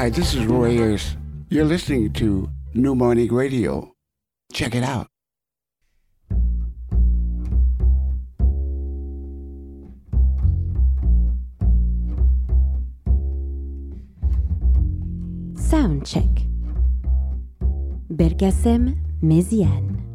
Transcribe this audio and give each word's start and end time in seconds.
Hi, 0.00 0.08
this 0.08 0.32
is 0.32 0.46
Roy 0.46 0.78
Ayers. 0.78 1.14
You're 1.50 1.66
listening 1.66 2.14
to 2.14 2.48
New 2.72 2.94
Morning 2.94 3.30
Radio. 3.30 3.92
Check 4.50 4.74
it 4.74 4.82
out. 4.82 5.08
Soundcheck. 15.52 16.48
Bergasem 18.08 18.96
Méziane. 19.22 20.09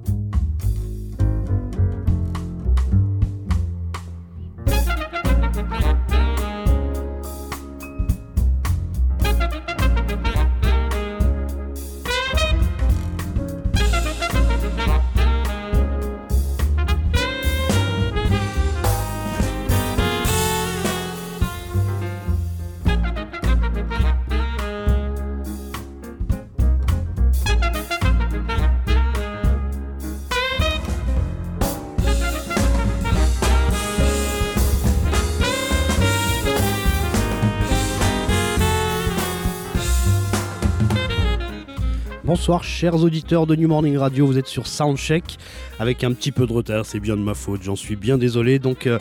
Bonsoir 42.46 42.64
chers 42.64 43.02
auditeurs 43.04 43.48
de 43.48 43.56
New 43.56 43.68
Morning 43.68 43.98
Radio, 43.98 44.28
vous 44.28 44.38
êtes 44.38 44.46
sur 44.46 44.68
Soundcheck 44.68 45.40
avec 45.80 46.04
un 46.04 46.14
petit 46.14 46.32
peu 46.32 46.48
de 46.48 46.54
retard, 46.54 46.86
c'est 46.86 47.00
bien 47.00 47.16
de 47.18 47.22
ma 47.22 47.34
faute, 47.34 47.64
j'en 47.64 47.76
suis 47.76 47.96
bien 47.96 48.18
désolé. 48.18 48.60
Donc 48.60 48.88
euh, 48.88 48.98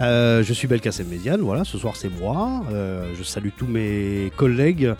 euh, 0.00 0.42
je 0.42 0.52
suis 0.52 0.68
Belkacem 0.68 1.08
Médiane, 1.08 1.40
voilà, 1.40 1.64
ce 1.64 1.78
soir 1.78 1.96
c'est 1.96 2.10
moi. 2.10 2.64
Euh, 2.70 3.12
je 3.18 3.22
salue 3.22 3.48
tous 3.56 3.66
mes 3.66 4.30
collègues 4.36 4.94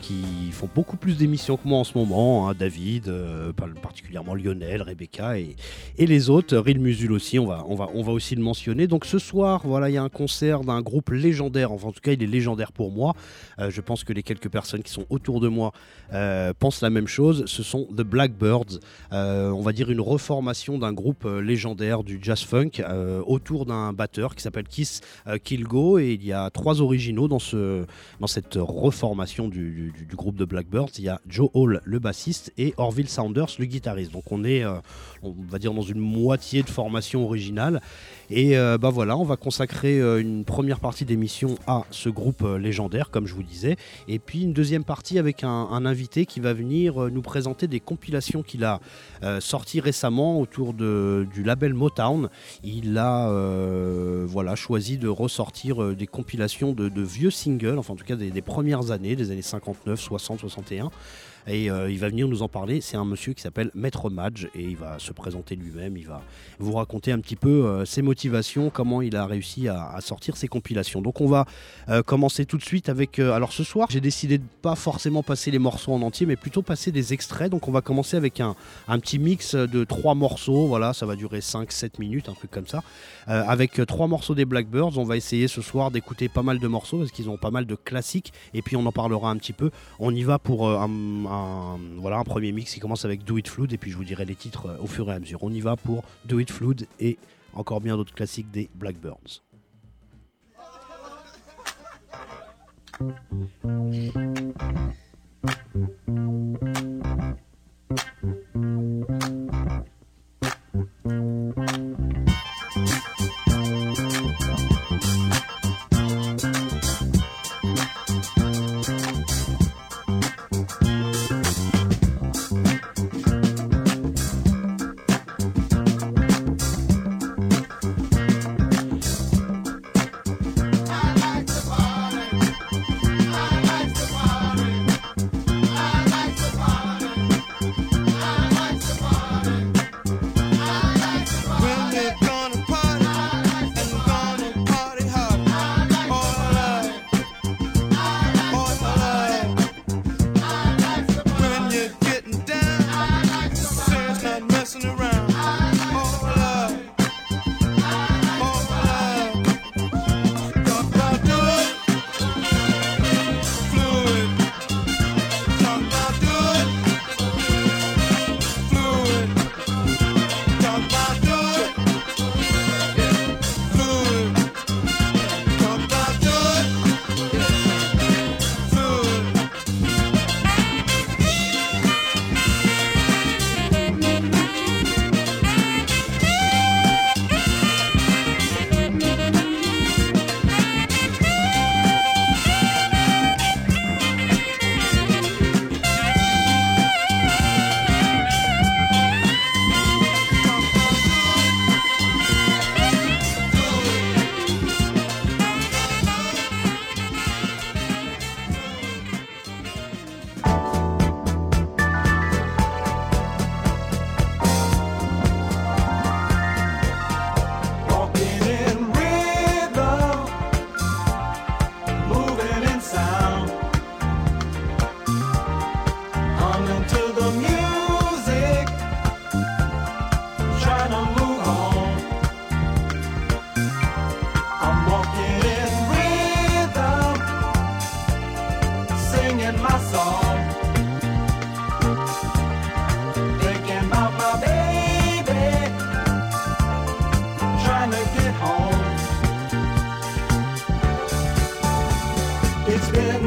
qui 0.00 0.52
font 0.52 0.68
beaucoup 0.72 0.96
plus 0.96 1.16
d'émissions 1.16 1.56
que 1.56 1.66
moi 1.66 1.78
en 1.78 1.84
ce 1.84 1.98
moment. 1.98 2.48
hein, 2.48 2.54
David, 2.56 3.12
par- 3.56 3.68
particulièrement 3.82 4.36
Lionel, 4.36 4.82
Rebecca 4.82 5.36
et, 5.36 5.56
les 5.98 6.30
autres. 6.30 6.56
Ril 6.56 6.78
Musul 6.78 7.10
aussi, 7.10 7.40
on 7.40 7.46
va, 7.46 7.64
on, 7.66 7.74
va, 7.74 7.88
on 7.92 8.02
va 8.04 8.12
aussi 8.12 8.36
le 8.36 8.42
mentionner. 8.42 8.86
Donc 8.86 9.04
ce 9.04 9.18
soir, 9.18 9.62
voilà, 9.64 9.88
il 9.90 9.94
y 9.94 9.96
a 9.96 10.02
un 10.04 10.08
concert 10.08 10.60
d'un 10.60 10.80
groupe 10.80 11.10
légendaire. 11.10 11.72
Enfin, 11.72 11.88
en 11.88 11.92
tout 11.92 12.00
cas, 12.00 12.12
il 12.12 12.22
est 12.22 12.28
légendaire 12.28 12.70
pour 12.70 12.92
moi. 12.92 13.16
Je 13.58 13.80
pense 13.80 14.04
que 14.04 14.12
les 14.12 14.22
quelques 14.22 14.48
personnes 14.48 14.84
qui 14.84 14.92
sont 14.92 15.06
autour 15.10 15.40
de 15.40 15.48
moi 15.48 15.72
pensent 16.60 16.80
la 16.80 16.90
même 16.90 17.08
chose. 17.08 17.42
Ce 17.46 17.64
sont 17.64 17.88
The 17.96 18.02
Blackbirds. 18.02 18.78
On 19.10 19.60
va 19.60 19.72
dire 19.72 19.90
une 19.90 20.00
reformation 20.00 20.53
d'un 20.54 20.92
groupe 20.92 21.24
euh, 21.24 21.40
légendaire 21.40 22.04
du 22.04 22.20
jazz 22.22 22.42
funk 22.42 22.70
euh, 22.78 23.20
autour 23.26 23.66
d'un 23.66 23.92
batteur 23.92 24.36
qui 24.36 24.42
s'appelle 24.42 24.68
Kiss 24.68 25.00
euh, 25.26 25.36
Kilgo 25.36 25.98
et 25.98 26.12
il 26.12 26.24
y 26.24 26.32
a 26.32 26.48
trois 26.50 26.80
originaux 26.80 27.26
dans, 27.26 27.40
ce, 27.40 27.84
cette 28.26 28.54
reformation 28.54 29.48
du, 29.48 29.92
groupe 30.14 30.36
de 30.36 30.44
Blackbirds. 30.44 30.90
Il 30.98 31.04
y 31.04 31.08
a 31.08 31.20
Joe 31.26 31.48
Hall 31.54 31.80
le 31.84 31.98
bassiste 31.98 32.52
et 32.56 32.72
Orville 32.76 33.08
Saunders 33.08 33.48
le 33.58 33.64
guitariste. 33.64 34.12
Donc 34.12 34.30
on 34.30 34.44
est, 34.44 34.64
on 35.22 35.34
va 35.48 35.58
dire, 35.58 35.74
dans 35.74 35.82
une 35.82 35.98
moitié 35.98 36.62
de 36.62 36.70
formation 36.70 37.24
originale. 37.24 37.80
Et 38.30 38.56
euh, 38.56 38.78
bah 38.78 38.90
voilà, 38.90 39.16
on 39.16 39.24
va 39.24 39.36
consacrer 39.36 40.00
euh, 40.00 40.20
une 40.20 40.44
première 40.44 40.80
partie 40.80 41.04
d'émission 41.04 41.56
à 41.66 41.82
ce 41.90 42.08
groupe 42.08 42.42
euh, 42.42 42.58
légendaire, 42.58 43.10
comme 43.10 43.26
je 43.26 43.34
vous 43.34 43.42
disais, 43.42 43.76
et 44.08 44.18
puis 44.18 44.42
une 44.42 44.52
deuxième 44.52 44.84
partie 44.84 45.18
avec 45.18 45.44
un, 45.44 45.84
invité 45.84 46.24
qui 46.24 46.40
va 46.40 46.54
venir 46.54 47.10
nous 47.10 47.20
présenter 47.20 47.66
des 47.66 47.80
compilations 47.80 48.42
qu'il 48.42 48.64
a 48.64 48.80
sorties 49.40 49.80
récemment 49.80 50.40
autour 50.40 50.72
du 50.72 51.42
label 51.44 51.74
Motown. 51.74 52.30
Il 52.62 52.96
a 52.96 53.28
choisi 54.54 54.96
de 54.96 55.08
ressortir 55.08 55.94
des 55.94 56.06
compilations 56.06 56.72
de, 56.72 57.02
vieux 57.02 57.30
singles, 57.30 57.78
enfin 57.78 57.92
en 57.92 57.96
tout 57.96 58.04
cas 58.04 58.16
des 58.16 58.42
premières 58.42 58.92
années, 58.92 59.14
des 59.16 59.30
années 59.30 59.42
59, 59.42 60.00
60, 60.00 60.40
61. 60.40 60.90
Et 61.46 61.70
euh, 61.70 61.90
il 61.90 61.98
va 61.98 62.08
venir 62.08 62.26
nous 62.26 62.42
en 62.42 62.48
parler. 62.48 62.80
C'est 62.80 62.96
un 62.96 63.04
monsieur 63.04 63.34
qui 63.34 63.42
s'appelle 63.42 63.70
Maître 63.74 64.08
Madge 64.08 64.46
et 64.54 64.62
il 64.62 64.76
va 64.76 64.98
se 64.98 65.12
présenter 65.12 65.56
lui-même. 65.56 65.96
Il 65.96 66.06
va 66.06 66.22
vous 66.58 66.72
raconter 66.72 67.12
un 67.12 67.18
petit 67.18 67.36
peu 67.36 67.66
euh, 67.66 67.84
ses 67.84 68.00
motivations, 68.00 68.70
comment 68.70 69.02
il 69.02 69.14
a 69.16 69.26
réussi 69.26 69.68
à, 69.68 69.98
sortir 70.00 70.36
ses 70.36 70.48
compilations. 70.48 71.02
Donc 71.02 71.20
on 71.20 71.26
va 71.26 71.44
euh, 71.88 72.02
commencer 72.02 72.46
tout 72.46 72.56
de 72.56 72.64
suite 72.64 72.88
avec. 72.88 73.18
alors 73.18 73.52
ce 73.52 73.62
soir, 73.62 73.88
j'ai 73.90 74.00
décidé 74.00 74.38
de 74.38 74.44
pas 74.62 74.74
forcément 74.74 75.22
passer 75.22 75.50
les 75.50 75.58
morceaux 75.58 75.92
en 75.92 76.02
entier, 76.02 76.26
mais 76.26 76.36
plutôt 76.36 76.62
passer 76.62 76.92
des 76.92 77.12
extraits. 77.12 77.50
Donc 77.50 77.68
on 77.68 77.72
va 77.72 77.82
commencer 77.82 78.16
avec 78.16 78.40
un, 78.40 78.54
petit 78.98 79.18
mix 79.18 79.54
de 79.54 79.84
trois 79.84 80.14
morceaux. 80.14 80.66
Voilà, 80.66 80.94
ça 80.94 81.04
va 81.04 81.14
durer 81.14 81.40
5-7 81.40 81.98
minutes, 81.98 82.28
un 82.28 82.34
truc 82.34 82.50
comme 82.50 82.66
ça. 82.66 82.82
Avec 83.26 83.80
trois 83.86 84.06
morceaux 84.06 84.34
des 84.34 84.44
Blackbirds, 84.44 84.98
on 84.98 85.04
va 85.04 85.16
essayer 85.16 85.48
ce 85.48 85.60
soir 85.60 85.90
d'écouter 85.90 86.28
pas 86.28 86.42
mal 86.42 86.58
de 86.58 86.68
morceaux 86.68 86.98
parce 86.98 87.10
qu'ils 87.10 87.28
ont 87.28 87.36
pas 87.36 87.50
mal 87.50 87.66
de 87.66 87.74
classiques. 87.74 88.32
Et 88.54 88.62
puis 88.62 88.76
on 88.76 88.86
en 88.86 88.92
parlera 88.92 89.30
un 89.30 89.36
petit 89.36 89.52
peu. 89.52 89.70
On 89.98 90.14
y 90.14 90.22
va 90.22 90.38
pour 90.38 90.68
un, 90.68 90.88
voilà, 91.98 92.18
un 92.18 92.24
premier 92.24 92.52
mix 92.52 92.74
qui 92.74 92.80
commence 92.80 93.04
avec 93.04 93.24
Do 93.24 93.38
It 93.38 93.48
Flood. 93.48 93.72
Et 93.72 93.78
puis 93.78 93.90
je 93.90 93.96
vous 93.96 94.04
dirai 94.04 94.24
les 94.24 94.36
titres 94.36 94.66
euh, 94.66 94.78
au 94.80 94.86
fur 94.86 95.10
et 95.10 95.14
à 95.14 95.18
mesure. 95.18 95.42
On 95.42 95.50
y 95.50 95.60
va 95.60 95.76
pour 95.76 96.04
Do 96.24 96.38
It 96.38 96.50
Flood 96.50 96.86
et 97.00 97.18
encore 97.54 97.80
bien 97.80 97.96
d'autres 97.96 98.14
classiques 98.14 98.50
des 98.50 98.68
Blackbirds. 98.74 99.42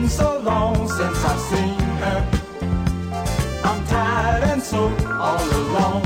Been 0.01 0.09
so 0.09 0.39
long 0.41 0.88
since 0.88 1.25
I've 1.25 1.39
seen 1.39 1.79
her. 2.03 2.19
I'm 3.63 3.83
tired 3.88 4.44
and 4.44 4.61
so 4.61 4.95
all 5.09 5.44
alone. 5.61 6.05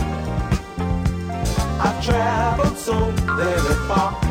I've 1.86 2.02
traveled 2.06 2.78
so 2.78 2.98
very 3.36 3.76
far. 3.90 4.31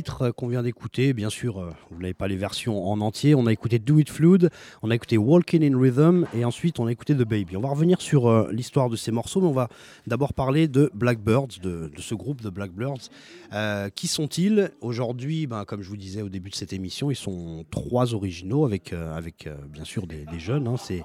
Qu'on 0.00 0.48
vient 0.48 0.62
d'écouter. 0.62 1.12
Bien 1.12 1.28
sûr, 1.28 1.60
euh, 1.60 1.70
vous 1.90 2.00
n'avez 2.00 2.14
pas 2.14 2.28
les 2.28 2.36
versions 2.36 2.88
en 2.88 3.00
entier. 3.00 3.34
On 3.34 3.46
a 3.46 3.52
écouté 3.52 3.78
Do 3.78 3.98
It 3.98 4.08
Fluid, 4.08 4.48
on 4.82 4.90
a 4.90 4.94
écouté 4.94 5.18
Walking 5.18 5.62
in 5.62 5.78
Rhythm 5.78 6.26
et 6.34 6.44
ensuite 6.44 6.80
on 6.80 6.86
a 6.86 6.92
écouté 6.92 7.14
The 7.14 7.24
Baby. 7.24 7.56
On 7.56 7.60
va 7.60 7.68
revenir 7.68 8.00
sur 8.00 8.28
euh, 8.28 8.48
l'histoire 8.52 8.88
de 8.88 8.96
ces 8.96 9.12
morceaux, 9.12 9.40
mais 9.42 9.48
on 9.48 9.52
va 9.52 9.68
d'abord 10.06 10.32
parler 10.32 10.68
de 10.68 10.90
Blackbirds, 10.94 11.58
de, 11.62 11.90
ce 11.98 12.14
groupe 12.14 12.40
de 12.40 12.48
Blackbirds. 12.48 13.10
Euh, 13.52 13.90
qui 13.90 14.08
sont-ils? 14.08 14.70
Aujourd'hui, 14.80 15.46
ben, 15.46 15.64
comme 15.66 15.82
je 15.82 15.88
vous 15.90 15.98
disais 15.98 16.22
au 16.22 16.30
début 16.30 16.48
de 16.48 16.54
cette 16.54 16.72
émission, 16.72 17.10
ils 17.10 17.16
sont 17.16 17.64
trois 17.70 18.14
originaux 18.14 18.64
avec, 18.64 18.92
avec 18.92 19.48
bien 19.68 19.84
sûr 19.84 20.06
des, 20.06 20.24
des 20.24 20.38
jeunes. 20.38 20.68
hein. 20.68 20.76
C'est, 20.78 21.02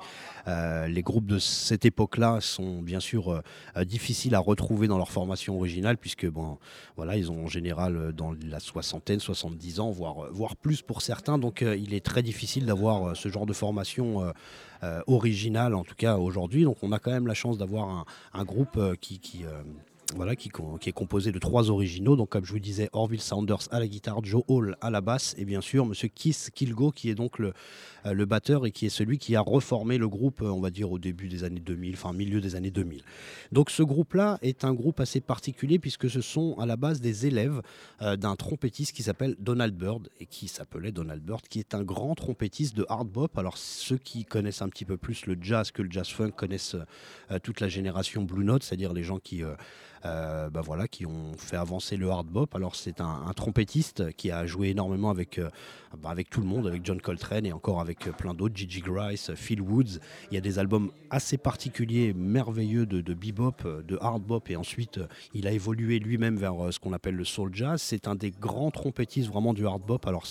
euh, 0.47 0.87
les 0.87 1.01
groupes 1.01 1.25
de 1.25 1.39
cette 1.39 1.85
époque-là 1.85 2.39
sont 2.41 2.81
bien 2.81 2.99
sûr 2.99 3.29
euh, 3.29 3.41
euh, 3.75 3.83
difficiles 3.83 4.33
à 4.33 4.39
retrouver 4.39 4.87
dans 4.87 4.97
leur 4.97 5.11
formation 5.11 5.57
originale 5.57 5.97
puisque 5.97 6.25
bon, 6.25 6.57
voilà, 6.95 7.17
ils 7.17 7.31
ont 7.31 7.45
en 7.45 7.47
général 7.47 8.13
dans 8.13 8.33
la 8.45 8.59
soixantaine, 8.59 9.19
70 9.19 9.79
ans, 9.79 9.91
voire, 9.91 10.31
voire 10.31 10.55
plus 10.55 10.81
pour 10.81 11.01
certains. 11.01 11.37
Donc 11.37 11.61
il 11.61 11.93
est 11.93 12.05
très 12.05 12.23
difficile 12.23 12.65
d'avoir 12.65 13.15
ce 13.15 13.29
genre 13.29 13.45
de 13.45 13.53
formation 13.53 14.31
originale, 15.07 15.73
en 15.75 15.83
tout 15.83 15.95
cas 15.95 16.17
aujourd'hui. 16.17 16.63
Donc 16.63 16.77
on 16.81 16.91
a 16.91 16.99
quand 16.99 17.11
même 17.11 17.27
la 17.27 17.33
chance 17.33 17.57
d'avoir 17.57 18.05
un, 18.33 18.43
groupe 18.45 18.79
qui... 19.01 19.45
voilà, 20.15 20.35
qui, 20.35 20.51
qui 20.79 20.89
est 20.89 20.93
composé 20.93 21.31
de 21.31 21.39
trois 21.39 21.69
originaux. 21.69 22.15
Donc, 22.15 22.29
comme 22.29 22.45
je 22.45 22.51
vous 22.51 22.59
disais, 22.59 22.89
Orville 22.93 23.21
Saunders 23.21 23.67
à 23.71 23.79
la 23.79 23.87
guitare, 23.87 24.23
Joe 24.23 24.43
Hall 24.47 24.77
à 24.81 24.89
la 24.89 25.01
basse, 25.01 25.35
et 25.37 25.45
bien 25.45 25.61
sûr, 25.61 25.85
Monsieur 25.85 26.07
Keith 26.07 26.51
Kilgo, 26.53 26.91
qui 26.91 27.09
est 27.09 27.15
donc 27.15 27.39
le, 27.39 27.53
le 28.05 28.25
batteur 28.25 28.65
et 28.65 28.71
qui 28.71 28.85
est 28.85 28.89
celui 28.89 29.17
qui 29.17 29.35
a 29.35 29.41
reformé 29.41 29.97
le 29.97 30.07
groupe, 30.07 30.41
euh, 30.41 30.49
on 30.49 30.59
va 30.59 30.69
dire, 30.69 30.91
au 30.91 30.99
début 30.99 31.27
des 31.27 31.43
années 31.43 31.59
2000, 31.59 31.93
enfin, 31.93 32.13
milieu 32.13 32.41
des 32.41 32.55
années 32.55 32.71
2000. 32.71 33.01
Donc, 33.51 33.69
ce 33.69 33.83
groupe-là 33.83 34.37
est 34.41 34.63
un 34.63 34.73
groupe 34.73 34.99
assez 34.99 35.21
particulier 35.21 35.79
puisque 35.79 36.09
ce 36.09 36.21
sont 36.21 36.55
à 36.59 36.65
la 36.65 36.75
base 36.75 37.01
des 37.01 37.25
élèves 37.25 37.61
euh, 38.01 38.15
d'un 38.15 38.35
trompettiste 38.35 38.95
qui 38.95 39.03
s'appelle 39.03 39.35
Donald 39.39 39.75
Byrd 39.75 40.09
et 40.19 40.25
qui 40.25 40.47
s'appelait 40.47 40.91
Donald 40.91 41.23
Byrd, 41.23 41.47
qui 41.47 41.59
est 41.59 41.73
un 41.73 41.83
grand 41.83 42.15
trompettiste 42.15 42.75
de 42.75 42.85
hard 42.89 43.07
bop. 43.09 43.37
Alors, 43.37 43.57
ceux 43.57 43.97
qui 43.97 44.25
connaissent 44.25 44.61
un 44.61 44.69
petit 44.69 44.85
peu 44.85 44.97
plus 44.97 45.25
le 45.25 45.37
jazz 45.39 45.71
que 45.71 45.81
le 45.81 45.91
jazz 45.91 46.07
funk 46.07 46.31
connaissent 46.31 46.75
euh, 47.31 47.39
toute 47.39 47.59
la 47.59 47.67
génération 47.67 48.23
Blue 48.23 48.45
Note, 48.45 48.63
c'est-à-dire 48.63 48.93
les 48.93 49.03
gens 49.03 49.19
qui. 49.19 49.43
euh, 49.43 49.55
euh, 50.05 50.49
bah 50.49 50.61
voilà, 50.61 50.87
qui 50.87 51.05
ont 51.05 51.33
fait 51.37 51.57
avancer 51.57 51.97
le 51.97 52.09
hard 52.09 52.27
bop. 52.27 52.55
Alors 52.55 52.75
c'est 52.75 53.01
un, 53.01 53.31
trompettiste 53.35 54.11
qui 54.15 54.31
a 54.31 54.45
joué 54.45 54.69
énormément 54.69 55.09
avec, 55.09 55.37
euh, 55.37 55.49
avec 56.05 56.29
tout 56.29 56.41
le 56.41 56.47
monde, 56.47 56.67
avec 56.67 56.85
John 56.85 57.01
Coltrane 57.01 57.45
et 57.45 57.53
encore 57.53 57.79
avec 57.79 58.07
euh, 58.07 58.11
plein 58.11 58.33
d'autres, 58.33 58.55
Gigi 58.55 58.81
Grice, 58.81 59.31
Phil 59.35 59.61
Woods. 59.61 59.99
Il 60.31 60.35
y 60.35 60.37
a 60.37 60.41
des 60.41 60.59
albums 60.59 60.91
assez 61.09 61.37
particuliers, 61.37 62.13
merveilleux 62.13 62.85
de, 62.85 63.13
bebop, 63.13 63.65
euh, 63.65 63.81
de 63.83 63.97
hard 64.01 64.23
bop 64.23 64.49
et 64.49 64.55
ensuite 64.55 64.97
euh, 64.99 65.07
il 65.33 65.47
a 65.47 65.51
évolué 65.51 65.99
lui-même 65.99 66.37
vers 66.37 66.55
ce 66.71 66.79
qu'on 66.79 66.93
appelle 66.93 67.15
le 67.15 67.25
soul 67.25 67.51
jazz. 67.53 67.81
C'est 67.81 68.07
un 68.07 68.15
des 68.15 68.31
grands 68.31 68.71
trompettistes 68.71 69.29
vraiment 69.29 69.53
du 69.53 69.65
hard 69.65 69.81
bop. 69.85 70.05
Alors 70.07 70.25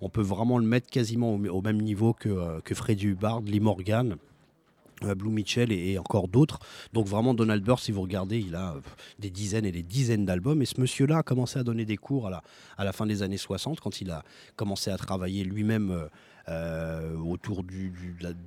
on 0.00 0.08
peut 0.08 0.22
vraiment 0.22 0.58
le 0.58 0.66
mettre 0.66 0.88
quasiment 0.88 1.34
au, 1.34 1.62
même 1.62 1.80
niveau 1.80 2.12
que, 2.12 2.60
que 2.60 2.74
Freddie 2.74 3.08
Hubbard, 3.08 3.40
Lee 3.42 3.60
Morgan. 3.60 4.16
Euh, 5.04 5.14
Blue 5.14 5.30
Mitchell 5.30 5.72
et, 5.72 5.98
encore 5.98 6.28
d'autres. 6.28 6.58
Donc 6.92 7.06
vraiment 7.06 7.34
Donald 7.34 7.62
Byrd, 7.62 7.80
si 7.80 7.92
vous 7.92 8.02
regardez, 8.02 8.38
il 8.38 8.54
a 8.54 8.74
euh, 8.74 8.80
des 9.18 9.30
dizaines 9.30 9.66
et 9.66 9.72
des 9.72 9.82
dizaines 9.82 10.24
d'albums. 10.24 10.62
Et 10.62 10.66
ce 10.66 10.80
monsieur-là 10.80 11.18
a 11.18 11.22
commencé 11.22 11.58
à 11.58 11.62
donner 11.62 11.84
des 11.84 11.96
cours 11.96 12.28
à 12.28 12.84
la, 12.84 12.92
fin 12.92 13.06
des 13.06 13.22
années 13.22 13.36
60, 13.36 13.80
quand 13.80 14.00
il 14.00 14.10
a 14.10 14.22
commencé 14.56 14.90
à 14.90 14.96
travailler 14.96 15.44
lui-même 15.44 16.08
euh, 16.48 17.16
autour 17.18 17.62
du, 17.62 17.92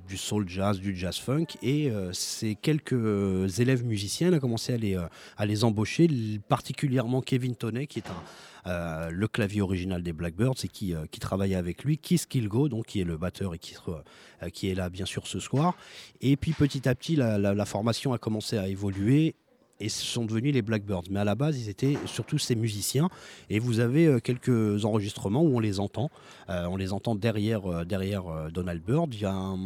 du, 0.08 0.16
soul 0.16 0.48
jazz, 0.48 0.78
du 0.78 0.94
jazz 0.94 1.16
funk. 1.16 1.46
Et 1.62 1.90
euh, 1.90 2.12
quelques 2.60 3.60
élèves 3.60 3.84
musiciens, 3.84 4.32
a 4.32 4.40
commencé 4.40 4.74
à 4.74 4.76
les, 4.76 4.96
à 5.36 5.46
les 5.46 5.64
embaucher, 5.64 6.08
particulièrement 6.48 7.20
Kevin 7.22 7.54
Toney, 7.54 7.86
qui 7.86 8.00
est 8.00 8.08
un, 8.08 8.22
euh, 8.66 9.10
le 9.10 9.28
clavier 9.28 9.60
original 9.60 10.02
des 10.02 10.14
Blackbirds 10.14 10.54
et 10.64 10.68
qui, 10.68 10.94
euh, 10.94 11.04
qui 11.10 11.20
travaillait 11.20 11.54
avec 11.56 11.84
lui, 11.84 11.98
Keith 11.98 12.26
Kilgo, 12.26 12.68
donc 12.70 12.86
qui 12.86 13.00
est 13.00 13.04
le 13.04 13.18
batteur 13.18 13.54
et 13.54 13.58
qui, 13.58 13.74
euh, 13.88 14.48
qui 14.48 14.70
est 14.70 14.74
là 14.74 14.88
bien 14.88 15.04
sûr 15.04 15.26
ce 15.26 15.38
soir. 15.38 15.76
Et 16.22 16.36
puis 16.36 16.52
petit 16.52 16.88
à 16.88 16.94
petit, 16.94 17.16
la, 17.16 17.64
formation 17.66 18.12
a 18.12 18.18
commencé 18.18 18.56
à 18.56 18.68
évoluer. 18.68 19.34
Et 19.80 19.88
ce 19.88 20.04
sont 20.04 20.24
devenus 20.24 20.54
les 20.54 20.62
Blackbirds. 20.62 21.02
Mais 21.10 21.18
à 21.18 21.24
la 21.24 21.34
base, 21.34 21.58
ils 21.58 21.68
étaient 21.68 21.98
surtout 22.06 22.38
ces 22.38 22.54
musiciens. 22.54 23.10
Et 23.50 23.58
vous 23.58 23.80
avez 23.80 24.20
quelques 24.22 24.84
enregistrements 24.84 25.42
où 25.42 25.56
on 25.56 25.58
les 25.58 25.80
entend. 25.80 26.10
On 26.48 26.76
les 26.76 26.92
entend 26.92 27.16
derrière, 27.16 27.84
derrière 27.84 28.52
Donald 28.52 28.82
Byrd. 28.84 29.12
Il 29.12 29.22
y 29.22 29.24
a 29.24 29.32
un- 29.32 29.58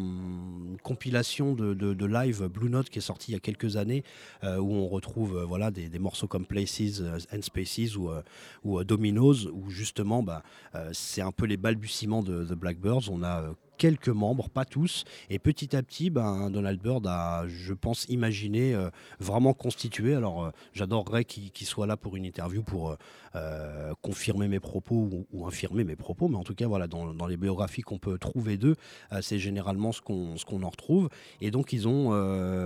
compilation 0.88 1.52
de, 1.54 1.74
de- 1.74 2.06
live 2.06 2.46
Blue 2.48 2.70
Note 2.70 2.88
qui 2.88 2.98
est 2.98 3.02
sortie 3.02 3.32
il 3.32 3.34
y 3.34 3.36
a 3.36 3.40
quelques 3.40 3.76
années 3.76 4.02
euh, 4.42 4.56
où 4.56 4.72
on 4.72 4.88
retrouve 4.88 5.36
euh, 5.36 5.44
voilà, 5.44 5.70
des, 5.70 5.90
des 5.90 5.98
morceaux 5.98 6.26
comme 6.26 6.46
Places 6.46 7.00
euh, 7.00 7.18
and 7.34 7.42
Spaces 7.42 7.94
ou, 7.96 8.10
ou 8.64 8.82
Dominoes 8.84 9.50
où 9.52 9.68
justement 9.68 10.22
bah, 10.22 10.42
c'est 10.92 11.20
un 11.20 11.32
peu 11.32 11.44
les 11.44 11.58
balbutiements 11.58 12.22
de 12.22 12.44
The 12.44 12.54
Blackbirds. 12.54 13.10
On 13.10 13.22
a 13.22 13.54
quelques 13.78 14.08
membres, 14.08 14.50
pas 14.50 14.64
tous. 14.64 15.04
Et 15.30 15.38
petit 15.38 15.74
à 15.74 15.82
petit, 15.82 16.10
ben, 16.10 16.50
Donald 16.50 16.80
Byrd 16.80 17.06
a, 17.06 17.46
je 17.46 17.72
pense, 17.72 18.04
imaginé 18.08 18.74
euh, 18.74 18.90
vraiment 19.20 19.54
constitué. 19.54 20.14
Alors, 20.14 20.44
euh, 20.44 20.50
j'adorerais 20.74 21.24
qu'il 21.24 21.66
soit 21.66 21.86
là 21.86 21.96
pour 21.96 22.16
une 22.16 22.24
interview 22.24 22.62
pour 22.62 22.96
euh, 23.36 23.94
confirmer 24.02 24.48
mes 24.48 24.60
propos 24.60 25.08
ou, 25.32 25.46
infirmer 25.46 25.84
mes 25.84 25.96
propos. 25.96 26.28
Mais 26.28 26.36
en 26.36 26.44
tout 26.44 26.54
cas, 26.54 26.66
voilà, 26.66 26.86
dans, 26.88 27.26
les 27.26 27.36
biographies 27.36 27.82
qu'on 27.82 27.98
peut 27.98 28.18
trouver 28.18 28.56
d'eux, 28.56 28.74
c'est 29.20 29.38
généralement 29.38 29.92
ce 29.92 30.00
qu'on 30.00 30.34
qu'on 30.46 30.62
en 30.62 30.70
retrouve. 30.70 31.08
Et 31.40 31.50
donc, 31.50 31.72
ils 31.72 31.86
ont, 31.86 32.10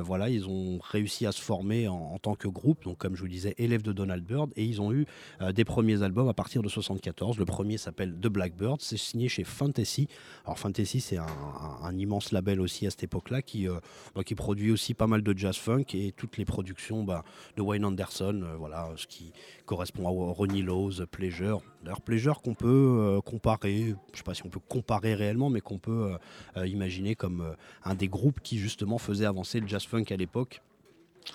voilà, 0.02 0.31
ils 0.31 0.49
ont 0.49 0.78
réussi 0.81 1.26
à 1.26 1.33
se 1.33 1.40
former 1.42 1.88
en, 1.88 2.19
tant 2.19 2.35
que 2.35 2.49
groupe. 2.49 2.85
Donc, 2.85 2.99
comme 2.99 3.14
je 3.16 3.21
vous 3.21 3.28
disais, 3.28 3.54
élèves 3.59 3.83
de 3.83 3.92
Donald 3.92 4.25
Byrd. 4.25 4.50
Et 4.57 4.64
ils 4.64 4.81
ont 4.81 4.92
eu 4.92 5.07
des 5.52 5.64
premiers 5.64 6.02
albums 6.02 6.28
à 6.28 6.35
partir 6.35 6.62
de 6.62 6.69
74. 6.69 7.38
Le 7.38 7.45
premier 7.45 7.76
s'appelle 7.76 8.14
The 8.14 8.28
Blackbird. 8.28 8.81
C'est 8.81 8.97
signé 8.97 9.28
chez 9.28 9.45
Fantasy. 9.45 10.09
Alors, 10.45 10.59
Fantasy, 10.59 11.01
c'est 11.02 11.18
un, 11.18 11.99
immense 11.99 12.32
label 12.32 12.61
aussi 12.61 12.87
à 12.87 12.90
cette 12.90 13.02
époque-là 13.02 13.42
qui, 13.42 13.68
euh, 13.68 13.78
bah, 14.14 14.25
qui 14.25 14.35
produit 14.35 14.71
aussi 14.73 14.94
pas 14.94 15.06
mal 15.06 15.23
de 15.23 15.37
jazz 15.37 15.56
funk 15.56 15.85
et 15.92 16.12
toutes 16.12 16.38
les 16.38 16.47
productions 16.47 17.04
bah, 17.04 17.23
de 17.56 17.62
Wayne 17.62 17.85
Anderson, 17.85 18.40
euh, 18.42 18.56
voilà, 18.56 18.88
ce 18.97 19.06
qui 19.06 19.32
correspond 19.66 20.06
à 20.06 20.32
Ronnie 20.32 20.62
Lowes, 20.62 21.06
Pleasure. 21.11 21.61
D'ailleurs, 21.85 22.00
Pleasure 22.00 22.40
qu'on 22.40 22.54
peut 22.54 22.68
euh, 22.68 23.21
comparer, 23.21 23.80
je 23.82 23.90
ne 23.90 24.16
sais 24.16 24.23
pas 24.23 24.32
si 24.32 24.47
on 24.47 24.49
peut 24.49 24.61
comparer 24.66 25.14
réellement, 25.14 25.50
mais 25.50 25.61
qu'on 25.61 25.78
peut 25.78 26.12
imaginer 26.64 27.14
comme 27.14 27.54
un 27.85 27.94
des 27.94 28.09
groupes 28.09 28.40
qui 28.40 28.59
justement 28.59 28.99
faisait 28.99 29.26
avancer 29.26 29.61
le 29.61 29.66
jazz 29.66 29.85
funk 29.85 30.04
à 30.11 30.16
l'époque 30.16 30.62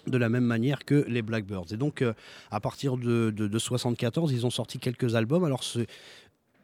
de 0.06 0.18
la 0.18 0.28
même 0.28 0.44
manière 0.44 0.84
que 0.84 1.06
les 1.08 1.22
Blackbirds. 1.22 1.72
Et 1.72 1.78
donc, 1.78 2.04
à 2.52 2.60
partir 2.60 2.98
de, 2.98 3.32
de, 3.32 3.48
de 3.48 3.60
74, 3.60 4.34
ils 4.34 4.46
ont 4.46 4.50
sorti 4.50 4.80
quelques 4.80 5.16
albums. 5.16 5.46
Alors, 5.46 5.64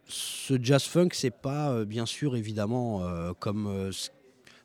ce, 0.06 0.58
jazz 0.60 0.84
funk, 0.84 1.08
c'est 1.12 1.30
pas 1.30 1.70
euh, 1.72 1.84
bien 1.84 2.06
sûr 2.06 2.36
évidemment 2.36 3.02
euh, 3.04 3.32
comme 3.38 3.66
euh, 3.66 3.92
ce- 3.92 4.10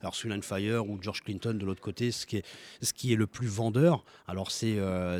alors 0.02 0.16
Soul 0.16 0.42
Fire 0.42 0.88
ou 0.88 0.98
George 1.02 1.24
Clinton 1.24 1.54
de 1.54 1.66
l'autre 1.66 1.82
côté, 1.82 2.12
ce 2.12 2.26
qui 2.26 2.38
est, 2.38 2.46
ce 2.82 2.94
qui 2.94 3.12
est 3.12 3.16
le 3.16 3.28
plus 3.28 3.48
vendeur. 3.48 4.06
Alors 4.28 4.52
c'est 4.52 4.78
euh, 4.78 5.20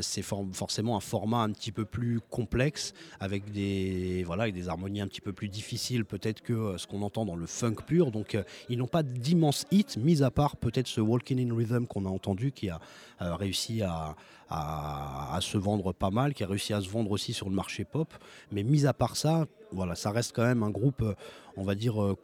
forcément 0.52 0.96
un 0.96 1.00
format 1.00 1.42
un 1.42 1.50
petit 1.50 1.72
peu 1.72 1.84
plus 1.84 2.20
complexe 2.30 2.94
avec 3.18 3.50
des 3.52 4.24
voilà 4.24 4.44
avec 4.44 4.54
des 4.54 4.68
harmonies 4.68 5.00
un 5.00 5.08
petit 5.08 5.20
peu 5.20 5.32
plus 5.32 5.48
difficiles 5.48 6.04
peut-être 6.04 6.40
que 6.40 6.52
euh, 6.52 6.78
ce 6.78 6.86
qu'on 6.86 7.02
entend 7.02 7.26
dans 7.26 7.36
le 7.36 7.46
funk 7.46 7.76
pur. 7.86 8.10
Donc 8.10 8.34
euh, 8.34 8.42
ils 8.68 8.78
n'ont 8.78 8.86
pas 8.86 9.02
d'immenses 9.02 9.66
hits, 9.70 9.98
mis 9.98 10.22
à 10.22 10.30
part 10.30 10.56
peut-être 10.56 10.88
ce 10.88 11.00
Walking 11.00 11.50
in 11.50 11.54
Rhythm 11.54 11.86
qu'on 11.86 12.06
a 12.06 12.10
entendu 12.10 12.52
qui 12.52 12.70
a 12.70 12.80
réussi 13.18 13.82
à, 13.82 14.16
à, 14.48 15.36
à 15.36 15.40
se 15.42 15.58
vendre 15.58 15.92
pas 15.92 16.10
mal, 16.10 16.32
qui 16.32 16.42
a 16.42 16.46
réussi 16.46 16.72
à 16.72 16.80
se 16.80 16.88
vendre 16.88 17.10
aussi 17.10 17.34
sur 17.34 17.50
le 17.50 17.54
marché 17.54 17.84
pop. 17.84 18.08
Mais 18.50 18.62
mis 18.62 18.86
à 18.86 18.94
part 18.94 19.16
ça, 19.16 19.46
voilà, 19.72 19.94
ça 19.94 20.10
reste 20.10 20.34
quand 20.34 20.44
même 20.44 20.62
un 20.62 20.70
groupe, 20.70 21.04
on 21.56 21.64
va 21.64 21.74
dire, 21.74 22.16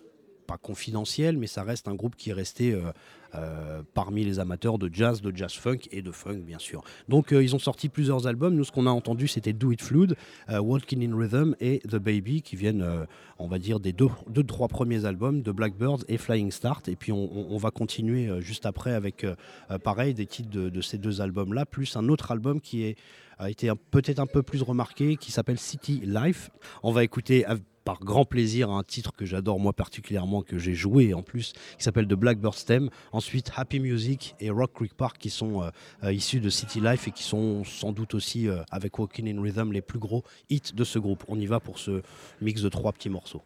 pas 0.46 0.58
confidentiel, 0.58 1.36
mais 1.36 1.46
ça 1.46 1.62
reste 1.62 1.88
un 1.88 1.94
groupe 1.94 2.16
qui 2.16 2.30
est 2.30 2.32
resté 2.32 2.72
euh, 2.72 2.92
euh, 3.34 3.82
parmi 3.94 4.24
les 4.24 4.38
amateurs 4.38 4.78
de 4.78 4.88
jazz, 4.92 5.20
de 5.20 5.36
jazz 5.36 5.52
funk 5.52 5.80
et 5.92 6.00
de 6.00 6.10
funk, 6.10 6.38
bien 6.38 6.58
sûr. 6.58 6.82
Donc, 7.08 7.32
euh, 7.32 7.42
ils 7.42 7.54
ont 7.54 7.58
sorti 7.58 7.88
plusieurs 7.88 8.26
albums. 8.26 8.54
Nous, 8.54 8.64
ce 8.64 8.72
qu'on 8.72 8.86
a 8.86 8.90
entendu, 8.90 9.28
c'était 9.28 9.52
Do 9.52 9.72
It 9.72 9.82
Flood, 9.82 10.16
Walking 10.48 11.10
in 11.10 11.16
Rhythm 11.16 11.54
et 11.60 11.80
The 11.80 11.96
Baby, 11.96 12.42
qui 12.42 12.56
viennent, 12.56 13.06
on 13.38 13.48
va 13.48 13.58
dire, 13.58 13.80
des 13.80 13.92
deux, 13.92 14.08
deux, 14.28 14.44
trois 14.44 14.68
premiers 14.68 15.04
albums 15.04 15.42
de 15.42 15.52
Blackbirds 15.52 16.04
et 16.08 16.16
Flying 16.16 16.50
Start. 16.50 16.88
Et 16.88 16.96
puis, 16.96 17.12
on, 17.12 17.56
va 17.58 17.70
continuer 17.70 18.40
juste 18.40 18.66
après 18.66 18.92
avec, 18.92 19.26
pareil, 19.82 20.14
des 20.14 20.26
titres 20.26 20.50
de, 20.50 20.68
de 20.68 20.80
ces 20.80 20.98
deux 20.98 21.20
albums-là, 21.20 21.66
plus 21.66 21.96
un 21.96 22.08
autre 22.08 22.30
album 22.30 22.60
qui 22.60 22.84
est, 22.84 22.96
a 23.38 23.50
été 23.50 23.70
peut-être 23.90 24.18
un 24.18 24.26
peu 24.26 24.42
plus 24.42 24.62
remarqué, 24.62 25.16
qui 25.16 25.32
s'appelle 25.32 25.58
City 25.58 26.00
Life. 26.04 26.50
On 26.82 26.92
va 26.92 27.04
écouter 27.04 27.44
par 27.86 28.00
grand 28.00 28.24
plaisir 28.24 28.68
un 28.70 28.82
titre 28.82 29.12
que 29.16 29.24
j'adore 29.24 29.60
moi 29.60 29.72
particulièrement, 29.72 30.42
que 30.42 30.58
j'ai 30.58 30.74
joué 30.74 31.14
en 31.14 31.22
plus, 31.22 31.52
qui 31.78 31.84
s'appelle 31.84 32.08
The 32.08 32.14
Blackbird 32.14 32.54
Stem. 32.54 32.90
Ensuite, 33.12 33.52
Happy 33.54 33.78
Music 33.78 34.34
et 34.40 34.50
Rock 34.50 34.72
Creek 34.74 34.92
Park 34.92 35.18
qui 35.18 35.30
sont 35.30 35.62
euh, 35.62 35.70
euh, 36.02 36.12
issus 36.12 36.40
de 36.40 36.50
City 36.50 36.80
Life 36.80 37.06
et 37.06 37.12
qui 37.12 37.22
sont 37.22 37.62
sans 37.62 37.92
doute 37.92 38.14
aussi, 38.14 38.48
euh, 38.48 38.62
avec 38.72 38.98
Walking 38.98 39.32
in 39.32 39.40
Rhythm, 39.40 39.72
les 39.72 39.82
plus 39.82 40.00
gros 40.00 40.24
hits 40.50 40.72
de 40.74 40.82
ce 40.82 40.98
groupe. 40.98 41.22
On 41.28 41.38
y 41.38 41.46
va 41.46 41.60
pour 41.60 41.78
ce 41.78 42.02
mix 42.40 42.60
de 42.60 42.68
trois 42.68 42.92
petits 42.92 43.08
morceaux. 43.08 43.42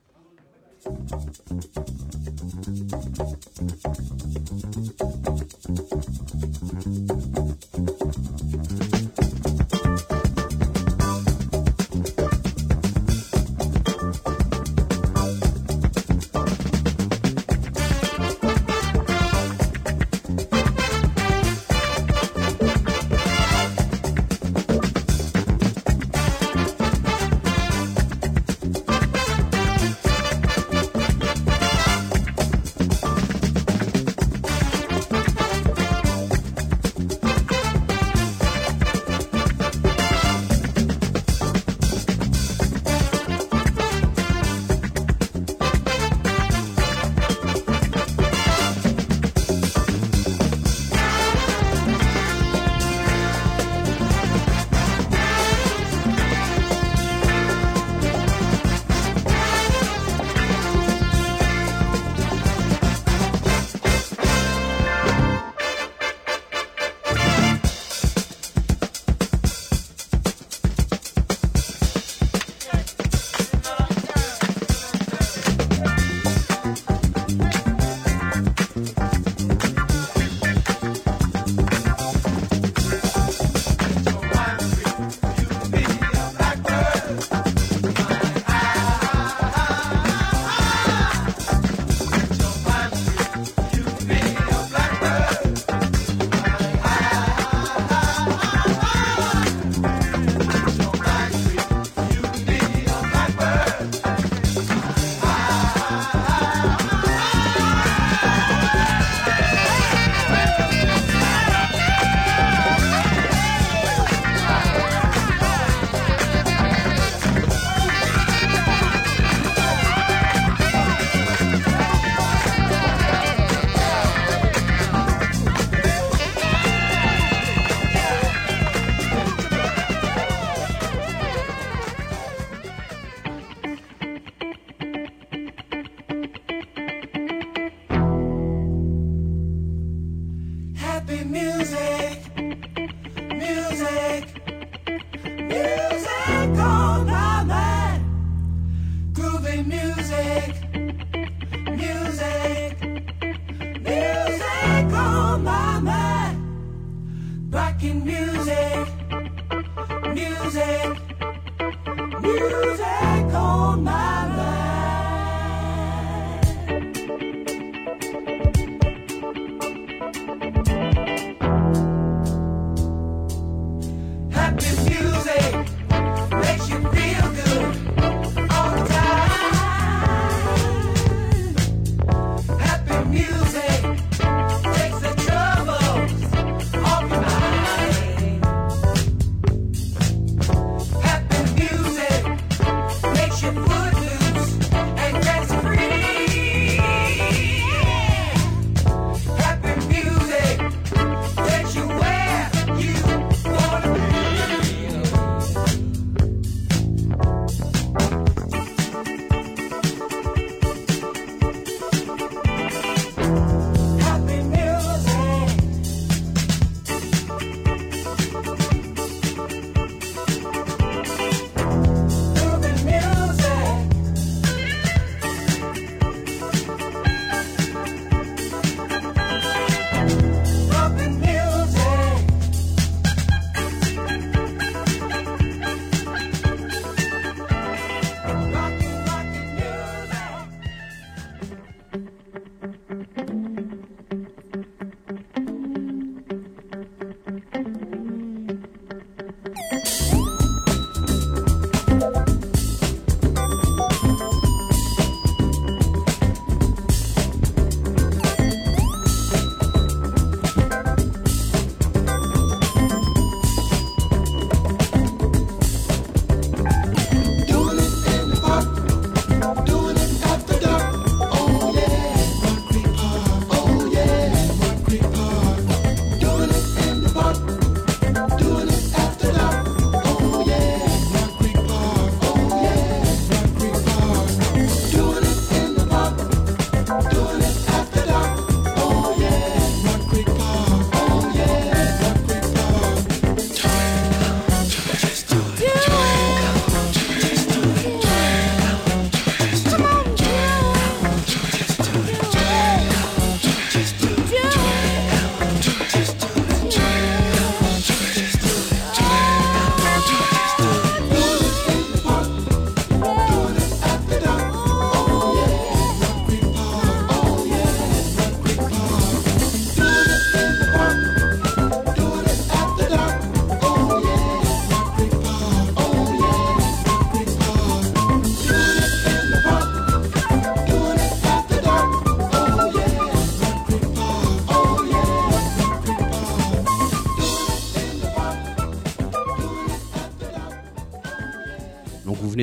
Makes 193.70 194.12
you 194.12 194.19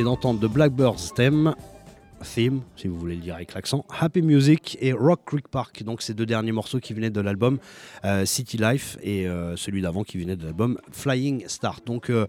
d'entendre 0.08 0.40
de 0.40 0.48
Blackbird's 0.48 1.14
Theme, 1.14 1.54
Theme, 2.34 2.62
si 2.78 2.88
vous 2.88 2.98
voulez 2.98 3.16
le 3.16 3.22
dire 3.22 3.36
avec 3.36 3.54
l'accent, 3.54 3.84
Happy 4.00 4.22
Music 4.22 4.78
et 4.80 4.94
Rock 4.94 5.17
Creek 5.28 5.48
Park. 5.50 5.84
Donc 5.84 6.02
ces 6.02 6.14
deux 6.14 6.26
derniers 6.26 6.54
morceaux 6.54 6.80
qui 6.80 6.94
venaient 6.94 7.12
de 7.12 7.22
l'album 7.22 7.60
euh, 8.06 8.26
City 8.26 8.58
Life 8.58 8.98
et 9.04 9.28
euh, 9.28 9.56
celui 9.58 9.82
d'avant 9.82 10.04
qui 10.04 10.18
venait 10.18 10.38
de 10.38 10.46
l'album 10.46 10.80
Flying 10.92 11.44
Start. 11.48 11.86
Donc 11.86 12.10
euh, 12.10 12.26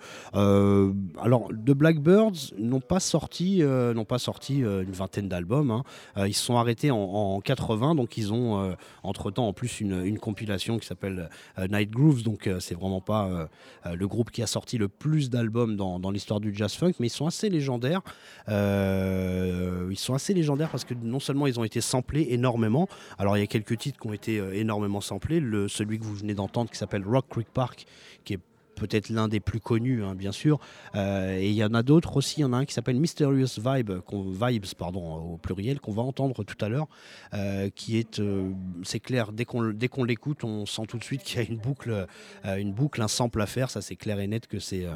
alors 1.22 1.48
de 1.52 1.72
Blackbirds 1.72 2.52
n'ont 2.58 2.80
pas 2.80 3.00
sorti, 3.00 3.62
n'ont 3.62 4.04
pas 4.04 4.18
sorti 4.18 4.58
une 4.58 4.90
vingtaine 4.90 5.28
d'albums. 5.28 5.70
hein. 5.70 6.26
Ils 6.26 6.34
se 6.34 6.44
sont 6.44 6.56
arrêtés 6.56 6.90
en, 6.90 6.98
en 6.98 7.40
80, 7.40 7.94
donc 7.94 8.16
ils 8.18 8.32
ont 8.32 8.76
entre 9.04 9.30
temps 9.30 9.46
en 9.46 9.52
plus 9.52 9.80
une, 9.80 10.18
compilation 10.18 10.78
qui 10.78 10.86
s'appelle 10.86 11.30
Night 11.70 11.90
Grooves. 11.90 12.24
Donc 12.24 12.50
c'est 12.58 12.74
vraiment 12.74 13.00
pas 13.00 13.48
le 13.84 14.08
groupe 14.08 14.32
qui 14.32 14.42
a 14.42 14.48
sorti 14.48 14.78
le 14.78 14.88
plus 14.88 15.30
d'albums 15.30 15.76
dans, 15.76 16.00
dans 16.00 16.10
l'histoire 16.10 16.40
du 16.40 16.52
jazz 16.54 16.74
funk, 16.74 16.94
mais 16.98 17.06
ils 17.06 17.10
sont 17.10 17.26
assez 17.26 17.48
légendaires. 17.48 18.02
Ils 18.48 19.98
sont 19.98 20.14
assez 20.14 20.34
légendaires 20.34 20.70
parce 20.70 20.84
que 20.84 20.94
non 20.94 21.20
seulement 21.20 21.46
ils 21.46 21.60
ont 21.60 21.64
été 21.64 21.80
samplés 21.80 22.26
énormément, 22.30 22.87
alors 23.18 23.36
il 23.36 23.40
y 23.40 23.42
a 23.42 23.46
quelques 23.46 23.78
titres 23.78 23.98
qui 24.00 24.06
ont 24.06 24.12
été 24.12 24.38
euh, 24.38 24.54
énormément 24.54 25.00
samplés, 25.00 25.40
celui 25.68 25.98
que 25.98 26.04
vous 26.04 26.14
venez 26.14 26.34
d'entendre 26.34 26.70
qui 26.70 26.78
s'appelle 26.78 27.04
Rock 27.06 27.26
Creek 27.28 27.48
Park, 27.52 27.86
qui 28.24 28.34
est 28.34 28.40
peut-être 28.78 29.10
l'un 29.10 29.28
des 29.28 29.40
plus 29.40 29.60
connus, 29.60 30.02
hein, 30.02 30.14
bien 30.14 30.32
sûr. 30.32 30.58
Euh, 30.94 31.36
et 31.38 31.48
il 31.48 31.54
y 31.54 31.64
en 31.64 31.74
a 31.74 31.82
d'autres 31.82 32.16
aussi. 32.16 32.40
Il 32.40 32.42
y 32.42 32.44
en 32.44 32.52
a 32.52 32.58
un 32.58 32.64
qui 32.64 32.72
s'appelle 32.72 32.98
Mysterious 32.98 33.58
Vibe, 33.58 33.92
Vibes 34.10 34.66
pardon, 34.76 35.16
au 35.16 35.36
pluriel, 35.36 35.80
qu'on 35.80 35.92
va 35.92 36.02
entendre 36.02 36.44
tout 36.44 36.64
à 36.64 36.68
l'heure, 36.68 36.86
euh, 37.34 37.68
qui 37.74 37.98
est, 37.98 38.20
euh, 38.20 38.50
c'est 38.82 39.00
clair, 39.00 39.32
dès 39.32 39.44
qu'on 39.44 39.74
qu'on 39.90 40.04
l'écoute, 40.04 40.44
on 40.44 40.66
sent 40.66 40.82
tout 40.86 40.98
de 40.98 41.04
suite 41.04 41.22
qu'il 41.22 41.40
y 41.40 41.44
a 41.44 41.48
une 41.48 41.56
boucle, 41.56 42.06
une 42.44 42.72
boucle, 42.72 43.00
un 43.00 43.08
sample 43.08 43.40
à 43.40 43.46
faire. 43.46 43.70
Ça, 43.70 43.80
c'est 43.80 43.96
clair 43.96 44.20
et 44.20 44.26
net 44.26 44.46
que 44.46 44.58
c'est. 44.58 44.86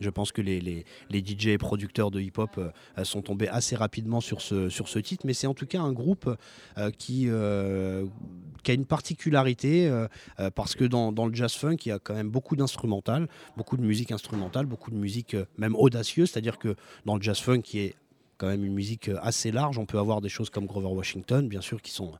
je 0.00 0.10
pense 0.10 0.32
que 0.32 0.42
les, 0.42 0.60
les, 0.60 0.84
les 1.08 1.20
DJ 1.20 1.48
et 1.48 1.58
producteurs 1.58 2.10
de 2.10 2.20
hip-hop 2.20 2.60
sont 3.04 3.22
tombés 3.22 3.48
assez 3.48 3.76
rapidement 3.76 4.20
sur 4.20 4.40
ce, 4.40 4.68
sur 4.68 4.88
ce 4.88 4.98
titre, 4.98 5.24
mais 5.26 5.32
c'est 5.32 5.46
en 5.46 5.54
tout 5.54 5.66
cas 5.66 5.80
un 5.80 5.92
groupe 5.92 6.28
qui, 6.98 7.28
qui 8.62 8.70
a 8.70 8.74
une 8.74 8.86
particularité 8.86 9.88
euh, 9.88 10.06
euh, 10.38 10.50
parce 10.50 10.74
que 10.74 10.84
dans, 10.84 11.10
le 11.10 11.34
jazz 11.34 11.54
funk, 11.54 11.76
il 11.84 11.88
y 11.88 11.92
a 11.92 11.98
quand 11.98 12.14
même 12.14 12.30
beaucoup 12.30 12.56
d'instrumental, 12.56 13.28
beaucoup 13.56 13.76
de 13.76 13.82
musique 13.82 14.12
instrumentale, 14.12 14.66
beaucoup 14.66 14.90
de 14.90 14.96
musique 14.96 15.34
euh, 15.34 15.44
même 15.58 15.74
audacieuse, 15.76 16.30
c'est-à-dire 16.30 16.58
que 16.58 16.76
dans 17.04 17.16
le 17.16 17.22
jazz 17.22 17.38
funk, 17.38 17.62
qui 17.62 17.80
est 17.80 17.94
quand 18.40 18.46
même 18.46 18.64
une 18.64 18.72
musique 18.72 19.10
euh, 19.10 19.18
assez 19.20 19.52
large. 19.52 19.76
On 19.76 19.84
peut 19.84 19.98
avoir 19.98 20.22
des 20.22 20.30
choses 20.30 20.48
comme 20.48 20.64
Grover 20.64 20.88
Washington, 20.88 21.46
bien 21.46 21.60
sûr, 21.60 21.82
qui 21.82 21.90
sont 21.90 22.12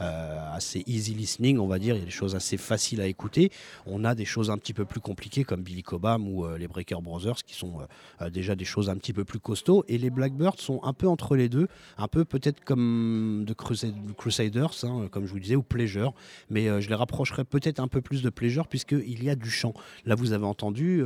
euh, 0.00 0.52
assez 0.52 0.82
easy 0.88 1.14
listening, 1.14 1.58
on 1.58 1.68
va 1.68 1.78
dire. 1.78 1.94
Il 1.94 2.00
y 2.00 2.02
a 2.02 2.04
des 2.04 2.10
choses 2.10 2.34
assez 2.34 2.56
faciles 2.56 3.00
à 3.00 3.06
écouter. 3.06 3.52
On 3.86 4.04
a 4.04 4.16
des 4.16 4.24
choses 4.24 4.50
un 4.50 4.58
petit 4.58 4.74
peu 4.74 4.84
plus 4.84 5.00
compliquées 5.00 5.44
comme 5.44 5.62
Billy 5.62 5.84
Cobham 5.84 6.26
ou 6.26 6.44
euh, 6.44 6.58
les 6.58 6.66
Breaker 6.66 6.96
Brothers, 7.00 7.44
qui 7.46 7.54
sont 7.54 7.86
déjà 8.32 8.56
des 8.56 8.64
choses 8.64 8.90
un 8.90 8.96
petit 8.96 9.12
peu 9.12 9.24
plus 9.24 9.38
costauds. 9.38 9.84
Et 9.86 9.98
les 9.98 10.10
Blackbirds 10.10 10.58
sont 10.58 10.80
un 10.82 10.92
peu 10.92 11.06
entre 11.06 11.36
les 11.36 11.48
deux, 11.48 11.68
un 11.96 12.08
peu 12.08 12.24
peut-être 12.24 12.64
comme 12.64 13.44
de 13.46 13.54
Crusade- 13.54 13.94
Crusaders, 14.16 14.84
hein, 14.84 15.06
comme 15.12 15.26
je 15.26 15.32
vous 15.32 15.38
disais, 15.38 15.54
ou 15.54 15.62
Pleasure. 15.62 16.12
Mais 16.50 16.82
je 16.82 16.88
les 16.88 16.94
rapprocherais 16.96 17.44
peut-être 17.44 17.78
un 17.78 17.88
peu 17.88 18.00
plus 18.00 18.22
de 18.22 18.30
Pleasure, 18.30 18.66
puisqu'il 18.66 19.22
y 19.22 19.30
a 19.30 19.36
du 19.36 19.50
chant. 19.50 19.74
Là, 20.06 20.16
vous 20.16 20.32
avez 20.32 20.46
entendu 20.46 21.04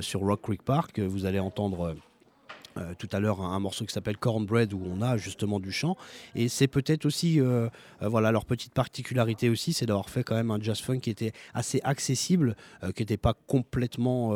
sur 0.00 0.20
Rock 0.20 0.42
Creek 0.42 0.62
Park, 0.62 1.00
vous 1.00 1.24
allez 1.24 1.40
entendre. 1.40 1.96
Euh, 2.78 2.94
tout 2.98 3.08
à 3.12 3.20
l'heure 3.20 3.40
un, 3.40 3.58
morceau 3.58 3.84
qui 3.84 3.92
s'appelle 3.92 4.16
Cornbread 4.16 4.72
où 4.72 4.80
on 4.86 5.02
a 5.02 5.16
justement 5.16 5.58
du 5.58 5.72
chant 5.72 5.96
et 6.34 6.48
c'est 6.48 6.68
peut-être 6.68 7.06
aussi 7.06 7.40
euh, 7.40 7.68
euh, 8.02 8.08
voilà 8.08 8.30
leur 8.30 8.44
petite 8.44 8.72
particularité 8.72 9.48
aussi 9.50 9.72
c'est 9.72 9.86
d'avoir 9.86 10.10
fait 10.10 10.22
quand 10.22 10.34
même 10.34 10.50
un 10.50 10.60
jazz 10.60 10.80
funk 10.80 11.00
qui 11.00 11.10
était 11.10 11.32
assez 11.54 11.80
accessible 11.82 12.56
qui 12.94 13.02
n'était 13.02 13.16
pas 13.16 13.34
complètement 13.46 14.32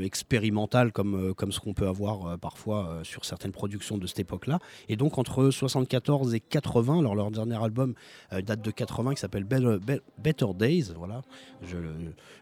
expérimental 0.00 0.92
comme, 0.92 1.34
comme 1.34 1.52
ce 1.52 1.60
qu'on 1.60 1.74
peut 1.74 1.88
avoir 1.88 2.38
parfois 2.38 3.00
sur 3.02 3.24
certaines 3.24 3.52
productions 3.52 3.98
de 3.98 4.06
cette 4.06 4.20
époque-là. 4.20 4.58
Et 4.88 4.96
donc 4.96 5.18
entre 5.18 5.50
74 5.50 6.34
et 6.34 6.40
80, 6.40 7.00
alors 7.00 7.14
leur 7.14 7.30
dernier 7.30 7.62
album 7.62 7.94
date 8.30 8.62
de 8.62 8.70
80 8.70 9.14
qui 9.14 9.20
s'appelle 9.20 9.44
Better, 9.44 9.78
Be- 9.78 10.00
Better 10.18 10.46
Days, 10.54 10.92
voilà, 10.96 11.22
je, 11.62 11.76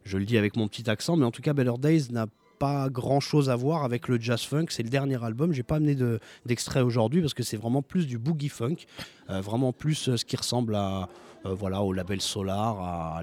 je 0.05 0.19
le 0.19 0.25
dis 0.25 0.37
avec 0.37 0.57
mon 0.57 0.69
petit 0.69 0.89
accent, 0.91 1.17
mais 1.17 1.25
en 1.25 1.31
tout 1.31 1.43
cas 1.43 1.55
Better 1.55 1.79
Days 1.79 2.09
n'a 2.11 2.27
pas 2.27 2.46
grand 2.91 3.21
chose 3.21 3.51
à 3.51 3.57
voir 3.57 3.85
avec 3.85 4.09
le 4.09 4.21
jazz 4.21 4.43
funk. 4.43 4.67
C'est 4.71 4.83
le 4.83 4.89
dernier 4.89 5.23
album. 5.23 5.53
J'ai 5.53 5.63
pas 5.63 5.77
amené 5.77 5.95
de- 5.95 6.19
d'extrait 6.47 6.81
aujourd'hui 6.81 7.21
parce 7.21 7.35
que 7.35 7.43
c'est 7.43 7.57
vraiment 7.57 7.83
plus 7.83 8.07
du 8.07 8.19
boogie 8.19 8.49
funk, 8.49 8.77
euh, 9.31 9.41
vraiment 9.41 9.73
plus 9.73 10.09
euh, 10.09 10.17
ce 10.17 10.25
qui 10.25 10.37
ressemble 10.37 10.75
à 10.75 11.09
euh, 11.45 11.55
voilà 11.55 11.83
au 11.83 11.93
label 11.93 12.21
Solar, 12.21 12.81
à 12.81 13.23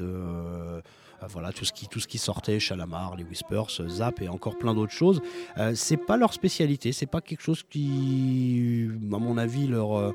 euh, 0.00 0.80
voilà 1.28 1.52
tout 1.52 1.64
ce 1.66 1.72
qui 1.72 1.86
tout 1.88 2.00
ce 2.00 2.06
qui 2.08 2.16
sortait, 2.18 2.58
Chalamar, 2.58 3.16
les 3.16 3.24
Whispers, 3.24 3.68
Zap 3.88 4.22
et 4.22 4.28
encore 4.28 4.56
plein 4.56 4.74
d'autres 4.74 4.92
choses. 4.92 5.20
C'est 5.74 5.98
pas 5.98 6.16
leur 6.16 6.32
spécialité. 6.32 6.92
C'est 6.92 7.04
pas 7.04 7.20
quelque 7.20 7.42
chose 7.42 7.62
qui, 7.68 8.88
à 9.12 9.18
mon 9.18 9.36
avis, 9.36 9.66
leur 9.66 10.14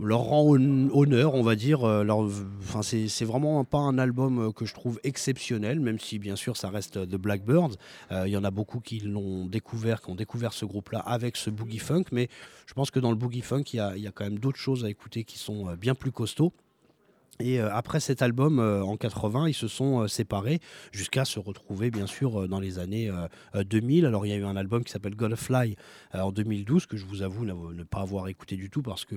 leur 0.00 0.20
rend 0.20 0.42
hon- 0.42 0.90
honneur, 0.92 1.34
on 1.34 1.42
va 1.42 1.56
dire. 1.56 1.84
euh, 1.84 2.04
Enfin, 2.60 2.82
c'est 2.82 3.24
vraiment 3.24 3.64
pas 3.64 3.78
un 3.78 3.98
album 3.98 4.38
euh, 4.38 4.52
que 4.52 4.64
je 4.64 4.74
trouve 4.74 5.00
exceptionnel, 5.04 5.80
même 5.80 5.98
si 5.98 6.18
bien 6.18 6.36
sûr 6.36 6.56
ça 6.56 6.70
reste 6.70 6.98
euh, 6.98 7.06
The 7.06 7.16
Blackbirds. 7.16 7.76
Il 8.10 8.28
y 8.30 8.36
en 8.36 8.44
a 8.44 8.50
beaucoup 8.50 8.80
qui 8.80 9.00
l'ont 9.00 9.46
découvert, 9.46 10.00
qui 10.00 10.10
ont 10.10 10.14
découvert 10.14 10.52
ce 10.52 10.64
groupe-là 10.64 11.00
avec 11.00 11.36
ce 11.36 11.50
boogie 11.50 11.78
funk, 11.78 12.04
mais 12.12 12.28
je 12.66 12.74
pense 12.74 12.90
que 12.90 13.00
dans 13.00 13.10
le 13.10 13.16
boogie 13.16 13.40
funk, 13.40 13.64
il 13.72 13.76
y 13.76 14.06
a, 14.06 14.12
quand 14.12 14.24
même 14.24 14.38
d'autres 14.38 14.58
choses 14.58 14.84
à 14.84 14.90
écouter 14.90 15.24
qui 15.24 15.38
sont 15.38 15.74
bien 15.74 15.94
plus 15.94 16.12
costauds. 16.12 16.52
Et 17.40 17.60
euh, 17.60 17.72
après 17.72 18.00
cet 18.00 18.20
album, 18.22 18.58
euh, 18.58 18.82
en 18.82 18.96
80, 18.96 19.48
ils 19.48 19.54
se 19.54 19.68
sont 19.68 20.00
euh, 20.00 20.08
séparés 20.08 20.60
jusqu'à 20.90 21.24
se 21.24 21.38
retrouver, 21.38 21.90
bien 21.90 22.06
sûr, 22.06 22.48
dans 22.48 22.58
les 22.58 22.80
années 22.80 23.08
euh, 23.08 23.28
euh, 23.54 23.62
2000. 23.62 24.06
Alors, 24.06 24.26
il 24.26 24.30
y 24.30 24.32
a 24.32 24.36
eu 24.36 24.44
un 24.44 24.56
album 24.56 24.82
qui 24.82 24.90
s'appelle 24.90 25.14
Gotta 25.14 25.36
Fly 25.36 25.76
en 26.14 26.32
2012, 26.32 26.86
que 26.86 26.96
je 26.96 27.04
vous 27.04 27.22
avoue 27.22 27.44
ne 27.44 27.82
pas 27.84 28.00
avoir 28.00 28.28
écouté 28.28 28.56
du 28.56 28.70
tout 28.70 28.82
parce 28.82 29.04
que 29.04 29.16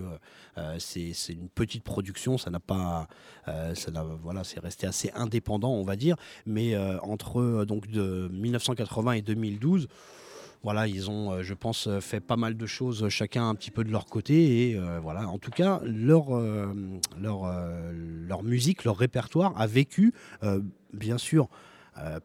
c'est 0.77 1.13
une 1.29 1.49
petite 1.49 1.83
production, 1.83 2.37
ça 2.37 2.49
n'a 2.49 2.59
pas. 2.59 3.07
ça 3.45 3.91
voilà, 4.21 4.43
c'est 4.43 4.59
resté 4.59 4.87
assez 4.87 5.11
indépendant, 5.15 5.71
on 5.71 5.83
va 5.83 5.95
dire. 5.95 6.15
Mais 6.45 6.75
entre 7.01 7.65
donc 7.65 7.87
de 7.87 8.29
1980 8.31 9.13
et 9.13 9.21
2012, 9.21 9.87
voilà, 10.63 10.87
ils 10.87 11.09
ont, 11.09 11.31
euh, 11.31 11.43
je 11.43 11.53
pense, 11.53 11.87
euh, 11.87 11.99
fait 11.99 12.19
pas 12.19 12.37
mal 12.37 12.55
de 12.55 12.65
choses, 12.67 13.03
euh, 13.03 13.09
chacun 13.09 13.49
un 13.49 13.55
petit 13.55 13.71
peu 13.71 13.83
de 13.83 13.91
leur 13.91 14.05
côté. 14.05 14.69
Et 14.69 14.79
voilà, 15.01 15.27
en 15.27 15.37
tout 15.37 15.51
cas, 15.51 15.81
leur, 15.83 16.29
leur, 17.19 17.51
leur 18.27 18.43
musique, 18.43 18.83
leur 18.83 18.97
répertoire 18.97 19.53
a 19.59 19.67
vécu, 19.67 20.13
bien 20.93 21.17
sûr, 21.17 21.49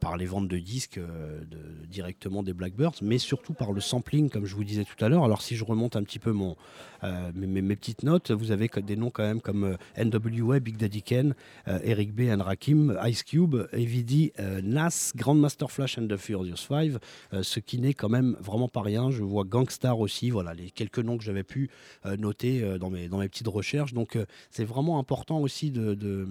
par 0.01 0.17
les 0.17 0.27
ventes 0.27 0.49
de 0.49 0.59
disques 0.59 0.99
euh, 0.99 1.41
directement 1.89 2.43
des 2.43 2.53
Blackbirds, 2.53 2.95
mais 3.03 3.19
surtout 3.19 3.53
par 3.53 3.73
le 3.73 3.81
sampling, 3.81 4.31
comme 4.31 4.47
je 4.47 4.55
vous 4.55 4.65
disais 4.65 4.85
tout 4.85 5.03
à 5.05 5.09
l'heure. 5.09 5.25
Alors, 5.25 5.43
si 5.43 5.57
je 5.57 5.65
remonte 5.65 5.97
un 5.97 6.03
petit 6.03 6.19
peu 6.19 6.33
mon, 6.33 6.57
euh, 7.05 7.33
mes, 7.35 7.77
petites 7.77 8.03
notes, 8.03 8.31
vous 8.31 8.53
avez 8.53 8.69
des 8.69 8.97
noms 8.97 9.11
quand 9.11 9.23
même 9.23 9.41
comme 9.41 9.65
euh, 9.65 10.03
NWA, 10.05 10.61
Big 10.61 10.77
Daddy 10.77 11.03
Ken, 11.03 11.35
euh, 11.69 11.79
Eric 11.83 12.15
B. 12.15 12.23
and 12.31 12.43
Rakim, 12.43 12.99
Ice 13.05 13.23
Cube, 13.23 13.57
AVD, 13.73 14.33
euh, 14.39 14.61
Nas, 14.63 15.13
Grandmaster 15.15 15.71
Flash 15.71 15.99
and 15.99 16.09
the 16.09 16.17
Furious 16.17 16.65
Five, 16.67 16.99
euh, 17.33 17.43
ce 17.43 17.61
qui 17.61 17.79
n'est 17.79 17.95
quand 17.95 18.09
même 18.09 18.37
vraiment 18.41 18.69
pas 18.69 18.83
rien. 18.83 19.11
Je 19.11 19.23
vois 19.23 19.45
Gangstar 19.45 19.99
aussi, 19.99 20.31
voilà, 20.31 20.55
les 20.55 20.71
quelques 20.71 20.99
noms 20.99 21.19
que 21.19 21.25
j'avais 21.25 21.45
pu 21.45 21.71
euh, 22.05 22.17
noter 22.17 22.63
euh, 22.63 22.79
dans, 22.79 22.91
mes, 22.91 23.09
dans 23.09 23.19
mes 23.19 23.29
petites 23.29 23.49
recherches. 23.49 23.95
Donc 23.95 24.17
euh, 24.17 24.27
c'est 24.51 24.65
vraiment 24.65 24.99
important 24.99 25.39
aussi 25.41 25.71
de, 25.71 25.95
de, 25.95 26.27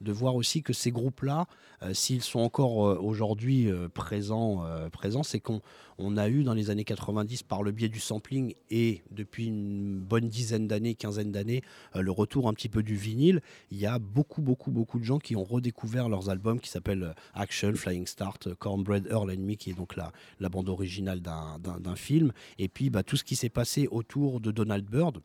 de 0.00 0.12
voir 0.12 0.34
aussi 0.34 0.62
que 0.62 0.72
ces 0.72 0.90
groupes-là, 0.90 1.46
euh, 1.82 1.94
s'ils 1.94 2.22
sont 2.22 2.40
encore 2.40 2.75
euh, 2.75 2.75
aujourd'hui 2.76 3.70
euh, 3.70 3.88
présents, 3.88 4.64
euh, 4.64 4.88
présents 4.88 5.22
c'est 5.22 5.40
qu'on 5.40 5.60
on 5.98 6.16
a 6.16 6.28
eu 6.28 6.42
dans 6.42 6.54
les 6.54 6.70
années 6.70 6.84
90, 6.84 7.42
par 7.42 7.62
le 7.62 7.72
biais 7.72 7.88
du 7.88 8.00
sampling 8.00 8.54
et 8.70 9.02
depuis 9.10 9.46
une 9.46 9.98
bonne 9.98 10.28
dizaine 10.28 10.66
d'années, 10.66 10.94
quinzaine 10.94 11.32
d'années, 11.32 11.62
euh, 11.94 12.02
le 12.02 12.10
retour 12.10 12.48
un 12.48 12.54
petit 12.54 12.68
peu 12.68 12.82
du 12.82 12.96
vinyle, 12.96 13.40
il 13.70 13.78
y 13.78 13.86
a 13.86 13.98
beaucoup, 13.98 14.42
beaucoup, 14.42 14.70
beaucoup 14.70 14.98
de 14.98 15.04
gens 15.04 15.18
qui 15.18 15.36
ont 15.36 15.44
redécouvert 15.44 16.08
leurs 16.08 16.28
albums 16.28 16.60
qui 16.60 16.68
s'appellent 16.68 17.04
euh, 17.04 17.12
Action, 17.34 17.74
Flying 17.74 18.06
Start, 18.06 18.48
euh, 18.48 18.54
Cornbread, 18.54 19.06
Earl 19.10 19.30
and 19.30 19.40
Me, 19.40 19.54
qui 19.54 19.70
est 19.70 19.74
donc 19.74 19.96
la, 19.96 20.12
la 20.40 20.48
bande 20.48 20.68
originale 20.68 21.20
d'un 21.20 21.96
film. 21.96 22.32
Et 22.58 22.68
puis 22.68 22.90
bah, 22.90 23.02
tout 23.02 23.16
ce 23.16 23.24
qui 23.24 23.36
s'est 23.36 23.48
passé 23.48 23.88
autour 23.90 24.40
de 24.40 24.50
Donald 24.50 24.84
Byrd. 24.84 25.20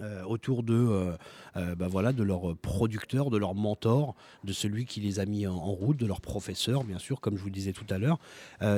Euh, 0.00 0.22
autour 0.24 0.62
de, 0.62 0.74
euh, 0.74 1.16
euh, 1.56 1.74
bah 1.74 1.88
voilà, 1.88 2.12
de 2.12 2.22
leur 2.22 2.54
producteur, 2.58 3.30
de 3.30 3.38
leur 3.38 3.54
mentor, 3.54 4.14
de 4.44 4.52
celui 4.52 4.84
qui 4.84 5.00
les 5.00 5.20
a 5.20 5.24
mis 5.24 5.46
en, 5.46 5.56
route, 5.58 5.96
de 5.96 6.04
leur 6.04 6.20
professeur, 6.20 6.84
bien 6.84 6.98
sûr, 6.98 7.18
comme 7.20 7.36
je 7.38 7.40
vous 7.40 7.48
le 7.48 7.54
disais 7.54 7.72
tout 7.72 7.86
à 7.88 7.96
l'heure. 7.96 8.18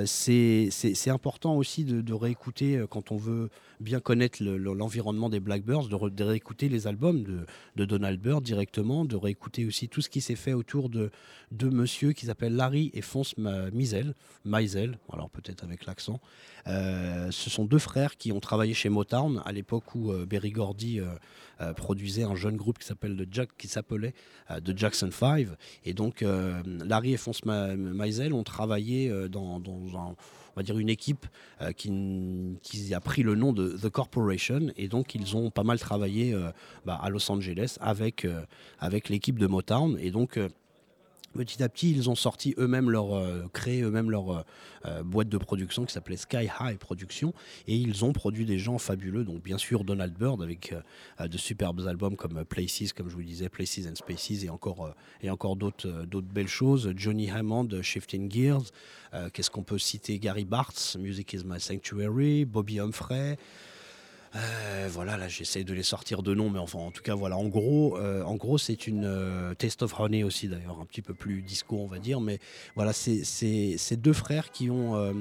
C'est 0.07 0.71
important 1.09 1.57
aussi 1.57 1.85
de, 1.85 2.13
réécouter, 2.13 2.85
quand 2.89 3.11
on 3.11 3.17
veut 3.17 3.51
bien 3.81 3.99
connaître 4.01 4.43
le- 4.43 4.59
le- 4.59 4.73
l'environnement 4.75 5.29
des 5.29 5.41
Blackbirds, 5.41 5.89
de, 5.89 6.23
réécouter 6.25 6.69
les 6.69 6.87
albums 6.87 7.25
de, 7.77 7.85
Donald 7.85 8.21
Byrd 8.21 8.43
directement, 8.45 9.05
de 9.05 9.17
réécouter 9.17 9.67
aussi 9.67 9.89
tout 9.89 10.03
ce 10.03 10.09
qui 10.09 10.21
s'est 10.21 10.37
fait 10.37 10.53
autour 10.53 10.89
de 10.89 11.11
deux 11.51 11.71
monsieur 11.71 12.13
qui 12.13 12.27
s'appellent 12.27 12.55
Larry 12.57 12.91
et 12.95 13.03
Fonce 13.03 13.35
Mizel, 13.73 14.15
Meisel, 14.45 14.99
alors 15.13 15.31
peut-être 15.31 15.65
avec 15.65 15.87
l'accent. 15.87 16.21
Ce 16.67 17.51
sont 17.51 17.65
deux 17.65 17.79
frères 17.79 18.17
qui 18.17 18.31
ont 18.31 18.41
travaillé 18.41 18.75
chez 18.75 18.89
Motown 18.89 19.43
à 19.45 19.53
l'époque 19.53 19.95
où 19.95 20.13
Berry 20.27 20.51
Gordy 20.51 20.98
euh, 21.01 21.07
euh, 21.61 21.73
produisait 21.73 22.23
un 22.25 22.35
jeune 22.37 22.57
groupe 22.57 22.79
qui 22.79 22.87
s'appelle 22.87 23.17
The 23.17 23.27
Jack, 23.31 23.51
qui 23.59 23.69
s'appelait 23.69 24.15
euh, 24.51 24.61
The 24.61 24.77
Jackson 24.77 25.11
5. 25.11 25.49
Et 25.85 25.95
donc 25.95 26.25
Larry 26.85 27.13
et 27.13 27.17
Fonce 27.17 27.45
Ma- 27.45 27.75
Meisel 27.77 28.33
ont 28.33 28.45
travaillé 28.45 29.11
dans, 29.29 29.57
un- 29.57 29.63
on 29.67 30.17
va 30.57 30.63
dire 30.63 30.79
une 30.79 30.89
équipe 30.89 31.27
qui, 31.77 31.91
qui 32.63 32.95
a 32.95 33.01
pris 33.01 33.23
le 33.23 33.35
nom 33.35 33.53
de 33.53 33.71
The 33.77 33.89
Corporation 33.89 34.69
et 34.77 34.89
donc 34.89 35.15
ils 35.15 35.37
ont 35.37 35.51
pas 35.51 35.63
mal 35.65 35.79
travaillé 35.79 36.37
bah, 36.85 36.99
à 37.03 37.09
Los 37.11 37.31
Angeles 37.31 37.77
avec, 37.81 38.27
avec 38.79 39.09
l'équipe 39.09 39.39
de 39.39 39.47
Motown 39.47 39.97
et 40.01 40.11
donc 40.11 40.39
Petit 41.35 41.63
à 41.63 41.69
petit, 41.69 41.91
ils 41.91 42.09
ont 42.09 42.15
sorti 42.15 42.55
eux-mêmes 42.59 42.91
leur, 42.91 43.15
euh, 43.15 43.47
créé 43.53 43.83
eux-mêmes 43.83 44.11
leur 44.11 44.31
euh, 44.31 44.43
euh, 44.87 45.03
boîte 45.03 45.29
de 45.29 45.37
production 45.37 45.85
qui 45.85 45.93
s'appelait 45.93 46.17
Sky 46.17 46.49
High 46.59 46.79
Production, 46.79 47.35
et 47.67 47.77
ils 47.77 48.05
ont 48.05 48.13
produit 48.13 48.47
des 48.47 48.59
gens 48.59 48.79
fabuleux. 48.79 49.25
Donc 49.25 49.43
bien 49.43 49.59
sûr 49.59 49.85
Donald 49.85 50.15
Byrd 50.19 50.43
avec 50.43 50.75
de 51.21 51.39
superbes 51.39 51.87
albums 51.87 52.17
comme 52.17 52.45
Places, 52.45 52.93
comme 52.93 53.11
je 53.11 53.15
vous 53.15 53.23
disais, 53.23 53.49
Places 53.49 53.87
and 53.87 53.95
Spaces, 53.95 54.45
et 54.45 54.51
encore 54.51 54.95
encore 55.29 55.57
d'autres 55.57 56.07
d'autres 56.07 56.29
belles 56.29 56.49
choses. 56.49 56.93
Johnny 56.97 57.31
Hammond, 57.31 57.69
Shifting 57.83 58.31
Gears. 58.31 58.71
Qu'est-ce 59.33 59.51
qu'on 59.51 59.63
peut 59.63 59.79
citer? 59.79 60.19
Gary 60.19 60.45
Bartz, 60.45 60.97
Music 60.97 61.33
is 61.35 61.43
My 61.45 61.61
Sanctuary, 61.61 62.45
Bobby 62.45 62.81
Humphrey. 62.81 63.37
Euh, 64.39 64.89
voilà, 64.91 65.17
là 65.17 65.29
j'essaie 65.29 65.65
de 65.65 65.73
les 65.73 65.83
sortir 65.83 66.23
de 66.23 66.35
nom, 66.35 66.51
mais 66.51 66.59
enfin 66.59 66.79
en 66.79 66.91
tout 66.91 67.03
cas 67.03 67.15
voilà, 67.15 67.37
en 67.37 67.49
gros, 67.49 67.97
euh, 67.99 68.23
en 68.23 68.37
gros 68.37 68.59
c'est 68.59 68.87
une 68.87 69.05
euh, 69.05 69.55
Taste 69.55 69.83
of 69.83 69.99
Honey 69.99 70.23
aussi 70.23 70.49
d'ailleurs, 70.49 70.79
un 70.81 70.85
petit 70.85 71.03
peu 71.03 71.15
plus 71.15 71.43
disco 71.43 71.77
on 71.77 71.87
va 71.87 71.99
dire, 71.99 72.21
mais 72.21 72.39
voilà, 72.77 72.93
c'est 72.93 73.97
deux 73.97 74.13
frères 74.13 74.51
qui 74.51 74.71
ont, 74.71 74.97
euh, 74.97 75.13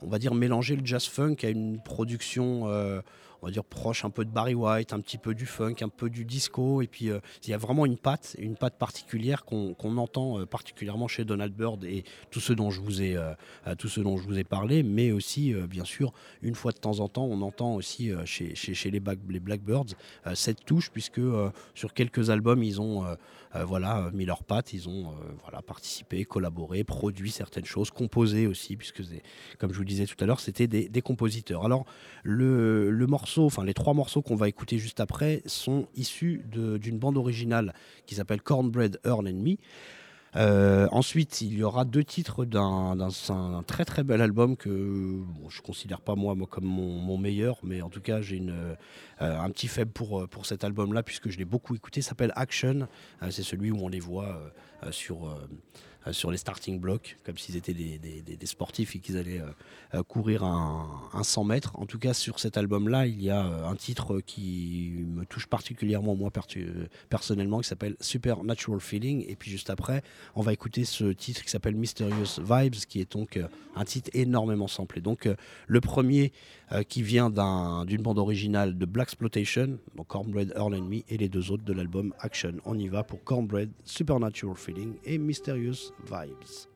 on 0.00 0.08
va 0.08 0.18
dire, 0.18 0.34
mélangé 0.34 0.76
le 0.76 0.84
jazz 0.84 1.06
funk 1.06 1.36
à 1.42 1.48
une 1.48 1.82
production, 1.82 2.66
on 3.42 3.46
va 3.46 3.52
dire 3.52 3.64
proche 3.64 4.04
un 4.04 4.10
peu 4.10 4.24
de 4.24 4.30
Barry 4.30 4.54
White, 4.54 4.92
un 4.92 5.00
petit 5.00 5.18
peu 5.18 5.34
du 5.34 5.46
funk, 5.46 5.74
un 5.82 5.88
peu 5.88 6.08
du 6.08 6.24
disco, 6.24 6.80
et 6.80 6.86
puis 6.86 7.10
euh, 7.10 7.18
il 7.44 7.50
y 7.50 7.54
a 7.54 7.58
vraiment 7.58 7.84
une 7.84 7.98
patte, 7.98 8.36
une 8.38 8.56
patte 8.56 8.78
particulière 8.78 9.44
qu'on 9.44 9.96
entend 9.98 10.38
euh, 10.38 10.46
particulièrement 10.46 11.08
chez 11.08 11.24
Donald 11.24 11.52
Byrd 11.52 11.82
et 11.84 12.04
tous 12.30 12.40
ceux 12.40 12.54
dont 12.54 12.70
je 12.70 12.80
vous 12.80 13.02
ai, 13.02 13.16
euh, 13.16 13.34
tous 13.78 13.88
ceux 13.88 14.02
dont 14.02 14.16
je 14.16 14.24
vous 14.24 14.38
ai 14.38 14.44
parlé, 14.44 14.84
mais 14.84 15.10
aussi 15.10 15.52
bien 15.68 15.84
sûr 15.84 16.12
une 16.40 16.54
fois 16.54 16.70
de 16.72 16.78
temps 16.78 17.00
en 17.00 17.08
temps, 17.08 17.24
on 17.24 17.42
entend 17.42 17.74
aussi 17.74 18.10
chez, 18.24 18.54
chez, 18.54 18.74
chez 18.74 18.90
les, 18.90 19.00
Black- 19.00 19.18
les 19.28 19.40
Blackbirds 19.40 19.86
cette 20.34 20.64
touche, 20.64 20.90
puisque 20.90 21.20
sur 21.74 21.94
quelques 21.94 22.30
albums, 22.30 22.62
ils 22.62 22.80
ont 22.80 23.04
voilà, 23.66 24.10
mis 24.12 24.24
leurs 24.24 24.44
pattes, 24.44 24.72
ils 24.72 24.88
ont 24.88 25.14
voilà, 25.42 25.62
participé, 25.62 26.24
collaboré, 26.24 26.84
produit 26.84 27.30
certaines 27.30 27.64
choses, 27.64 27.90
composé 27.90 28.46
aussi, 28.46 28.76
puisque 28.76 29.02
comme 29.58 29.72
je 29.72 29.78
vous 29.78 29.84
disais 29.84 30.06
tout 30.06 30.22
à 30.22 30.26
l'heure, 30.26 30.40
c'était 30.40 30.66
des, 30.66 30.88
des 30.88 31.02
compositeurs. 31.02 31.64
Alors, 31.64 31.84
le, 32.22 32.90
le 32.90 33.06
morceau, 33.06 33.31
enfin 33.40 33.64
les 33.64 33.74
trois 33.74 33.94
morceaux 33.94 34.22
qu'on 34.22 34.36
va 34.36 34.48
écouter 34.48 34.78
juste 34.78 35.00
après 35.00 35.42
sont 35.46 35.86
issus 35.96 36.44
d'une 36.52 36.98
bande 36.98 37.16
originale 37.16 37.72
qui 38.06 38.14
s'appelle 38.14 38.42
Cornbread 38.42 39.00
Earn 39.04 39.26
and 39.26 39.32
Me. 39.42 39.56
Euh, 40.34 40.88
ensuite, 40.92 41.42
il 41.42 41.52
y 41.58 41.62
aura 41.62 41.84
deux 41.84 42.04
titres 42.04 42.46
d'un 42.46 42.96
d'un- 42.96 43.10
un 43.34 43.62
très 43.62 43.84
très 43.84 44.02
bel 44.02 44.22
album 44.22 44.56
que 44.56 44.70
bon, 44.70 45.50
je 45.50 45.60
considère 45.60 46.00
pas 46.00 46.14
moi, 46.14 46.34
comme 46.48 46.64
mon, 46.64 47.18
meilleur, 47.18 47.58
mais 47.62 47.82
en 47.82 47.90
tout 47.90 48.00
cas 48.00 48.22
j'ai 48.22 48.42
euh, 48.48 48.74
un 49.20 49.50
petit 49.50 49.68
faible 49.68 49.90
pour, 49.90 50.22
euh, 50.22 50.26
pour 50.26 50.46
cet 50.46 50.64
album-là 50.64 51.02
puisque 51.02 51.28
je 51.28 51.36
l'ai 51.36 51.44
beaucoup 51.44 51.74
écouté. 51.74 52.00
S'appelle 52.00 52.32
Action. 52.34 52.88
C'est 53.30 53.42
celui 53.42 53.70
où 53.70 53.78
on 53.84 53.88
les 53.88 54.00
voit 54.00 54.40
sur, 54.90 55.36
euh, 56.06 56.12
sur 56.12 56.30
les 56.30 56.36
starting 56.36 56.80
blocks, 56.80 57.16
comme 57.24 57.38
s'ils 57.38 57.56
étaient 57.56 57.74
des, 57.74 58.46
sportifs 58.46 58.96
et 58.96 58.98
qu'ils 58.98 59.16
allaient 59.16 59.40
euh, 59.40 59.98
euh, 59.98 60.02
courir 60.02 60.42
un, 60.42 61.22
100 61.22 61.44
mètres. 61.44 61.78
En 61.78 61.86
tout 61.86 61.98
cas, 61.98 62.12
sur 62.12 62.40
cet 62.40 62.56
album-là, 62.56 63.06
il 63.06 63.22
y 63.22 63.30
a 63.30 63.40
un 63.40 63.76
titre 63.76 64.20
qui 64.20 65.04
me 65.06 65.24
touche 65.24 65.46
particulièrement, 65.46 66.16
moi 66.16 66.30
personnellement, 67.08 67.60
qui 67.60 67.68
s'appelle 67.68 67.96
Supernatural 68.00 68.80
Feeling. 68.80 69.24
Et 69.28 69.36
puis 69.36 69.50
juste 69.50 69.70
après, 69.70 70.02
on 70.34 70.42
va 70.42 70.52
écouter 70.52 70.84
ce 70.84 71.04
titre 71.12 71.44
qui 71.44 71.50
s'appelle 71.50 71.76
Mysterious 71.76 72.40
Vibes, 72.42 72.74
qui 72.88 73.00
est 73.00 73.12
donc 73.12 73.38
un 73.76 73.84
titre 73.84 74.10
énormément 74.12 74.66
samplé. 74.66 75.00
Donc 75.00 75.28
le 75.66 75.80
premier 75.80 76.32
qui 76.88 77.02
vient 77.02 77.30
d'une 77.30 78.02
bande 78.02 78.18
originale 78.18 78.76
de 78.76 78.86
Black 78.86 79.08
Exploitation, 79.08 79.78
donc 79.94 80.08
Cornbread 80.08 80.52
Earl 80.56 80.74
Enemy, 80.74 81.04
et 81.08 81.18
les 81.18 81.28
deux 81.28 81.50
autres 81.50 81.64
de 81.64 81.72
l'album 81.72 82.14
Action. 82.20 82.54
On 82.64 82.78
y 82.78 82.88
va 82.88 83.04
pour 83.04 83.22
Cornbread, 83.22 83.70
Supernatural 83.84 84.56
Feeling 84.56 84.94
et 85.04 85.18
Mysterious 85.18 85.91
vibes. 86.04 86.68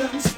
emotions 0.00 0.33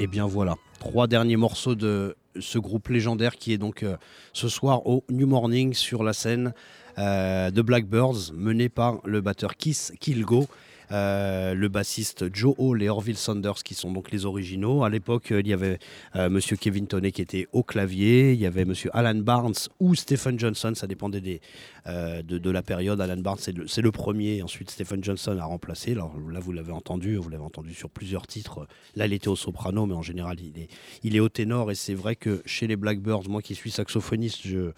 Et 0.00 0.06
bien 0.06 0.26
voilà, 0.26 0.54
trois 0.78 1.08
derniers 1.08 1.36
morceaux 1.36 1.74
de 1.74 2.16
ce 2.38 2.60
groupe 2.60 2.86
légendaire 2.86 3.34
qui 3.34 3.52
est 3.52 3.58
donc 3.58 3.82
euh, 3.82 3.96
ce 4.32 4.48
soir 4.48 4.86
au 4.86 5.02
New 5.10 5.26
Morning 5.26 5.74
sur 5.74 6.04
la 6.04 6.12
scène 6.12 6.54
euh, 6.98 7.50
de 7.50 7.62
Blackbirds, 7.62 8.32
mené 8.32 8.68
par 8.68 9.00
le 9.04 9.20
batteur 9.20 9.56
Kiss 9.56 9.92
Kilgo. 9.98 10.46
Euh, 10.92 11.54
le 11.54 11.68
bassiste 11.68 12.34
Joe 12.34 12.54
Hall 12.58 12.82
et 12.82 12.88
Orville 12.88 13.16
Saunders 13.16 13.62
qui 13.64 13.74
sont 13.74 13.92
donc 13.92 14.10
les 14.10 14.26
originaux. 14.26 14.84
À 14.84 14.90
l'époque, 14.90 15.32
euh, 15.32 15.40
il 15.40 15.48
y 15.48 15.52
avait 15.52 15.78
euh, 16.16 16.30
Monsieur 16.30 16.56
Kevin 16.56 16.86
Toney 16.86 17.12
qui 17.12 17.22
était 17.22 17.46
au 17.52 17.62
clavier, 17.62 18.32
il 18.32 18.40
y 18.40 18.46
avait 18.46 18.64
Monsieur 18.64 18.90
Alan 18.94 19.14
Barnes 19.14 19.54
ou 19.80 19.94
Stephen 19.94 20.38
Johnson, 20.38 20.72
ça 20.74 20.86
dépendait 20.86 21.20
de, 21.20 22.20
de 22.38 22.50
la 22.50 22.62
période. 22.62 23.00
Alan 23.00 23.16
Barnes, 23.16 23.38
c'est 23.40 23.56
le, 23.56 23.64
le 23.64 23.92
premier. 23.92 24.42
Ensuite, 24.42 24.70
Stephen 24.70 25.02
Johnson 25.02 25.36
a 25.38 25.44
remplacé. 25.44 25.92
Alors 25.92 26.14
là, 26.30 26.40
vous 26.40 26.52
l'avez 26.52 26.72
entendu, 26.72 27.16
vous 27.16 27.28
l'avez 27.28 27.42
entendu 27.42 27.74
sur 27.74 27.90
plusieurs 27.90 28.26
titres. 28.26 28.66
Là, 28.96 29.06
il 29.06 29.12
était 29.12 29.28
au 29.28 29.36
soprano, 29.36 29.86
mais 29.86 29.94
en 29.94 30.02
général, 30.02 30.36
il 30.40 30.60
est, 30.60 30.68
il 31.02 31.16
est 31.16 31.20
au 31.20 31.28
ténor. 31.28 31.70
Et 31.70 31.74
c'est 31.74 31.94
vrai 31.94 32.16
que 32.16 32.42
chez 32.44 32.66
les 32.66 32.76
Blackbirds, 32.76 33.28
moi 33.28 33.42
qui 33.42 33.54
suis 33.54 33.70
saxophoniste, 33.70 34.46
je, 34.46 34.72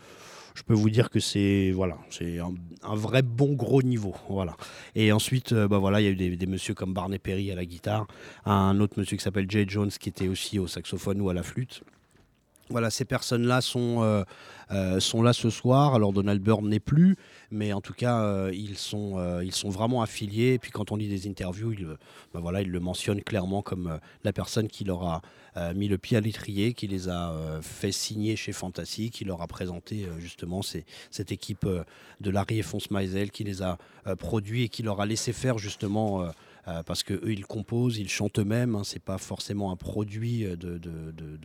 je 0.55 0.63
peux 0.63 0.75
vous 0.75 0.91
dire 0.91 1.11
que 1.11 1.21
c'est 1.21 1.73
voilà, 1.75 1.99
c'est 2.11 2.39
un, 2.39 2.95
vrai 2.95 3.23
bon 3.23 3.55
gros 3.55 3.83
niveau. 3.83 4.15
Voilà. 4.29 4.57
Et 4.95 5.13
ensuite, 5.13 5.53
euh, 5.53 5.69
bah 5.69 5.79
voilà, 5.79 6.01
il 6.01 6.05
y 6.05 6.07
a 6.09 6.11
eu 6.11 6.17
des, 6.17 6.37
des 6.37 6.47
messieurs 6.47 6.75
comme 6.75 6.95
Barney 6.95 7.19
Perry 7.19 7.51
à 7.51 7.55
la 7.55 7.65
guitare, 7.65 8.07
un 8.45 8.79
autre 8.81 8.99
monsieur 8.99 9.17
qui 9.17 9.23
s'appelle 9.23 9.51
Jay 9.51 9.65
Jones 9.69 9.91
qui 9.91 10.09
était 10.09 10.29
aussi 10.29 10.59
au 10.59 10.67
saxophone 10.67 11.21
ou 11.21 11.29
à 11.29 11.35
la 11.35 11.43
flûte. 11.43 11.83
Voilà, 12.71 12.91
ces 12.91 13.05
personnes-là 13.05 13.63
sont, 13.63 14.03
euh, 14.03 14.23
euh, 14.71 15.01
sont 15.01 15.23
là 15.23 15.33
ce 15.33 15.51
soir. 15.51 15.97
Alors 15.97 16.13
Donald 16.13 16.41
Byrne 16.41 16.69
n'est 16.69 16.79
plus, 16.79 17.17
mais 17.51 17.73
en 17.73 17.81
tout 17.81 17.93
cas, 17.93 18.21
euh, 18.21 18.53
ils, 18.55 18.79
sont, 18.79 19.41
ils 19.43 19.55
sont 19.55 19.71
vraiment 19.71 20.03
affiliés. 20.03 20.55
Et 20.55 20.59
puis 20.59 20.71
quand 20.71 20.93
on 20.93 20.97
lit 20.97 21.09
des 21.09 21.29
interviews, 21.29 21.73
ils, 21.73 21.89
bah 22.33 22.39
voilà, 22.41 22.63
ils 22.63 22.71
le 22.71 22.79
mentionnent 22.79 23.23
clairement 23.23 23.61
comme 23.61 23.99
la 24.23 24.33
personne 24.33 24.69
qui 24.69 24.85
leur 24.85 25.03
a 25.03 25.23
mis 25.75 25.89
le 25.89 25.99
pied 25.99 26.17
à 26.17 26.21
l'étrier, 26.21 26.75
qui 26.75 26.87
les 26.87 27.09
a 27.09 27.35
fait 27.61 27.91
signer 27.91 28.37
chez 28.37 28.53
Fantasy, 28.53 29.11
qui 29.11 29.25
leur 29.25 29.43
a 29.43 29.49
présenté 29.49 30.07
justement 30.21 30.61
cette 30.63 31.33
équipe 31.33 31.67
de 32.21 32.31
Larry 32.31 32.61
et 32.61 32.63
Fonce 32.63 32.93
Meisel, 32.93 33.33
qui 33.33 33.43
les 33.43 33.63
a 33.63 33.79
produits 34.21 34.63
et 34.63 34.69
qui 34.69 34.85
leur 34.85 35.01
a 35.01 35.07
laissé 35.07 35.33
faire 35.33 35.59
justement. 35.59 36.31
Euh, 36.69 36.83
parce 36.83 37.03
que 37.03 37.15
eux 37.15 37.33
ils 37.33 37.47
composent, 37.47 37.99
ils 37.99 38.09
chantent 38.09 38.39
eux-mêmes. 38.39 38.77
Hein, 38.77 38.83
c'est 38.85 39.03
pas 39.03 39.19
forcément 39.19 39.73
un 39.73 39.77
produit 39.77 40.45
euh, 40.45 40.57
de, 40.57 40.79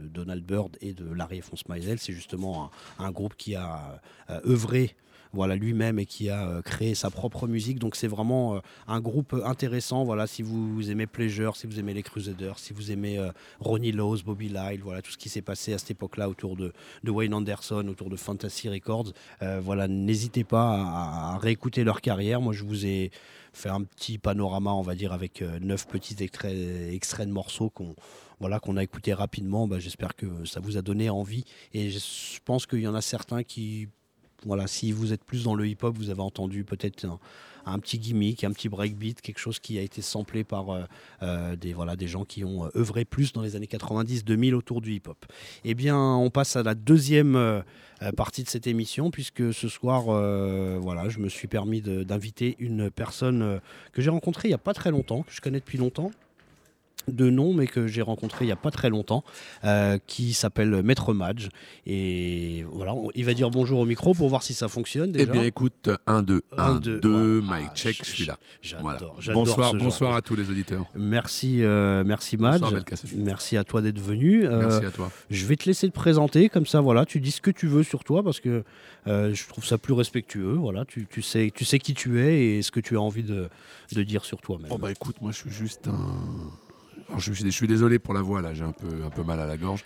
Donald 0.07 0.43
Byrd 0.43 0.77
et 0.81 0.93
de 0.93 1.11
Larry 1.13 1.37
et 1.37 1.41
Fonce 1.41 1.67
Meisel. 1.67 1.99
C'est 1.99 2.13
justement 2.13 2.69
un, 2.99 3.11
groupe 3.11 3.35
qui 3.37 3.55
a 3.55 4.01
euh, 4.29 4.39
œuvré. 4.45 4.95
Voilà 5.33 5.57
lui-même 5.57 5.99
et 5.99 6.05
qui 6.05 6.29
a 6.29 6.61
créé 6.63 6.95
sa 6.95 7.09
propre 7.09 7.45
musique. 7.45 7.77
Donc 7.77 7.97
c'est 7.97 8.07
vraiment 8.07 8.61
un 8.87 9.01
groupe 9.01 9.35
intéressant. 9.43 10.05
Voilà, 10.05 10.27
si 10.27 10.43
vous 10.43 10.89
aimez 10.89 11.07
Pleasure, 11.07 11.57
si 11.57 11.67
vous 11.67 11.77
aimez 11.77 11.93
les 11.93 12.03
Crusaders, 12.03 12.57
si 12.57 12.71
vous 12.71 12.89
aimez 12.89 13.19
Ronnie 13.59 13.91
Lowes, 13.91 14.23
Bobby 14.23 14.47
Lyle, 14.47 14.79
voilà 14.81 15.01
tout 15.01 15.11
ce 15.11 15.17
qui 15.17 15.27
s'est 15.27 15.41
passé 15.41 15.73
à 15.73 15.77
cette 15.77 15.91
époque-là 15.91 16.29
autour 16.29 16.55
de, 16.55 16.71
Wayne 17.05 17.33
Anderson, 17.33 17.85
autour 17.89 18.09
de 18.09 18.15
Fantasy 18.15 18.69
Records. 18.69 19.11
Voilà, 19.41 19.89
n'hésitez 19.89 20.45
pas 20.45 21.33
à 21.33 21.37
réécouter 21.37 21.83
leur 21.83 21.99
carrière. 21.99 22.39
Moi, 22.39 22.53
je 22.53 22.63
vous 22.63 22.85
ai 22.85 23.11
fait 23.55 23.69
un 23.69 23.83
petit 23.83 24.17
panorama, 24.17 24.73
on 24.73 24.81
va 24.81 24.95
dire, 24.95 25.13
avec 25.13 25.41
euh, 25.41 25.59
neuf 25.59 25.87
petits 25.87 26.15
extraits, 26.21 26.55
de 26.55 27.31
morceaux 27.31 27.69
qu'on 27.69 27.95
voilà, 28.39 28.59
qu'on 28.59 28.75
a 28.75 28.83
écouté 28.83 29.13
rapidement. 29.13 29.67
Bah, 29.67 29.79
J'espère 29.79 30.15
que 30.15 30.45
ça 30.45 30.59
vous 30.59 30.77
a 30.77 30.81
donné 30.81 31.09
envie. 31.09 31.45
Et 31.73 31.89
je 31.89 32.39
pense 32.43 32.65
qu'il 32.65 32.81
y 32.81 32.87
en 32.87 32.95
a 32.95 33.01
certains 33.01 33.43
qui, 33.43 33.87
voilà, 34.45 34.67
si 34.67 34.91
vous 34.91 35.13
êtes 35.13 35.23
plus 35.23 35.43
dans 35.45 35.55
le 35.55 35.67
hip-hop, 35.67 35.95
vous 35.97 36.09
avez 36.09 36.21
entendu 36.21 36.65
peut-être 36.65 37.07
un 37.65 37.79
petit 37.79 37.99
gimmick, 37.99 38.43
un 38.43 38.51
petit 38.51 38.69
breakbeat, 38.69 39.21
quelque 39.21 39.39
chose 39.39 39.59
qui 39.59 39.77
a 39.77 39.81
été 39.81 40.01
samplé 40.01 40.43
par 40.43 40.69
euh, 40.69 40.83
euh, 41.23 41.55
des, 41.55 42.07
gens 42.07 42.25
qui 42.25 42.43
ont 42.43 42.65
euh, 42.65 42.69
œuvré 42.77 43.05
plus 43.05 43.33
dans 43.33 43.41
les 43.41 43.55
années 43.55 43.65
90-2000 43.65 44.53
autour 44.53 44.81
du 44.81 44.93
hip-hop. 44.93 45.25
Eh 45.63 45.73
bien, 45.73 45.97
on 45.97 46.29
passe 46.29 46.55
à 46.55 46.63
la 46.63 46.75
deuxième 46.75 47.63
partie 48.15 48.43
de 48.43 48.49
cette 48.49 48.67
émission, 48.67 49.09
puisque 49.09 49.53
ce 49.53 49.67
soir, 49.67 50.03
voilà, 50.03 51.09
je 51.09 51.19
me 51.19 51.29
suis 51.29 51.47
permis 51.47 51.81
d'inviter 51.81 52.55
une 52.59 52.91
personne 52.91 53.59
que 53.93 54.01
j'ai 54.01 54.09
rencontrée 54.09 54.47
il 54.47 54.51
n'y 54.51 54.55
a 54.55 54.59
pas 54.59 54.73
très 54.73 54.91
longtemps, 54.91 55.23
que 55.23 55.33
je 55.33 55.41
connais 55.41 55.59
depuis 55.59 55.77
longtemps 55.77 56.11
de 57.07 57.29
nom, 57.29 57.53
mais 57.53 57.67
que 57.67 57.87
j'ai 57.87 58.01
rencontré 58.01 58.45
il 58.45 58.47
n'y 58.47 58.51
a 58.51 58.55
pas 58.57 58.71
très 58.71 58.89
longtemps, 58.89 59.23
euh, 59.63 59.97
qui 60.07 60.33
s'appelle 60.33 60.81
Maître 60.83 61.13
Madge. 61.13 61.49
Et 61.85 62.65
voilà, 62.71 62.93
on- 62.93 63.09
il 63.15 63.25
va 63.25 63.33
dire 63.33 63.49
bonjour 63.51 63.79
au 63.79 63.85
micro 63.85 64.13
pour 64.13 64.27
voir 64.29 64.43
si 64.43 64.53
ça 64.53 64.67
fonctionne. 64.67 65.13
Eh 65.17 65.25
bien, 65.25 65.43
écoute, 65.43 65.89
1, 66.07 66.23
2, 66.23 66.41
Un, 66.57 66.63
1, 66.63 66.75
deux, 66.79 66.99
2, 66.99 67.39
voilà. 67.39 67.61
mic 67.63 67.69
Ah, 67.71 67.75
check, 67.75 67.97
je- 68.03 68.09
suis 68.09 68.25
là. 68.25 68.37
J'adore, 68.61 68.81
Voilà. 68.83 68.99
j'adore 69.19 69.43
Bonsoir, 69.45 69.71
ce 69.71 69.77
genre 69.77 69.83
bonsoir 69.85 70.15
à 70.15 70.21
tous 70.21 70.35
les 70.35 70.49
auditeurs. 70.49 70.85
Merci, 70.95 71.63
euh, 71.63 72.03
merci 72.05 72.37
Madge. 72.37 72.61
Bonsoir. 72.61 72.81
Merci 73.17 73.57
à 73.57 73.63
toi 73.63 73.81
d'être 73.81 73.99
venu. 73.99 74.45
Euh, 74.45 74.67
Merci 74.67 74.85
à 74.85 74.91
toi. 74.91 75.11
je 75.29 75.45
vais 75.45 75.55
te 75.55 75.65
laisser 75.65 75.87
te 75.87 75.93
présenter, 75.93 76.49
comme 76.49 76.65
ça, 76.65 76.81
voilà, 76.81 77.05
tu 77.05 77.19
dis 77.19 77.31
ce 77.31 77.41
que 77.41 77.51
tu 77.51 77.67
veux 77.67 77.83
sur 77.83 78.03
toi, 78.03 78.23
parce 78.23 78.39
que 78.39 78.63
euh, 79.07 79.33
je 79.33 79.47
trouve 79.47 79.65
ça 79.65 79.77
plus 79.77 79.93
respectueux. 79.93 80.53
Voilà, 80.53 80.85
tu, 80.85 81.07
tu 81.09 81.21
sais, 81.21 81.51
tu 81.53 81.65
sais 81.65 81.79
qui 81.79 81.93
tu 81.93 82.19
es 82.21 82.57
et 82.57 82.61
ce 82.61 82.71
que 82.71 82.79
tu 82.79 82.97
as 82.97 83.01
envie 83.01 83.23
de, 83.23 83.49
de 83.93 84.03
dire 84.03 84.25
sur 84.25 84.41
toi-même. 84.41 84.69
Bon, 84.69 84.79
bah 84.79 84.91
écoute, 84.91 85.17
moi 85.21 85.31
je 85.31 85.37
suis 85.37 85.51
juste 85.51 85.87
un. 85.87 86.15
Alors, 87.07 87.19
je, 87.19 87.31
suis, 87.33 87.43
je 87.45 87.49
suis 87.49 87.67
désolé 87.67 87.99
pour 87.99 88.13
la 88.13 88.21
voix, 88.21 88.41
là, 88.41 88.53
j'ai 88.53 88.63
un 88.63 88.71
peu, 88.71 88.87
un 89.05 89.09
peu 89.09 89.23
mal 89.23 89.39
à 89.39 89.45
la 89.45 89.57
gorge. 89.57 89.83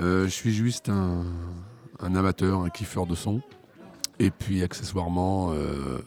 Euh, 0.00 0.24
je 0.24 0.30
suis 0.30 0.52
juste 0.52 0.88
un, 0.88 1.24
un 2.00 2.14
amateur, 2.14 2.60
un 2.60 2.70
kiffeur 2.70 3.06
de 3.06 3.14
son. 3.14 3.40
Et 4.18 4.30
puis, 4.30 4.62
accessoirement, 4.62 5.52
euh, 5.52 5.98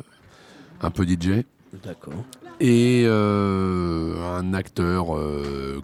un 0.81 0.91
peu 0.91 1.05
DJ. 1.05 1.43
D'accord. 1.83 2.13
Et 2.59 3.03
euh, 3.05 4.15
un 4.37 4.53
acteur 4.53 5.07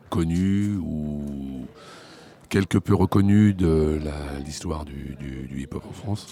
connu 0.09 0.75
ou 0.77 1.65
quelque 2.49 2.77
peu 2.77 2.95
reconnu 2.95 3.53
de 3.53 3.99
l'histoire 4.45 4.85
du, 4.85 5.15
du- 5.19 5.47
du 5.47 5.61
hip-hop 5.61 5.83
en 5.89 5.93
France, 5.93 6.27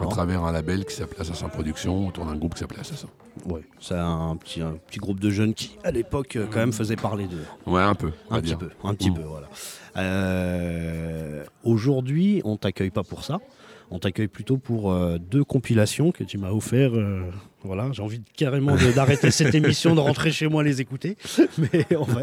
à 0.00 0.06
travers 0.06 0.44
un 0.44 0.52
label 0.52 0.84
qui 0.84 0.94
s'appelait 0.94 1.20
Assassin 1.20 1.48
Productions, 1.48 2.06
autour 2.08 2.24
d'un 2.26 2.36
groupe 2.36 2.54
qui 2.54 2.60
s'appelait 2.60 2.80
Assassin. 2.80 3.08
Ouais, 3.46 3.62
c'est 3.80 3.94
un 3.94 4.36
petit, 4.36 4.60
un 4.62 4.74
petit 4.86 4.98
groupe 4.98 5.20
de 5.20 5.30
jeunes 5.30 5.54
qui, 5.54 5.76
à 5.84 5.90
l'époque, 5.90 6.36
euh, 6.36 6.46
quand 6.50 6.58
même 6.60 6.72
faisait 6.72 6.96
parler 6.96 7.26
d'eux. 7.26 7.44
Ouais, 7.66 7.82
un 7.82 7.94
peu. 7.94 8.12
Un 8.30 8.36
petit 8.40 8.46
dire. 8.48 8.58
peu, 8.58 8.70
un 8.84 8.94
petit 8.94 9.10
Mm. 9.10 9.14
peu, 9.14 9.22
voilà. 9.22 9.48
Euh, 9.96 11.44
Aujourd'hui, 11.64 12.40
on 12.44 12.56
t'accueille 12.56 12.90
pas 12.90 13.02
pour 13.02 13.24
ça. 13.24 13.40
On 13.90 13.98
t'accueille 13.98 14.28
plutôt 14.28 14.56
pour 14.58 14.92
euh, 14.92 15.18
deux 15.18 15.44
compilations 15.44 16.10
que 16.12 16.24
tu 16.24 16.38
m'as 16.38 16.50
offert. 16.50 16.90
euh, 16.94 17.22
voilà, 17.62 17.88
j'ai 17.92 18.02
envie 18.02 18.18
de- 18.18 18.24
carrément 18.36 18.76
d'arrêter 18.94 19.30
cette 19.30 19.54
émission, 19.60 19.94
de 19.94 20.00
rentrer 20.00 20.30
chez 20.32 20.48
moi 20.48 20.62
les 20.64 20.80
écouter, 20.80 21.16
mais 21.58 21.86
on 21.96 22.04
va, 22.04 22.22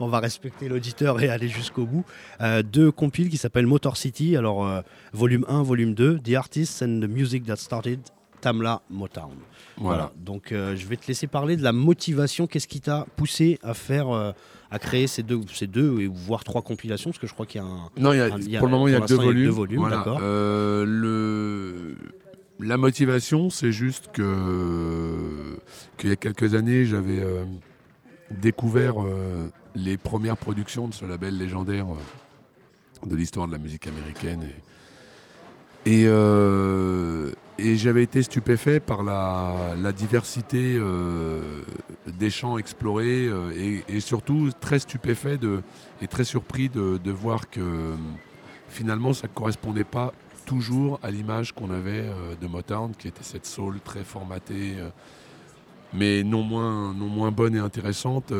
on 0.00 0.06
va 0.08 0.20
respecter 0.20 0.68
l'auditeur 0.68 1.20
et 1.22 1.28
aller 1.28 1.48
jusqu'au 1.48 1.84
bout. 1.86 2.04
Euh, 2.40 2.62
deux 2.62 2.90
compiles 2.92 3.28
qui 3.28 3.36
s'appellent 3.36 3.66
Motor 3.66 3.96
City. 3.96 4.36
Alors, 4.36 4.82
volume 5.12 5.44
1, 5.48 5.62
volume 5.62 5.94
2, 5.94 6.18
The 6.18 6.34
Artists 6.34 6.82
and 6.82 7.00
the 7.00 7.08
Music 7.08 7.44
That 7.44 7.56
Started 7.56 8.00
Tamla 8.40 8.82
Motown. 8.90 9.30
Voilà. 9.76 9.96
Voilà. 9.96 10.12
Donc, 10.16 10.52
euh, 10.52 10.76
je 10.76 10.86
vais 10.86 10.96
te 10.96 11.06
laisser 11.08 11.26
parler 11.26 11.56
de 11.56 11.62
la 11.62 11.72
motivation. 11.72 12.46
Qu'est-ce 12.46 12.68
qui 12.68 12.80
t'a 12.80 13.06
poussé 13.16 13.58
à 13.62 13.72
faire, 13.74 14.10
euh, 14.10 14.32
à 14.74 14.78
créer 14.80 15.06
ces 15.06 15.22
deux, 15.22 15.40
ces 15.52 15.66
deux, 15.68 16.00
et 16.00 16.06
voire 16.08 16.42
trois 16.44 16.62
compilations 16.62 17.10
Parce 17.10 17.20
que 17.20 17.26
je 17.26 17.32
crois 17.32 17.46
qu'il 17.46 17.60
y 17.60 17.64
a 17.64 17.66
un. 17.66 17.88
Non, 17.96 18.12
il 18.12 18.18
y 18.18 18.20
a- 18.20 18.28
il 18.38 18.50
y 18.50 18.56
a- 18.56 18.58
pour 18.58 18.66
le 18.68 18.72
moment, 18.72 18.88
il 18.88 18.92
y 18.92 18.96
a 18.96 19.00
deux 19.00 19.14
volumes. 19.14 19.42
que 19.42 19.48
deux 19.48 19.54
volumes, 19.54 19.78
Voilà. 19.80 19.96
d'accord. 19.98 20.18
Euh, 20.22 20.84
le... 20.84 21.94
La 22.60 22.76
motivation, 22.76 23.50
c'est 23.50 23.72
juste 23.72 24.10
que 24.12 25.56
qu'il 25.98 26.10
y 26.10 26.12
a 26.12 26.16
quelques 26.16 26.54
années, 26.54 26.84
j'avais 26.86 27.20
euh, 27.20 27.44
découvert 28.30 29.02
euh, 29.02 29.48
les 29.74 29.96
premières 29.96 30.36
productions 30.36 30.86
de 30.88 30.94
ce 30.94 31.04
label 31.04 31.36
légendaire 31.38 31.86
de 33.06 33.16
l'histoire 33.16 33.46
de 33.48 33.52
la 33.52 33.58
musique 33.58 33.86
américaine. 33.86 34.42
Et, 35.86 36.02
et, 36.02 36.04
euh, 36.06 37.32
et 37.58 37.76
j'avais 37.76 38.02
été 38.02 38.22
stupéfait 38.22 38.80
par 38.80 39.02
la, 39.02 39.92
diversité 39.92 40.76
euh, 40.76 41.62
des 42.06 42.30
champs 42.30 42.58
explorés 42.58 43.26
euh, 43.26 43.82
et, 43.88 44.00
surtout 44.00 44.50
très 44.60 44.78
stupéfait 44.78 45.38
et 46.02 46.08
très 46.08 46.24
surpris 46.24 46.68
de, 46.68 47.10
voir 47.10 47.48
que 47.48 47.60
euh, 47.60 47.94
finalement 48.68 49.12
ça 49.12 49.28
ne 49.28 49.32
correspondait 49.32 49.84
pas 49.84 50.12
toujours 50.46 50.98
à 51.02 51.10
l'image 51.10 51.52
qu'on 51.52 51.70
avait 51.70 52.04
de 52.40 52.46
Motown, 52.46 52.92
qui 52.98 53.08
était 53.08 53.22
cette 53.22 53.46
soul 53.46 53.80
très 53.80 54.04
formatée, 54.04 54.74
mais 55.94 56.22
non 56.22 56.42
moins, 56.42 56.92
non 56.92 57.06
moins 57.06 57.30
bonne 57.30 57.56
et 57.56 57.60
intéressante, 57.60 58.30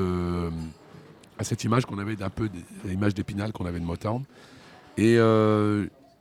à 1.39 1.45
cette 1.45 1.65
image 1.65 1.87
qu'on 1.87 1.99
avait 1.99 2.17
d'un 2.17 2.29
peu, 2.29 2.51
l'image 2.85 3.15
d'Épinal 3.15 3.53
qu'on 3.53 3.65
avait 3.65 3.81
de 3.81 3.87
Motown. 3.87 4.23
Et 4.99 5.17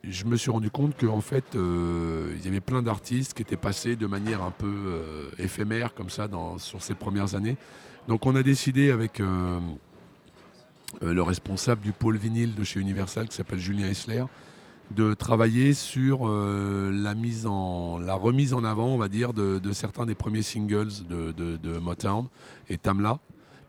je 0.03 0.25
me 0.25 0.35
suis 0.35 0.51
rendu 0.51 0.69
compte 0.69 0.97
qu'en 0.99 1.21
fait, 1.21 1.55
euh, 1.55 2.35
il 2.37 2.45
y 2.45 2.47
avait 2.49 2.59
plein 2.59 2.81
d'artistes 2.81 3.33
qui 3.33 3.41
étaient 3.41 3.55
passés 3.55 3.95
de 3.95 4.05
manière 4.05 4.43
un 4.43 4.51
peu 4.51 4.67
euh, 4.67 5.29
éphémère, 5.39 5.93
comme 5.93 6.09
ça, 6.09 6.27
dans, 6.27 6.57
sur 6.57 6.81
ces 6.81 6.93
premières 6.93 7.35
années. 7.35 7.57
Donc 8.07 8.25
on 8.25 8.35
a 8.35 8.43
décidé 8.43 8.91
avec 8.91 9.21
euh, 9.21 9.59
le 11.01 11.21
responsable 11.21 11.81
du 11.81 11.93
pôle 11.93 12.17
vinyle 12.17 12.53
de 12.53 12.63
chez 12.63 12.81
Universal, 12.81 13.29
qui 13.29 13.35
s'appelle 13.35 13.59
Julien 13.59 13.87
Hessler, 13.87 14.25
de 14.91 15.13
travailler 15.13 15.73
sur 15.73 16.27
la, 16.27 17.15
mise 17.15 17.47
en, 17.47 17.97
la 17.97 18.13
remise 18.13 18.53
en 18.53 18.65
avant, 18.65 18.87
on 18.87 18.97
va 18.97 19.07
dire, 19.07 19.33
de, 19.33 19.71
certains 19.71 20.05
des 20.05 20.13
premiers 20.13 20.41
singles 20.41 20.91
de 21.07 21.79
Motown 21.79 22.27
et 22.69 22.77
Tamla, 22.77 23.19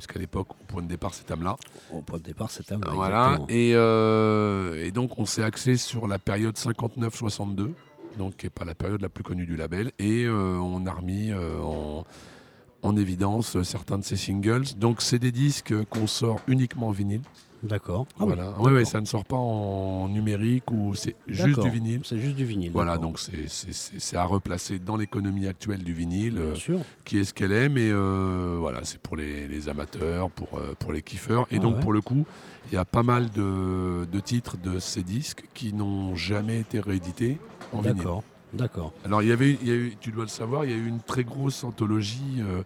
puisqu'à 0.05 0.20
l'époque, 0.20 0.48
au 0.50 0.64
point 0.66 0.82
de 0.82 0.88
départ, 0.88 1.14
c'est 1.14 1.24
Tamla. 1.24 1.57
Au 1.92 2.02
point 2.02 2.18
de 2.18 2.24
départ, 2.24 2.50
c'est 2.50 2.64
Tamla. 2.64 2.90
Voilà. 2.92 3.38
Et, 3.48 3.72
euh, 3.74 4.84
et 4.84 4.90
donc, 4.90 5.18
on 5.18 5.24
s'est 5.24 5.42
axé 5.42 5.76
sur 5.78 6.07
la 6.07 6.18
période 6.18 6.57
59-62, 6.57 7.72
donc 8.18 8.36
qui 8.36 8.46
n'est 8.46 8.50
pas 8.50 8.64
la 8.66 8.74
période 8.74 9.00
la 9.00 9.09
plus 9.09 9.24
connue 9.24 9.46
du 9.46 9.57
label. 9.57 9.92
Et 9.98 10.24
euh, 10.24 10.59
on 10.59 10.84
a 10.86 10.92
remis 10.92 11.30
euh, 11.30 11.59
en, 11.62 12.05
en 12.82 12.96
évidence 12.96 13.62
certains 13.62 13.98
de 13.98 14.05
ces 14.05 14.16
singles. 14.16 14.74
Donc, 14.76 15.00
c'est 15.00 15.18
des 15.18 15.32
disques 15.32 15.74
qu'on 15.86 16.07
sort 16.07 16.40
uniquement 16.48 16.88
en 16.88 16.92
vinyle. 16.92 17.22
D'accord. 17.65 18.07
Ah 18.12 18.25
oui, 18.25 18.27
voilà. 18.35 18.45
d'accord. 18.51 18.62
Ouais, 18.67 18.85
ça 18.85 19.01
ne 19.01 19.07
sort 19.07 19.25
pas 19.25 19.37
en 19.37 20.09
numérique 20.09 20.71
ou 20.71 20.95
c'est 20.95 21.17
juste 21.27 21.61
du 21.61 21.71
vinyle. 21.71 22.01
C'est 22.05 22.19
juste 22.19 22.37
du 22.37 22.45
vinyle. 22.45 22.71
Voilà, 22.73 22.99
donc 22.99 23.19
c'est- 23.19 23.49
c'est 23.49 23.73
c'est- 23.73 23.99
c'est 23.99 24.17
à 24.17 24.25
replacer 24.25 24.79
dans 24.79 24.97
l'économie 24.97 25.47
actuelle 25.47 25.83
du 25.83 25.93
vinyle, 25.95 26.37
euh, 26.39 26.55
sûr. 26.55 26.81
qui 27.05 27.19
est 27.19 27.25
ce 27.25 27.33
qu'elle 27.35 27.53
est, 27.53 27.69
mais 27.69 27.89
euh, 27.91 28.57
voilà, 28.61 28.81
c'est 28.85 29.01
pour 29.01 29.17
les, 29.17 29.49
les 29.49 29.69
amateurs, 29.69 30.31
pour, 30.31 30.59
euh, 30.59 30.75
pour 30.79 30.93
les 30.93 31.03
kiffeurs. 31.03 31.47
Et 31.51 31.57
Ah 31.57 31.61
donc 31.61 31.77
ouais. 31.77 31.81
pour 31.81 31.93
le 31.93 32.01
coup, 32.03 32.27
il 32.71 32.75
y 32.75 32.79
a 32.79 32.85
pas 32.85 33.03
mal 33.03 33.31
de, 33.31 34.05
de 34.11 34.21
titres 34.21 34.57
de 34.59 34.79
ces 34.79 35.03
disques 35.03 35.45
qui 35.55 35.73
n'ont 35.73 36.15
jamais 36.15 36.61
été 36.61 36.81
réédités 36.81 37.39
en 37.73 37.81
vinyle. 37.81 37.97
D'accord. 37.97 38.23
D'accord. 38.53 38.93
Alors 39.05 39.21
il 39.23 39.29
y 39.29 39.33
avait, 39.33 39.59
il 39.62 39.67
y 39.69 39.73
a 39.73 39.75
eu, 39.75 39.97
tu 40.01 40.12
dois 40.12 40.23
le 40.25 40.29
savoir, 40.29 40.65
il 40.65 40.71
y 40.71 40.75
a 40.75 40.77
eu 40.77 40.87
une 40.87 41.01
très 41.01 41.25
grosse 41.25 41.65
anthologie 41.65 42.37
euh, 42.41 42.62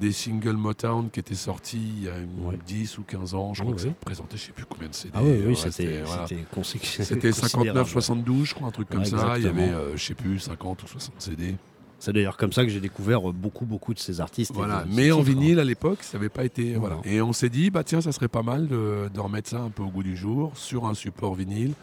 des 0.00 0.12
singles 0.12 0.56
Motown 0.56 1.10
qui 1.10 1.20
était 1.20 1.34
sortie 1.34 1.78
il 1.98 2.04
y 2.04 2.08
a 2.08 2.16
une- 2.18 2.46
Ouais. 2.46 2.58
10 2.66 2.98
ou 2.98 3.02
15 3.02 3.34
ans. 3.34 3.52
Je 3.54 3.62
crois 3.62 3.74
que 3.74 3.80
oui. 3.80 3.88
ça 3.88 3.94
présentait 4.00 4.36
je 4.36 4.44
sais 4.46 4.52
plus 4.52 4.64
combien 4.64 4.88
de 4.88 4.94
CD. 4.94 5.12
Ah 5.14 5.20
oui, 5.22 5.30
oui, 5.40 5.46
Ouais, 5.48 5.54
c'était 5.54 6.02
voilà. 6.02 6.26
c'était 6.26 6.44
consi- 6.54 6.78
C'était 7.04 7.30
considérable. 7.40 7.80
59-72, 7.88 8.44
je 8.44 8.54
crois, 8.54 8.68
un 8.68 8.70
truc 8.70 8.88
comme 8.88 9.00
Ouais, 9.00 9.04
ça. 9.04 9.34
Il 9.36 9.44
y 9.44 9.48
avait, 9.48 9.62
euh, 9.68 9.96
je 9.96 10.04
sais 10.04 10.14
plus, 10.14 10.38
50 10.40 10.82
ou 10.82 10.86
60 10.86 11.14
CD. 11.18 11.54
C'est 11.98 12.14
d'ailleurs 12.14 12.38
comme 12.38 12.50
ça 12.52 12.64
que 12.64 12.70
j'ai 12.70 12.80
découvert 12.80 13.28
euh, 13.28 13.32
beaucoup, 13.32 13.66
beaucoup 13.66 13.92
de 13.92 13.98
ces 13.98 14.22
artistes. 14.22 14.52
Voilà. 14.54 14.84
de 14.84 14.94
Mais 14.94 15.12
en 15.12 15.18
hein. 15.18 15.22
vinyle, 15.22 15.58
à 15.60 15.64
l'époque, 15.64 15.98
ça 16.02 16.16
n'avait 16.16 16.30
pas 16.30 16.44
été. 16.46 16.74
Voilà. 16.76 16.96
Et 17.04 17.20
on 17.20 17.34
s'est 17.34 17.50
dit, 17.50 17.68
bah 17.68 17.84
tiens, 17.84 18.00
ça 18.00 18.10
serait 18.12 18.28
pas 18.28 18.42
mal 18.42 18.68
de, 18.68 19.10
de 19.12 19.20
remettre 19.20 19.50
ça 19.50 19.60
un 19.60 19.68
peu 19.68 19.82
au 19.82 19.88
goût 19.90 20.02
du 20.02 20.16
jour 20.16 20.52
sur 20.54 20.86
un 20.86 20.94
support 20.94 21.34
vinyle. 21.34 21.74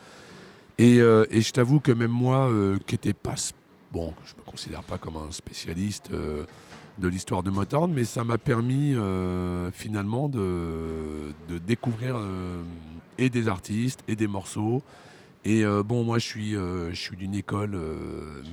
Et, 0.80 1.00
euh, 1.02 1.26
et 1.30 1.42
je 1.42 1.52
t'avoue 1.52 1.80
que 1.80 1.92
même 1.92 2.10
moi, 2.12 2.50
euh, 2.50 2.78
qui 2.88 2.96
n'étais 2.96 3.14
pas. 3.14 3.36
Bon, 3.92 4.14
je 4.26 4.34
me 4.36 4.42
considère 4.46 4.82
pas 4.84 4.98
comme 4.98 5.18
un 5.18 5.32
spécialiste 5.32 6.10
euh, 6.12 6.46
de 6.98 7.08
l'histoire 7.08 7.44
de 7.44 7.50
Motown, 7.50 7.92
mais 7.94 8.06
ça 8.06 8.24
m'a 8.24 8.38
permis 8.38 8.94
euh, 8.96 9.72
finalement 9.72 10.30
de, 10.30 11.34
de 11.48 11.58
découvrir 11.58 12.16
euh, 12.18 12.62
et 13.18 13.30
des 13.30 13.48
artistes 13.48 14.04
et 14.08 14.16
des 14.16 14.28
morceaux. 14.28 14.82
Et 15.46 15.64
euh, 15.64 15.84
bon, 15.84 16.04
moi, 16.04 16.18
je 16.20 16.26
suis, 16.26 16.52
je 16.54 16.96
suis 16.96 17.16
d'une 17.16 17.36
école 17.36 17.80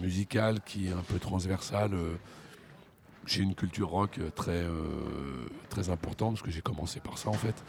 musicale 0.01 0.61
qui 0.65 0.89
est 0.89 0.93
un 0.93 1.03
peu 1.09 1.19
transversale. 1.19 1.93
j'ai 3.27 3.43
une 3.43 3.55
culture 3.55 3.89
rock 3.89 4.21
très, 4.35 4.65
très 5.71 5.91
importante 5.91 6.35
parce 6.35 6.43
que 6.43 6.51
j'ai 6.51 6.63
commencé 6.63 7.01
par 7.01 7.19
ça 7.19 7.31
en 7.31 7.35
fait. 7.35 7.65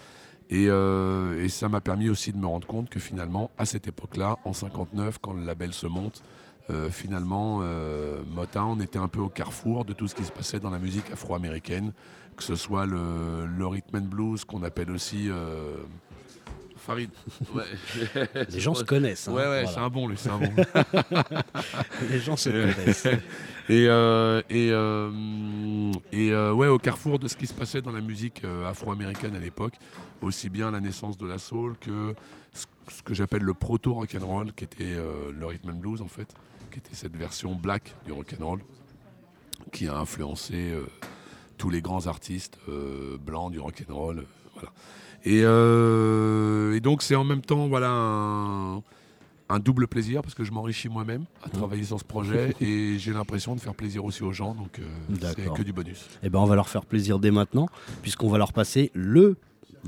Et, 0.49 0.65
et 0.65 1.49
ça 1.49 1.69
m'a 1.69 1.82
permis 1.82 2.09
aussi 2.09 2.32
de 2.34 2.38
me 2.38 2.45
rendre 2.45 2.67
compte 2.67 2.89
que 2.89 2.99
finalement, 2.99 3.49
à 3.57 3.65
cette 3.65 3.88
époque-là, 3.88 4.38
en 4.45 4.53
59, 4.53 5.17
quand 5.19 5.34
le 5.34 5.43
label 5.43 5.73
se 5.73 5.88
monte, 5.88 6.21
euh, 6.70 6.89
finalement, 6.89 7.59
euh, 7.61 8.22
Motown 8.34 8.82
était 8.82 8.99
un 8.99 9.07
peu 9.07 9.20
au 9.20 9.30
carrefour 9.30 9.86
de 9.86 9.93
tout 9.93 10.07
ce 10.07 10.16
qui 10.16 10.24
se 10.24 10.32
passait 10.32 10.59
dans 10.59 10.70
la 10.72 10.80
musique 10.80 11.11
afro-américaine, 11.11 11.91
que 12.38 12.43
ce 12.43 12.55
soit 12.55 12.86
le, 12.86 13.45
le 13.45 13.68
rhythm 13.68 13.97
and 13.97 14.01
blues 14.09 14.43
qu'on 14.45 14.63
appelle 14.63 14.91
aussi 14.91 15.30
euh, 15.30 15.76
Farid. 16.76 17.09
Ouais. 17.53 17.63
Les 18.49 18.59
gens 18.59 18.74
se 18.76 18.84
connaissent. 18.84 19.28
hein, 19.28 19.34
Ouais, 19.34 19.41
ouais, 19.43 19.63
voilà. 19.63 19.68
c'est 19.68 19.80
un 19.80 19.89
bon, 19.89 20.07
lui, 20.07 20.18
c'est 20.18 20.30
un 20.30 20.38
bon. 20.39 20.51
Les 22.09 22.20
gens 22.20 22.36
se 22.38 22.49
connaissent. 22.49 23.07
Et, 23.68 23.88
euh, 23.89 24.43
et, 24.47 24.70
euh, 24.72 25.91
et 26.11 26.32
euh, 26.32 26.53
ouais, 26.53 26.68
au 26.68 26.78
carrefour 26.78 27.18
de 27.18 27.28
ce 27.28 27.36
qui 27.36 27.47
se 27.47 27.53
passait 27.55 27.82
dans 27.82 27.91
la 27.91 27.99
musique 28.01 28.43
euh, 28.43 28.70
afro-américaine 28.70 29.36
à 29.36 29.39
l'époque, 29.39 29.74
aussi 30.22 30.49
bien 30.49 30.70
la 30.70 30.80
naissance 30.80 31.18
de 31.18 31.26
la 31.26 31.39
soul 31.39 31.76
que 31.82 32.13
ce, 32.53 32.66
ce 32.95 33.01
que 33.01 33.16
j'appelle 33.16 33.41
le 33.41 33.55
proto 33.55 33.95
rock'n'roll, 33.95 34.53
qui 34.53 34.66
était 34.66 34.84
euh, 34.84 35.32
le 35.36 35.45
rhythm 35.47 35.72
and 35.72 35.78
blues 35.80 36.03
en 36.03 36.07
fait, 36.07 36.28
qui 36.76 36.80
était 36.80 36.95
cette 36.95 37.15
version 37.15 37.55
black 37.55 37.95
du 38.05 38.11
rock'n'roll, 38.11 38.59
qui 39.71 39.88
a 39.88 39.95
influencé 39.95 40.71
euh, 40.71 40.86
tous 41.57 41.69
les 41.69 41.82
grands 41.82 42.07
artistes 42.07 42.57
euh, 42.67 43.17
blancs 43.17 43.49
du 43.53 43.59
rock'n'roll. 43.61 44.19
euh, 44.19 44.23
voilà. 44.53 44.71
Et, 45.23 45.41
euh, 45.43 46.76
et 46.76 46.82
donc 46.82 47.01
c'est 47.01 47.15
en 47.15 47.23
même 47.23 47.39
temps 47.41 47.67
voilà 47.67 47.89
un, 47.91 48.84
un 49.47 49.59
double 49.59 49.88
plaisir 49.88 50.21
parce 50.21 50.34
que 50.36 50.43
je 50.43 50.51
m'enrichis 50.51 50.89
moi-même 50.89 51.23
à 51.43 51.49
travailler 51.49 51.84
sur 51.86 51.97
ce 51.97 52.03
projet 52.03 52.53
et 52.61 52.99
j'ai 52.99 53.13
l'impression 53.13 53.55
de 53.55 53.61
faire 53.61 53.73
plaisir 53.73 54.03
aussi 54.03 54.23
aux 54.23 54.34
gens, 54.34 54.53
donc 54.53 54.80
euh, 54.80 54.84
c'est 55.34 55.53
que 55.53 55.63
du 55.63 55.71
bonus. 55.71 56.05
Eh 56.23 56.30
ben, 56.30 56.39
on 56.39 56.45
va 56.45 56.55
leur 56.55 56.67
faire 56.67 56.86
plaisir 56.86 57.19
dès 57.19 57.32
maintenant, 57.32 57.67
puisqu'on 58.01 58.28
va 58.30 58.38
leur 58.38 58.51
passer 58.51 58.91
le, 58.93 59.38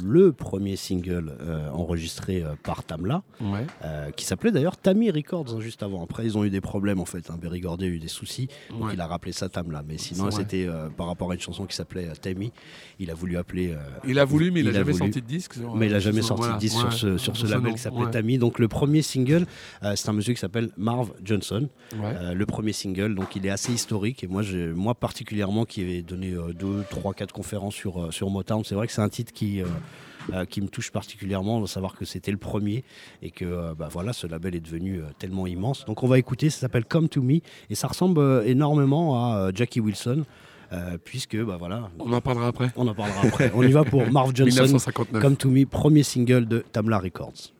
le 0.04 0.32
premier 0.32 0.76
single 0.76 1.34
euh, 1.42 1.70
enregistré 1.72 2.44
euh, 2.44 2.56
par 2.64 2.84
Tamla, 2.84 3.24
Ouais. 3.42 3.66
euh, 3.84 4.12
qui 4.12 4.26
s'appelait 4.26 4.52
d'ailleurs 4.52 4.78
Tammy 4.78 5.10
Records 5.12 5.56
hein, 5.56 5.60
juste 5.60 5.84
avant. 5.84 6.04
Après, 6.04 6.26
ils 6.26 6.38
ont 6.38 6.44
eu 6.44 6.50
des 6.50 6.62
problèmes 6.62 7.00
en 7.00 7.06
fait. 7.06 7.30
Hein. 7.30 7.38
Berry 7.42 7.60
Gordy 7.62 7.86
a 7.86 7.88
eu 7.88 8.00
des 8.00 8.08
soucis, 8.08 8.48
donc 8.70 8.90
il 8.94 9.02
a 9.02 9.08
rappelé 9.08 9.32
ça 9.32 9.50
Tamla. 9.50 9.84
Mais 9.88 9.98
sinon, 9.98 10.32
c'était 10.32 10.68
par 10.96 11.08
rapport 11.08 11.32
à 11.32 11.34
une 11.36 11.40
chanson 11.42 11.66
qui 11.66 11.76
s'appelait 11.76 12.10
Tammy. 12.22 12.52
Il 13.00 13.10
a 13.12 13.14
voulu 13.14 13.38
appeler. 13.38 13.76
Il 14.08 14.20
a 14.20 14.26
voulu, 14.26 14.52
mais 14.52 14.60
il, 14.62 14.66
Il 14.66 14.68
a 14.68 14.72
a 14.72 14.74
jamais 14.74 14.92
voulu. 14.92 14.98
sorti 15.06 15.22
de 15.22 15.28
disque. 15.28 15.54
sur- 15.56 15.76
mais 15.76 15.88
il 15.88 15.92
n'a 15.92 16.00
jamais 16.00 16.22
sorti 16.22 16.42
voilà, 16.44 16.56
de 16.56 16.60
disque 16.60 16.78
ouais, 16.78 16.92
sur 16.92 16.94
ce, 16.94 17.18
sur 17.18 17.38
ce 17.38 17.48
label 17.48 17.74
qui 17.74 17.80
s'appelait. 17.80 18.10
Tammy. 18.12 18.38
Donc 18.38 18.60
le 18.60 18.68
premier 18.68 19.02
single, 19.02 19.46
c'est 19.96 20.10
un 20.10 20.14
monsieur 20.14 20.34
qui 20.34 20.40
s'appelle 20.40 20.70
Marv 20.78 21.12
Johnson. 21.24 21.68
Le 21.94 22.46
premier 22.46 22.74
single, 22.74 23.16
donc 23.16 23.36
il 23.36 23.46
est 23.46 23.50
assez 23.50 23.72
historique. 23.74 24.24
Et 24.24 24.28
moi, 24.28 24.44
moi 24.76 24.96
particulièrement, 24.96 25.66
qui 25.66 25.82
ai 25.82 26.02
donné 26.02 26.32
2, 26.58 26.84
3, 26.90 27.14
4 27.14 27.32
conférences 27.34 27.76
sur, 27.76 28.14
sur 28.14 28.30
Motown, 28.30 28.64
c'est 28.64 28.76
vrai 28.76 28.88
que 28.88 28.94
c'est 28.94 29.02
un 29.02 29.10
titre 29.10 29.32
qui, 29.34 29.62
qui 30.50 30.62
me 30.62 30.68
touche 30.68 30.92
particulièrement, 30.92 31.62
de 31.62 31.68
savoir 31.68 31.96
que 31.96 32.06
c'était 32.06 32.32
le 32.32 32.38
premier 32.38 32.84
et 33.22 33.32
que 33.32 33.46
euh, 33.46 33.74
bah, 33.74 33.88
voilà, 33.92 34.14
ce 34.14 34.28
label 34.28 34.56
est 34.56 34.60
devenu 34.60 35.00
euh, 35.00 35.06
tellement 35.20 35.48
immense. 35.48 35.86
Donc 35.86 36.04
on 36.04 36.08
va 36.08 36.18
écouter, 36.20 36.50
ça 36.50 36.60
s'appelle 36.60 36.86
Come 36.86 37.10
to 37.10 37.22
Me 37.22 37.40
et 37.70 37.76
ça 37.76 37.88
ressemble 37.88 38.20
euh, 38.20 38.44
énormément 38.46 39.16
à 39.32 39.38
euh, 39.38 39.52
Jackie 39.54 39.80
Wilson. 39.80 40.24
euh, 40.74 40.98
puisque 41.04 41.38
bah 41.38 41.56
voilà, 41.58 41.90
On 42.00 42.12
en 42.12 42.20
parlera 42.22 42.48
après. 42.48 42.72
on 42.76 42.88
en 42.88 42.94
parlera 42.94 43.22
après. 43.26 43.52
On 43.56 43.64
y 43.64 43.72
va 43.72 43.84
pour 43.86 44.06
Marv 44.12 44.32
Johnson, 44.36 44.64
1959. 44.64 45.22
Come 45.22 45.36
to 45.38 45.50
Me, 45.50 45.66
premier 45.66 46.04
single 46.04 46.46
de 46.46 46.60
Tamla 46.72 47.00
Records. 47.00 47.54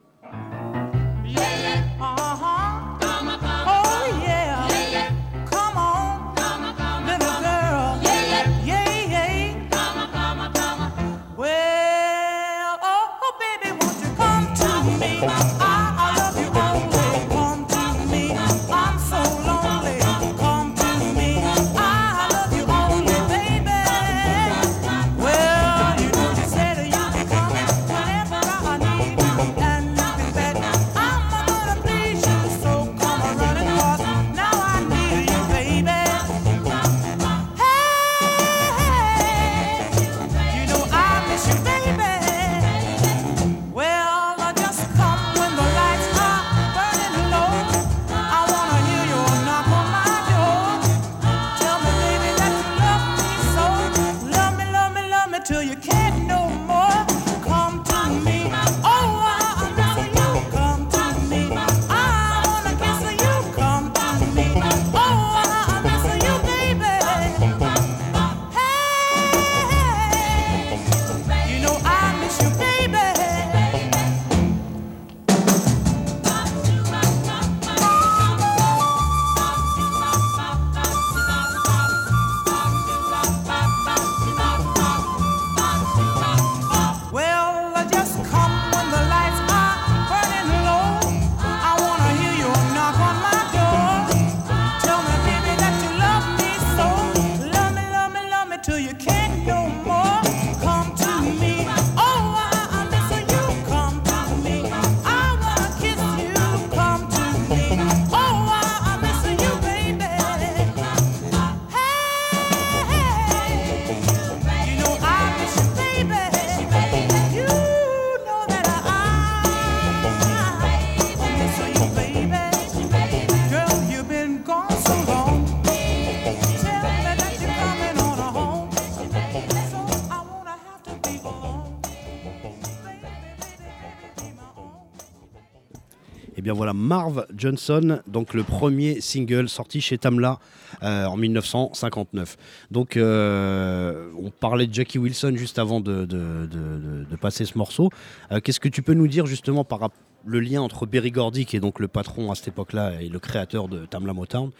Bien 136.48 136.54
voilà, 136.54 136.72
Marv 136.72 137.26
Johnson, 137.36 138.00
donc 138.06 138.32
le 138.32 138.42
premier 138.42 139.02
single 139.02 139.50
sorti 139.50 139.82
chez 139.82 139.98
Tamla 139.98 140.38
euh, 140.82 141.04
en 141.04 141.14
1959. 141.18 142.38
Donc 142.70 142.96
euh, 142.96 144.08
on 144.18 144.30
parlait 144.30 144.66
de 144.66 144.72
Jackie 144.72 144.96
Wilson 144.98 145.34
juste 145.36 145.58
avant 145.58 145.80
de, 145.80 146.06
de- 146.06 146.46
de- 146.46 146.46
de- 146.46 147.04
de 147.04 147.16
passer 147.16 147.44
ce 147.44 147.58
morceau. 147.58 147.90
Euh, 148.32 148.40
Qu'est-ce 148.40 148.60
que 148.60 148.70
tu 148.70 148.80
peux 148.80 148.94
nous 148.94 149.08
dire 149.08 149.26
justement 149.26 149.62
par 149.62 149.90
le 150.24 150.40
lien 150.40 150.62
entre 150.62 150.86
Berry 150.86 151.10
Gordy, 151.10 151.44
qui 151.44 151.56
est 151.56 151.60
donc 151.60 151.80
le 151.80 151.88
patron 151.88 152.30
à 152.30 152.34
cette 152.34 152.48
époque-là 152.48 153.02
et 153.02 153.10
le 153.10 153.18
créateur 153.18 153.68
de 153.68 153.84
Tamla 153.84 154.14
Motown, 154.14 154.50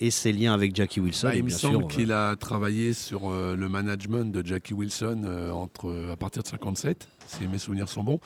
et 0.00 0.10
ses 0.10 0.30
liens 0.30 0.52
avec 0.52 0.76
Jackie 0.76 1.00
Wilson 1.00 1.28
Ah, 1.30 1.34
et 1.34 1.38
il 1.38 1.44
me 1.44 1.48
semble 1.48 1.86
qu'il 1.86 2.12
a 2.12 2.36
travaillé 2.36 2.92
sur 2.92 3.30
euh, 3.30 3.56
le 3.56 3.68
management 3.70 4.30
de 4.30 4.44
Jackie 4.46 4.74
Wilson 4.74 5.22
euh, 5.24 5.50
entre, 5.52 6.10
à 6.12 6.16
partir 6.16 6.42
de 6.42 6.48
57, 6.48 7.08
si 7.28 7.46
mes 7.48 7.56
souvenirs 7.58 7.88
sont 7.88 8.02
bons, 8.04 8.20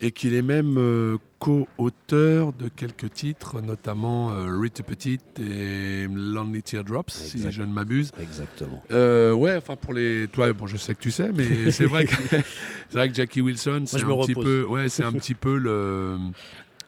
et 0.00 0.10
qu'il 0.12 0.34
est 0.34 0.42
même 0.42 0.76
euh, 0.78 1.16
co-auteur 1.38 2.52
de 2.52 2.68
quelques 2.68 3.12
titres, 3.12 3.60
notamment 3.60 4.32
euh, 4.32 4.58
Rita 4.58 4.82
Petite 4.82 5.38
et 5.40 6.06
Lonely 6.08 6.62
Teardrops, 6.62 7.10
si 7.12 7.50
je 7.50 7.62
ne 7.62 7.72
m'abuse. 7.72 8.10
Exactement. 8.20 8.82
Euh, 8.90 9.32
ouais, 9.32 9.56
enfin 9.56 9.76
pour 9.76 9.92
les, 9.94 10.26
toi, 10.28 10.52
bon, 10.52 10.66
je 10.66 10.76
sais 10.76 10.94
que 10.94 11.00
tu 11.00 11.10
sais, 11.10 11.30
mais 11.32 11.70
c'est 11.70 11.86
vrai 11.86 12.06
que 12.06 12.14
c'est 12.30 12.44
vrai 12.98 13.08
que 13.08 13.14
Jackie 13.14 13.40
Wilson, 13.40 13.84
c'est 13.86 14.02
un 14.02 14.06
me 14.06 14.14
petit 14.22 14.32
repose. 14.34 14.44
peu, 14.44 14.64
ouais, 14.64 14.88
c'est 14.88 15.04
un 15.04 15.12
petit 15.12 15.34
peu 15.34 15.56
le, 15.56 16.16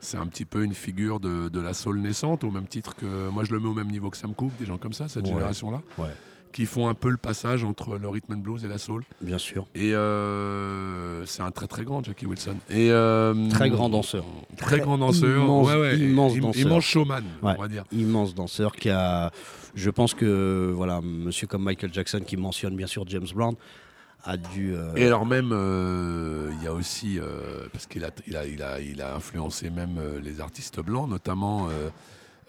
c'est 0.00 0.16
un 0.18 0.26
petit 0.26 0.44
peu 0.44 0.62
une 0.64 0.74
figure 0.74 1.20
de, 1.20 1.48
de 1.48 1.60
la 1.60 1.74
soul 1.74 2.00
naissante, 2.00 2.44
au 2.44 2.50
même 2.50 2.66
titre 2.66 2.94
que 2.96 3.28
moi 3.30 3.44
je 3.44 3.52
le 3.52 3.60
mets 3.60 3.68
au 3.68 3.74
même 3.74 3.90
niveau 3.90 4.10
que 4.10 4.16
Sam 4.16 4.34
Cooke, 4.34 4.52
des 4.58 4.66
gens 4.66 4.78
comme 4.78 4.92
ça, 4.92 5.08
cette 5.08 5.24
Ouais. 5.24 5.30
génération-là, 5.32 5.80
Ouais. 5.98 6.08
Qui 6.56 6.64
font 6.64 6.88
un 6.88 6.94
peu 6.94 7.10
le 7.10 7.18
passage 7.18 7.64
entre 7.64 7.98
le 7.98 8.08
rhythm 8.08 8.32
and 8.32 8.38
blues 8.38 8.64
et 8.64 8.68
la 8.68 8.78
soul. 8.78 9.04
Bien 9.20 9.36
sûr. 9.36 9.66
Et 9.74 9.94
euh, 9.94 11.26
c'est 11.26 11.42
un 11.42 11.50
très 11.50 11.66
très 11.66 11.84
grand 11.84 12.02
Jackie 12.02 12.24
Wilson. 12.24 12.56
Et 12.70 12.90
euh, 12.90 13.48
Très 13.50 13.68
grand 13.68 13.90
danseur. 13.90 14.24
Très, 14.56 14.76
Très 14.76 14.80
grand 14.80 14.96
danseur. 14.96 15.36
immense- 15.44 15.66
ouais, 15.68 15.78
ouais, 15.78 15.98
immense 15.98 16.32
im- 16.34 16.40
danseur. 16.40 16.62
immense 16.62 16.84
showman, 16.84 17.24
Ouais. 17.42 17.52
on 17.58 17.60
va 17.60 17.68
dire. 17.68 17.84
immense 17.92 18.34
danseur 18.34 18.72
qui 18.74 18.88
a, 18.88 19.30
je 19.74 19.90
pense 19.90 20.14
que 20.14 20.72
voilà, 20.74 21.02
monsieur 21.02 21.46
comme 21.46 21.62
Michael 21.64 21.92
Jackson 21.92 22.20
qui 22.26 22.38
mentionne 22.38 22.74
bien 22.74 22.86
sûr 22.86 23.04
James 23.06 23.26
Brown 23.34 23.54
a 24.24 24.38
dû. 24.38 24.74
euh, 24.74 24.94
Et 24.96 25.04
alors 25.06 25.26
même, 25.26 25.50
euh, 25.52 26.50
il 26.58 26.64
y 26.64 26.68
a 26.68 26.72
aussi, 26.72 27.18
euh, 27.20 27.68
parce 27.70 27.86
qu'il 27.86 28.02
a, 28.02 28.08
il 28.26 28.34
a, 28.34 28.46
il 28.46 28.62
a, 28.62 28.80
il 28.80 29.02
a 29.02 29.14
influencé 29.14 29.68
même 29.68 30.00
les 30.24 30.40
artistes 30.40 30.80
blancs, 30.80 31.08
notamment, 31.10 31.68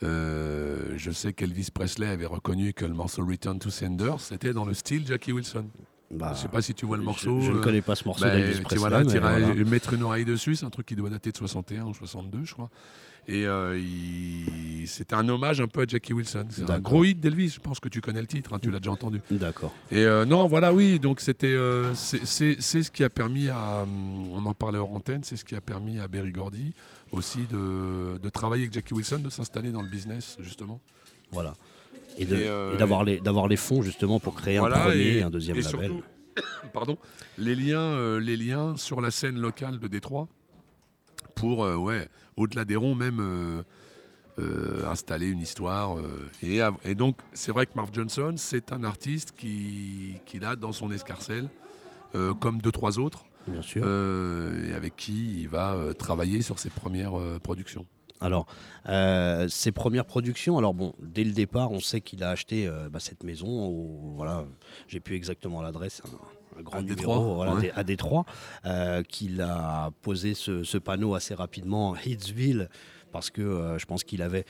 euh, 0.04 0.94
je 0.96 1.12
sais 1.12 1.34
qu'Elvis 1.34 1.70
Presley 1.74 2.08
avait 2.08 2.26
reconnu 2.26 2.74
que 2.74 2.86
le 2.86 2.94
morceau 2.94 3.26
Return 3.26 3.60
to 3.60 3.70
Sender, 3.70 4.14
c'était 4.20 4.54
dans 4.54 4.66
le 4.66 4.74
style 4.74 5.06
Jackie 5.08 5.32
Wilson. 5.32 5.66
bah, 6.12 6.34
je 6.36 6.42
sais 6.42 6.48
pas 6.48 6.62
si 6.62 6.74
tu 6.74 6.86
vois 6.86 6.98
le 6.98 7.04
morceau. 7.04 7.40
Je, 7.42 7.52
ne 7.52 7.58
euh, 7.58 7.62
connais 7.62 7.82
pas 7.82 7.96
ce 7.96 8.06
morceau 8.06 8.26
bah, 8.26 8.36
d'Elvis 8.36 8.62
Presley. 8.62 8.90
mais 9.06 9.20
voilà. 9.20 9.54
mettre 9.66 9.94
une 9.94 10.04
oreille 10.04 10.26
dessus, 10.26 10.56
c'est 10.56 10.66
un 10.66 10.70
truc 10.70 10.86
qui 10.86 10.96
doit 10.96 11.10
dater 11.10 11.32
de 11.32 11.38
61 11.38 11.86
ou 11.86 11.94
62, 11.94 12.46
je 12.46 12.54
crois. 12.54 12.70
Et 13.30 13.46
euh, 13.46 13.78
il- 13.78 14.88
c'était 14.88 15.16
un 15.16 15.28
hommage 15.28 15.60
un 15.60 15.68
peu 15.68 15.82
à 15.82 15.86
Jackie 15.86 16.14
Wilson. 16.14 16.46
C'est 16.50 16.70
un 16.70 16.80
gros 16.80 17.04
hit 17.04 17.20
d'Elvis, 17.20 17.50
je 17.50 17.60
pense 17.60 17.82
que 17.82 17.90
tu 17.90 18.00
connais 18.00 18.22
le 18.22 18.28
titre, 18.28 18.54
hein, 18.54 18.60
tu 18.62 18.72
l'as 18.72 18.80
déjà 18.80 18.92
entendu. 18.92 19.20
D'accord. 19.32 19.74
Et 19.92 20.06
euh, 20.06 20.24
non, 20.24 20.48
voilà, 20.48 20.74
oui, 20.74 20.98
donc 20.98 21.20
c'était, 21.20 21.48
euh, 21.48 21.94
c'est 21.94 22.62
ce 22.62 22.90
qui 22.92 23.04
a 23.04 23.10
permis 23.10 23.50
à, 23.50 23.82
hum, 23.84 24.30
on 24.32 24.46
en 24.46 24.54
parlait 24.54 24.78
hors 24.78 24.94
antenne, 24.94 25.26
c'est 25.26 25.36
ce 25.36 25.44
qui 25.44 25.56
a 25.56 25.62
permis 25.62 26.00
à 26.00 26.08
Berry 26.08 26.32
Gordy 26.32 26.74
aussi 27.12 27.46
de, 27.48 28.18
de 28.18 28.30
travailler 28.30 28.64
avec 28.64 28.74
Jackie 28.74 28.94
Wilson, 28.94 29.20
de 29.20 29.30
s'installer 29.30 29.72
dans 29.72 29.82
le 29.82 29.90
business 29.90 30.38
justement. 30.42 30.80
Voilà. 31.32 31.54
Et 32.18 32.26
euh, 32.32 32.78
d'avoir 32.78 33.04
les 33.04 33.20
d'avoir 33.20 33.48
les 33.48 33.58
fonds 33.58 33.82
justement 33.82 34.20
pour 34.20 34.34
créer 34.36 34.58
Voilà, 34.60 34.82
un 34.82 34.86
premier 34.86 35.02
et, 35.04 35.18
et 35.18 35.24
un 35.24 35.30
deuxième 35.30 35.58
et 35.58 35.62
label. 35.62 35.80
surtout, 35.90 36.04
pardon, 36.74 36.98
les 37.38 37.56
liens, 37.56 37.80
euh, 37.80 38.20
les 38.20 38.38
liens 38.38 38.76
sur 38.78 39.02
la 39.02 39.12
scène 39.12 39.38
locale 39.40 39.80
de 39.80 39.88
Détroit 39.88 40.28
pour, 41.36 41.64
euh, 41.64 41.76
ouais, 41.76 42.08
au-delà 42.36 42.66
des 42.66 42.76
ronds 42.76 42.96
même. 42.96 43.20
euh, 43.20 44.86
installer 44.88 45.28
une 45.30 45.42
histoire. 45.42 45.98
euh, 45.98 46.30
et, 46.84 46.94
donc, 46.96 47.18
c'est 47.34 47.52
vrai 47.52 47.66
que 47.66 47.72
Marv 47.76 47.90
Johnson, 47.92 48.36
c'est 48.38 48.72
un 48.72 48.84
artiste 48.84 49.34
qui, 49.36 50.14
qu'il 50.28 50.46
a 50.46 50.56
dans 50.56 50.72
son 50.72 50.92
escarcelle, 50.92 51.50
euh, 52.16 52.34
comme 52.36 52.62
deux, 52.62 52.72
trois 52.72 53.00
autres, 53.00 53.26
Bien 53.48 53.62
sûr. 53.62 53.82
euh, 53.86 54.70
et 54.70 54.74
avec 54.74 54.96
qui 54.96 55.42
il 55.42 55.48
va 55.50 55.74
euh, 55.74 55.94
travailler 55.94 56.42
sur 56.42 56.60
ses 56.60 56.70
premières 56.70 57.18
euh, 57.18 57.40
productions. 57.40 57.86
Alors, 58.20 58.48
euh, 58.90 59.48
ses 59.48 59.72
premières 59.72 60.06
productions, 60.06 60.58
alors 60.58 60.74
bon, 60.74 60.94
dès 61.00 61.24
le 61.24 61.32
départ, 61.34 61.72
on 61.72 61.80
sait 61.80 62.02
qu'il 62.02 62.24
a 62.24 62.32
acheté 62.32 62.68
euh, 62.68 62.90
bah, 62.90 63.00
cette 63.00 63.24
maison, 63.24 63.72
voilà, 64.16 64.44
j'ai 64.88 65.00
plus 65.00 65.16
exactement 65.16 65.62
l'adresse, 65.62 66.02
un, 66.56 66.60
un 66.60 66.64
grand 66.64 66.80
À 66.80 66.82
numéro, 66.82 66.96
Détroit, 66.98 67.20
voilà, 67.36 67.54
ouais. 67.56 67.62
dé- 67.62 67.72
à 67.76 67.84
Détroit, 67.84 68.26
euh, 68.66 69.04
qu'il 69.04 69.40
a 69.42 69.92
posé 70.02 70.34
ce, 70.34 70.64
ce 70.64 70.80
panneau 70.80 71.14
assez 71.14 71.36
rapidement, 71.36 71.96
Hitsville, 71.96 72.70
parce 73.12 73.30
que 73.30 73.76
je 73.78 73.86
pense 73.86 74.04
qu'il 74.04 74.24
avait 74.24 74.46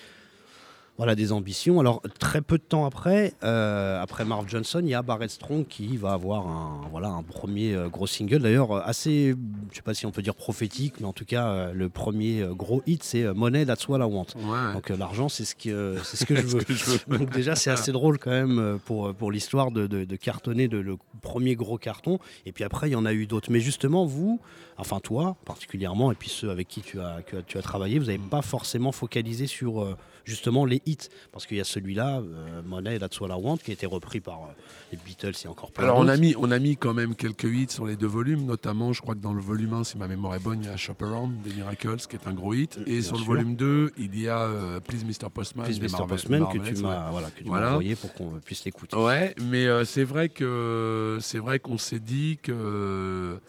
voilà, 0.97 1.13
des 1.15 1.31
ambitions. 1.31 1.79
Alors, 1.79 2.01
très 2.19 2.41
peu 2.41 2.57
de 2.57 2.63
temps 2.63 2.85
après, 2.85 3.33
euh, 3.43 4.01
après 4.01 4.25
Marv 4.25 4.47
Johnson, 4.47 4.79
il 4.83 4.89
y 4.89 4.93
a 4.95 5.01
Barrett 5.03 5.29
Strong 5.29 5.65
qui 5.67 5.95
va 5.97 6.13
avoir 6.13 6.47
un, 6.47 6.81
voilà, 6.91 7.09
un 7.09 7.21
premier 7.23 7.73
euh, 7.75 7.87
gros 7.87 8.07
single, 8.07 8.39
d'ailleurs 8.39 8.71
euh, 8.71 8.81
assez, 8.83 9.35
je 9.71 9.75
sais 9.75 9.81
pas 9.83 9.93
si 9.93 10.05
on 10.07 10.11
peut 10.11 10.21
dire 10.23 10.33
prophétique, 10.35 10.95
mais 10.99 11.05
en 11.05 11.13
tout 11.13 11.25
cas, 11.25 11.47
euh, 11.49 11.73
le 11.73 11.89
premier 11.89 12.47
gros 12.51 12.81
hit, 12.87 13.03
c'est 13.03 13.31
Money, 13.33 13.65
That's 13.65 13.87
What 13.87 13.99
I 13.99 14.03
Want. 14.11 14.25
Ouais. 14.37 14.73
Donc 14.73 14.89
l'argent, 14.89 15.29
c'est 15.29 15.45
ce 15.45 15.53
que, 15.55 15.97
c'est 16.03 16.17
ce 16.17 16.25
que 16.25 16.35
je 16.41 16.41
veux. 16.41 16.63
que 16.63 16.73
je 16.73 16.85
veux. 16.85 16.99
Donc 17.19 17.29
déjà, 17.31 17.55
c'est 17.55 17.69
assez 17.69 17.91
drôle 17.91 18.17
quand 18.17 18.31
même 18.31 18.79
pour, 18.85 19.13
pour 19.13 19.31
l'histoire 19.31 19.71
de, 19.71 19.85
de- 19.87 20.03
de 20.05 20.15
cartonner 20.15 20.67
de, 20.67 20.77
le 20.79 20.97
premier 21.21 21.55
gros 21.55 21.77
carton. 21.77 22.17
Et 22.45 22.51
puis 22.51 22.63
après, 22.63 22.89
il 22.89 22.93
y 22.93 22.95
en 22.95 23.05
a 23.05 23.13
eu 23.13 23.27
d'autres. 23.27 23.51
Mais 23.51 23.59
justement, 23.59 24.05
vous, 24.05 24.39
enfin 24.77 24.99
toi 24.99 25.35
particulièrement, 25.45 26.11
et 26.11 26.15
puis 26.15 26.29
ceux 26.29 26.49
avec 26.49 26.67
qui 26.67 26.81
tu 26.81 26.99
as, 26.99 27.21
que 27.21 27.37
tu 27.37 27.57
as 27.57 27.61
travaillé, 27.61 27.99
vous 27.99 28.05
n'avez 28.05 28.17
pas 28.17 28.41
forcément 28.41 28.91
focalisé 28.91 29.45
sur 29.47 29.95
justement 30.27 30.65
les 30.65 30.81
hits. 30.85 30.97
Parce 31.31 31.45
qu'il 31.45 31.57
y 31.57 31.61
a 31.61 31.63
celui-là, 31.63 32.19
euh, 32.19 32.61
Money, 32.65 32.99
That's 32.99 33.19
What 33.21 33.29
I 33.29 33.41
Want, 33.41 33.57
qui 33.57 33.71
a 33.71 33.73
été 33.73 33.85
repris 33.85 34.19
par 34.19 34.41
euh, 34.43 34.47
les 34.91 34.97
Beatles 35.03 35.33
et 35.43 35.47
encore 35.47 35.71
plein 35.71 35.85
Alors 35.85 35.97
on 35.97 36.07
a, 36.07 36.17
mis, 36.17 36.35
on 36.37 36.51
a 36.51 36.59
mis 36.59 36.75
quand 36.77 36.93
même 36.93 37.15
quelques 37.15 37.45
hits 37.45 37.67
sur 37.69 37.85
les 37.85 37.95
deux 37.95 38.07
volumes, 38.07 38.45
notamment 38.45 38.91
je 38.93 39.01
crois 39.01 39.15
que 39.15 39.19
dans 39.21 39.33
le 39.33 39.41
volume 39.41 39.73
1, 39.73 39.83
si 39.85 39.97
ma 39.97 40.07
mémoire 40.07 40.35
est 40.35 40.39
bonne, 40.39 40.59
il 40.61 40.65
y 40.65 40.69
a 40.69 40.77
Shop 40.77 40.95
Around 41.01 41.41
des 41.43 41.53
Miracles 41.53 41.97
qui 42.09 42.15
est 42.17 42.27
un 42.27 42.33
gros 42.33 42.53
hit. 42.53 42.77
Et 42.85 42.91
Bien 42.99 43.01
sur 43.01 43.17
le 43.17 43.23
volume 43.23 43.55
2, 43.55 43.93
il 43.97 44.19
y 44.19 44.27
a 44.27 44.41
euh, 44.41 44.79
Please 44.81 45.05
Mr. 45.05 45.29
Postman. 45.33 45.65
Please 45.65 45.79
des 45.79 45.87
Mr. 45.87 45.91
Marvel- 45.93 46.07
Postman 46.09 46.45
que 46.47 46.57
tu 46.57 46.75
ouais. 46.75 46.81
m'as 46.81 47.09
voilà, 47.11 47.29
Voilà. 47.45 47.69
envoyé 47.71 47.95
pour 47.95 48.13
qu'on 48.13 48.31
puisse 48.43 48.65
l'écouter. 48.65 48.95
Ouais, 48.97 49.33
mais 49.49 49.65
euh, 49.67 49.85
c'est 49.85 50.03
vrai 50.03 50.29
que 50.29 51.17
c'est 51.21 51.39
vrai 51.39 51.59
qu'on 51.59 51.77
s'est 51.77 51.99
dit 51.99 52.37
que 52.43 53.39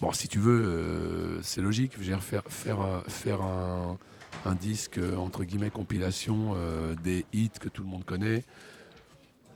bon, 0.00 0.12
si 0.12 0.28
tu 0.28 0.38
veux, 0.38 0.62
euh, 0.64 1.42
c'est 1.42 1.60
logique. 1.60 1.92
Je 1.94 1.98
veux 1.98 2.04
dire, 2.04 2.22
faire 2.22 2.42
faire 2.48 2.80
un- 2.80 3.02
faire 3.08 3.42
un, 3.42 3.98
un 4.44 4.54
disque 4.54 4.98
euh, 4.98 5.16
entre 5.16 5.44
guillemets 5.44 5.70
compilation 5.70 6.54
euh, 6.56 6.94
des 7.02 7.24
hits 7.32 7.50
que 7.60 7.68
tout 7.68 7.82
le 7.82 7.88
monde 7.88 8.04
connaît. 8.04 8.44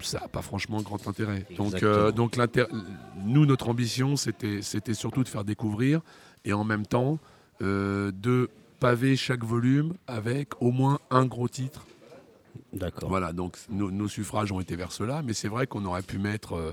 Ça 0.01 0.21
n'a 0.21 0.29
pas 0.29 0.43
franchement 0.43 0.83
grand 0.83 1.07
intérêt. 1.09 1.47
Donc, 1.57 1.83
euh, 1.83 2.13
donc 2.13 2.39
nous, 3.25 3.47
notre 3.47 3.69
ambition, 3.71 4.17
c'était, 4.17 4.61
c'était 4.61 4.93
surtout 4.93 5.23
de 5.23 5.29
faire 5.29 5.45
découvrir 5.45 6.03
et 6.45 6.53
en 6.53 6.65
même 6.65 6.85
temps 6.85 7.19
euh, 7.63 8.13
de 8.13 8.51
paver 8.81 9.17
chaque 9.17 9.45
volume 9.45 9.95
avec 10.07 10.61
au 10.61 10.73
moins 10.73 10.99
un 11.11 11.25
gros 11.25 11.49
titre 11.49 11.87
D'accord. 12.73 13.09
voilà, 13.09 13.33
donc 13.33 13.57
nos, 13.71 13.91
nos 13.91 14.09
suffrages 14.09 14.53
ont 14.53 14.61
été 14.61 14.77
vers 14.77 14.93
cela, 14.93 15.23
mais 15.23 15.33
c'est 15.33 15.49
vrai 15.49 15.67
qu'on 15.67 15.85
aurait 15.85 16.03
pu 16.03 16.19
mettre 16.19 16.55
euh, 16.55 16.73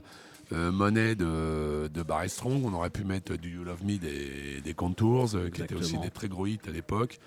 euh, 0.54 0.72
Money 0.72 1.16
de, 1.16 1.88
de 1.88 2.04
Barry 2.04 2.30
Strong, 2.30 2.66
on 2.66 2.74
aurait 2.74 2.90
pu 2.90 3.04
mettre 3.04 3.36
Do 3.36 3.48
You 3.48 3.64
Love 3.64 3.86
Me 3.86 3.98
des, 3.98 4.62
des 4.62 4.74
Contours, 4.74 5.36
euh, 5.36 5.50
qui 5.50 5.62
étaient 5.62 5.76
aussi 5.76 5.98
des 5.98 6.10
très 6.10 6.28
gros 6.28 6.46
hits 6.46 6.60
à 6.68 6.72
l'époque. 6.72 7.20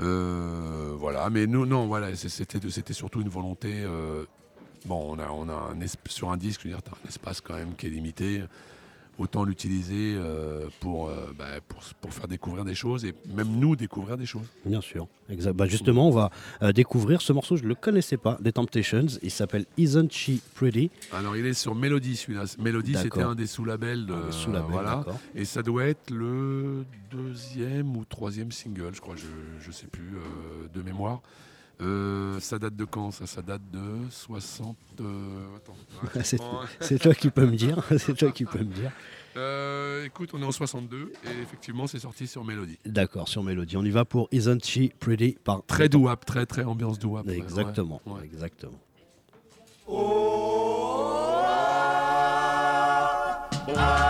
Euh, 0.00 0.94
voilà, 0.96 1.28
mais 1.30 1.46
nous, 1.46 1.66
non, 1.66 1.86
voilà, 1.86 2.14
c'était 2.14 2.58
c'était 2.70 2.92
surtout 2.94 3.20
une 3.20 3.28
volonté. 3.28 3.84
bon, 4.86 5.16
on 5.16 5.18
a, 5.18 5.28
on 5.30 5.48
a 5.48 5.52
un 5.52 5.86
sur 6.08 6.30
un 6.30 6.36
disque, 6.36 6.62
je 6.62 6.68
veux 6.68 6.74
dire, 6.74 6.82
un 7.04 7.08
espace 7.08 7.40
quand 7.40 7.54
même 7.54 7.74
qui 7.74 7.86
est 7.86 7.90
limité. 7.90 8.42
Autant 9.18 9.44
l'utiliser 9.44 10.14
euh, 10.16 10.68
pour, 10.80 11.08
euh, 11.08 11.32
bah, 11.38 11.60
pour, 11.68 11.82
pour 12.00 12.14
faire 12.14 12.28
découvrir 12.28 12.64
des 12.64 12.74
choses 12.74 13.04
et 13.04 13.14
même 13.34 13.58
nous 13.58 13.76
découvrir 13.76 14.16
des 14.16 14.24
choses. 14.24 14.46
Bien 14.64 14.80
sûr. 14.80 15.06
Exact. 15.28 15.52
Bah, 15.52 15.66
justement, 15.66 16.08
on 16.08 16.10
va 16.10 16.30
euh, 16.62 16.72
découvrir 16.72 17.20
ce 17.20 17.32
morceau. 17.32 17.56
Je 17.56 17.64
ne 17.64 17.68
le 17.68 17.74
connaissais 17.74 18.16
pas, 18.16 18.38
des 18.40 18.52
Temptations. 18.52 19.06
Il 19.22 19.30
s'appelle 19.30 19.66
Isn't 19.76 20.10
She 20.10 20.40
Pretty? 20.54 20.90
Alors 21.12 21.36
il 21.36 21.44
est 21.44 21.54
sur 21.54 21.74
Melody 21.74 22.16
celui-là. 22.16 22.44
Melody 22.58 22.94
c'était 22.94 23.22
un 23.22 23.34
des 23.34 23.46
sous-labels 23.46 24.06
de 24.06 24.30
sous-labels, 24.30 24.70
voilà. 24.70 25.04
Et 25.34 25.44
ça 25.44 25.62
doit 25.62 25.84
être 25.84 26.10
le 26.10 26.84
deuxième 27.10 27.94
ou 27.96 28.04
troisième 28.04 28.50
single, 28.50 28.94
je 28.94 29.00
crois, 29.00 29.16
je, 29.16 29.26
je 29.60 29.70
sais 29.70 29.86
plus 29.86 30.12
de 30.74 30.82
mémoire. 30.82 31.20
Euh, 31.82 32.38
ça 32.40 32.58
date 32.58 32.76
de 32.76 32.84
quand 32.84 33.10
ça 33.10 33.26
Ça 33.26 33.42
date 33.42 33.62
de 33.72 33.80
60. 34.10 34.76
euh, 35.00 35.56
attends. 35.56 35.74
ouais, 36.16 36.22
C'est- 36.80 36.98
toi 36.98 37.14
qui 37.14 37.28
peux 37.30 37.44
me 37.46 37.56
dire. 37.56 37.82
C'est 37.98 38.14
toi 38.16 38.30
qui 38.30 38.44
peux 38.44 38.60
me 38.60 38.64
dire. 38.72 38.92
euh, 39.36 40.04
écoute, 40.04 40.30
on 40.32 40.40
est 40.42 40.44
en 40.44 40.52
62 40.52 41.12
et 41.24 41.42
effectivement 41.42 41.86
c'est 41.88 41.98
sorti 41.98 42.26
sur 42.26 42.44
Melody. 42.44 42.78
D'accord, 42.86 43.28
sur 43.28 43.42
Mélodie. 43.42 43.76
On 43.76 43.84
y 43.84 43.90
va 43.90 44.04
pour 44.04 44.28
Isn't 44.30 44.64
She 44.64 44.90
Pretty 45.00 45.36
par 45.42 45.64
Très 45.66 45.88
douap, 45.88 46.24
très 46.24 46.46
très 46.46 46.62
ambiance 46.64 46.98
douap. 46.98 47.28
Exactement. 47.28 48.00
ouais, 48.06 48.12
ouais. 48.12 48.24
Exactement. 48.24 48.78
Pretty? 53.66 54.01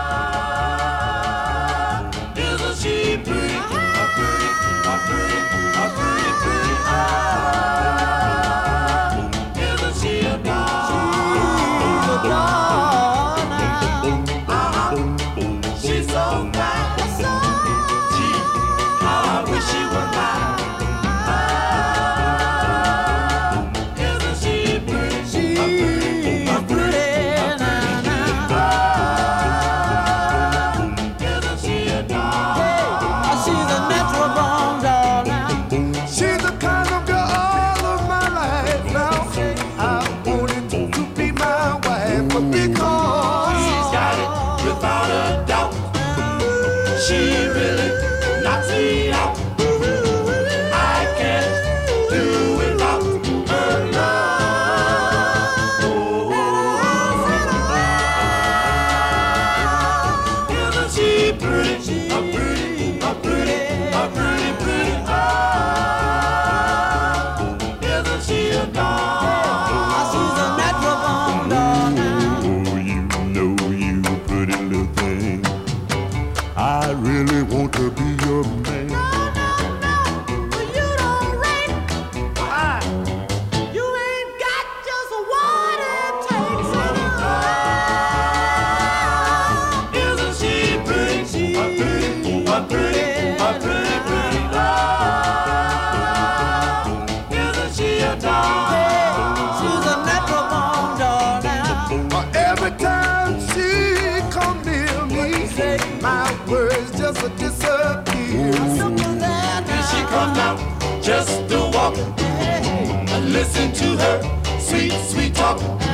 Sweet, 115.03 115.35
talk. 115.35 115.92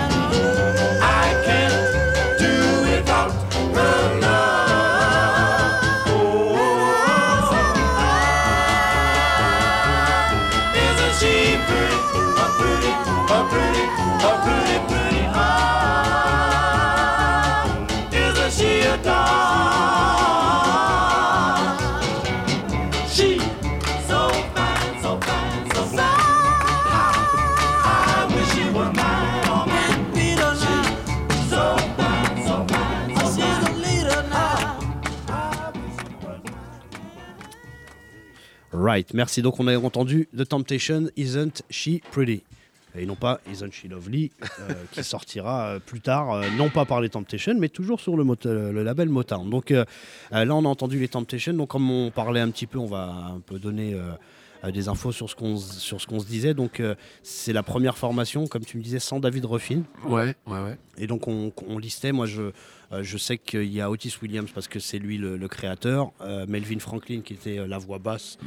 Right, 38.89 39.13
merci. 39.13 39.41
Donc 39.43 39.59
on 39.59 39.67
a 39.67 39.77
entendu 39.77 40.27
The 40.35 40.47
Temptation, 40.47 41.09
Isn't 41.15 41.61
She 41.69 41.99
Pretty? 42.11 42.41
Et 42.97 43.05
non 43.05 43.13
pas 43.15 43.39
Isn't 43.51 43.71
She 43.71 43.85
Lovely, 43.87 44.31
euh, 44.61 44.73
qui 44.91 45.03
sortira 45.03 45.67
euh, 45.67 45.79
plus 45.79 46.01
tard, 46.01 46.31
euh, 46.33 46.43
non 46.57 46.69
pas 46.69 46.85
par 46.85 46.99
les 47.01 47.09
Temptations, 47.09 47.53
mais 47.59 47.69
toujours 47.69 47.99
sur 48.01 48.17
le, 48.17 48.23
mot- 48.23 48.35
le 48.45 48.81
label 48.83 49.09
Motown. 49.09 49.47
Donc 49.47 49.69
là, 49.69 49.85
on 50.31 50.65
a 50.65 50.67
entendu 50.67 50.97
les 50.99 51.07
Temptations. 51.07 51.53
Donc 51.53 51.69
comme 51.69 51.89
on 51.91 52.09
parlait 52.09 52.39
un 52.39 52.49
petit 52.49 52.65
peu, 52.65 52.79
on 52.79 52.87
va 52.87 53.03
un 53.35 53.41
peu 53.45 53.59
donner 53.59 53.95
des 54.73 54.87
infos 54.89 55.11
sur 55.11 55.29
ce 55.29 55.35
qu'on 55.35 55.55
s- 55.55 55.77
sur 55.77 56.01
ce 56.01 56.07
qu'on 56.07 56.19
se 56.19 56.25
disait. 56.25 56.55
Donc 56.55 56.81
c'est 57.21 57.53
la 57.53 57.61
première 57.61 57.95
formation, 57.95 58.47
comme 58.47 58.65
tu 58.65 58.77
me 58.77 58.81
disais, 58.81 58.99
sans 58.99 59.19
David 59.19 59.45
Ruffin. 59.45 59.83
Ouais, 60.07 60.35
ouais, 60.47 60.59
ouais. 60.63 60.77
Et 60.97 61.05
donc 61.05 61.27
on, 61.27 61.53
on 61.67 61.77
listait, 61.77 62.11
moi 62.11 62.25
je, 62.25 62.51
je 62.91 63.17
sais 63.17 63.37
qu'il 63.37 63.71
y 63.71 63.81
a 63.81 63.89
Otis 63.89 64.13
Williams 64.21 64.49
parce 64.53 64.67
que 64.67 64.79
c'est 64.79 64.99
lui 64.99 65.17
le, 65.17 65.37
le 65.37 65.47
créateur, 65.47 66.11
euh, 66.21 66.45
Melvin 66.47 66.79
Franklin 66.79 67.21
qui 67.21 67.33
était 67.33 67.59
euh, 67.59 67.67
la 67.67 67.77
voix 67.77 67.99
basse, 67.99 68.37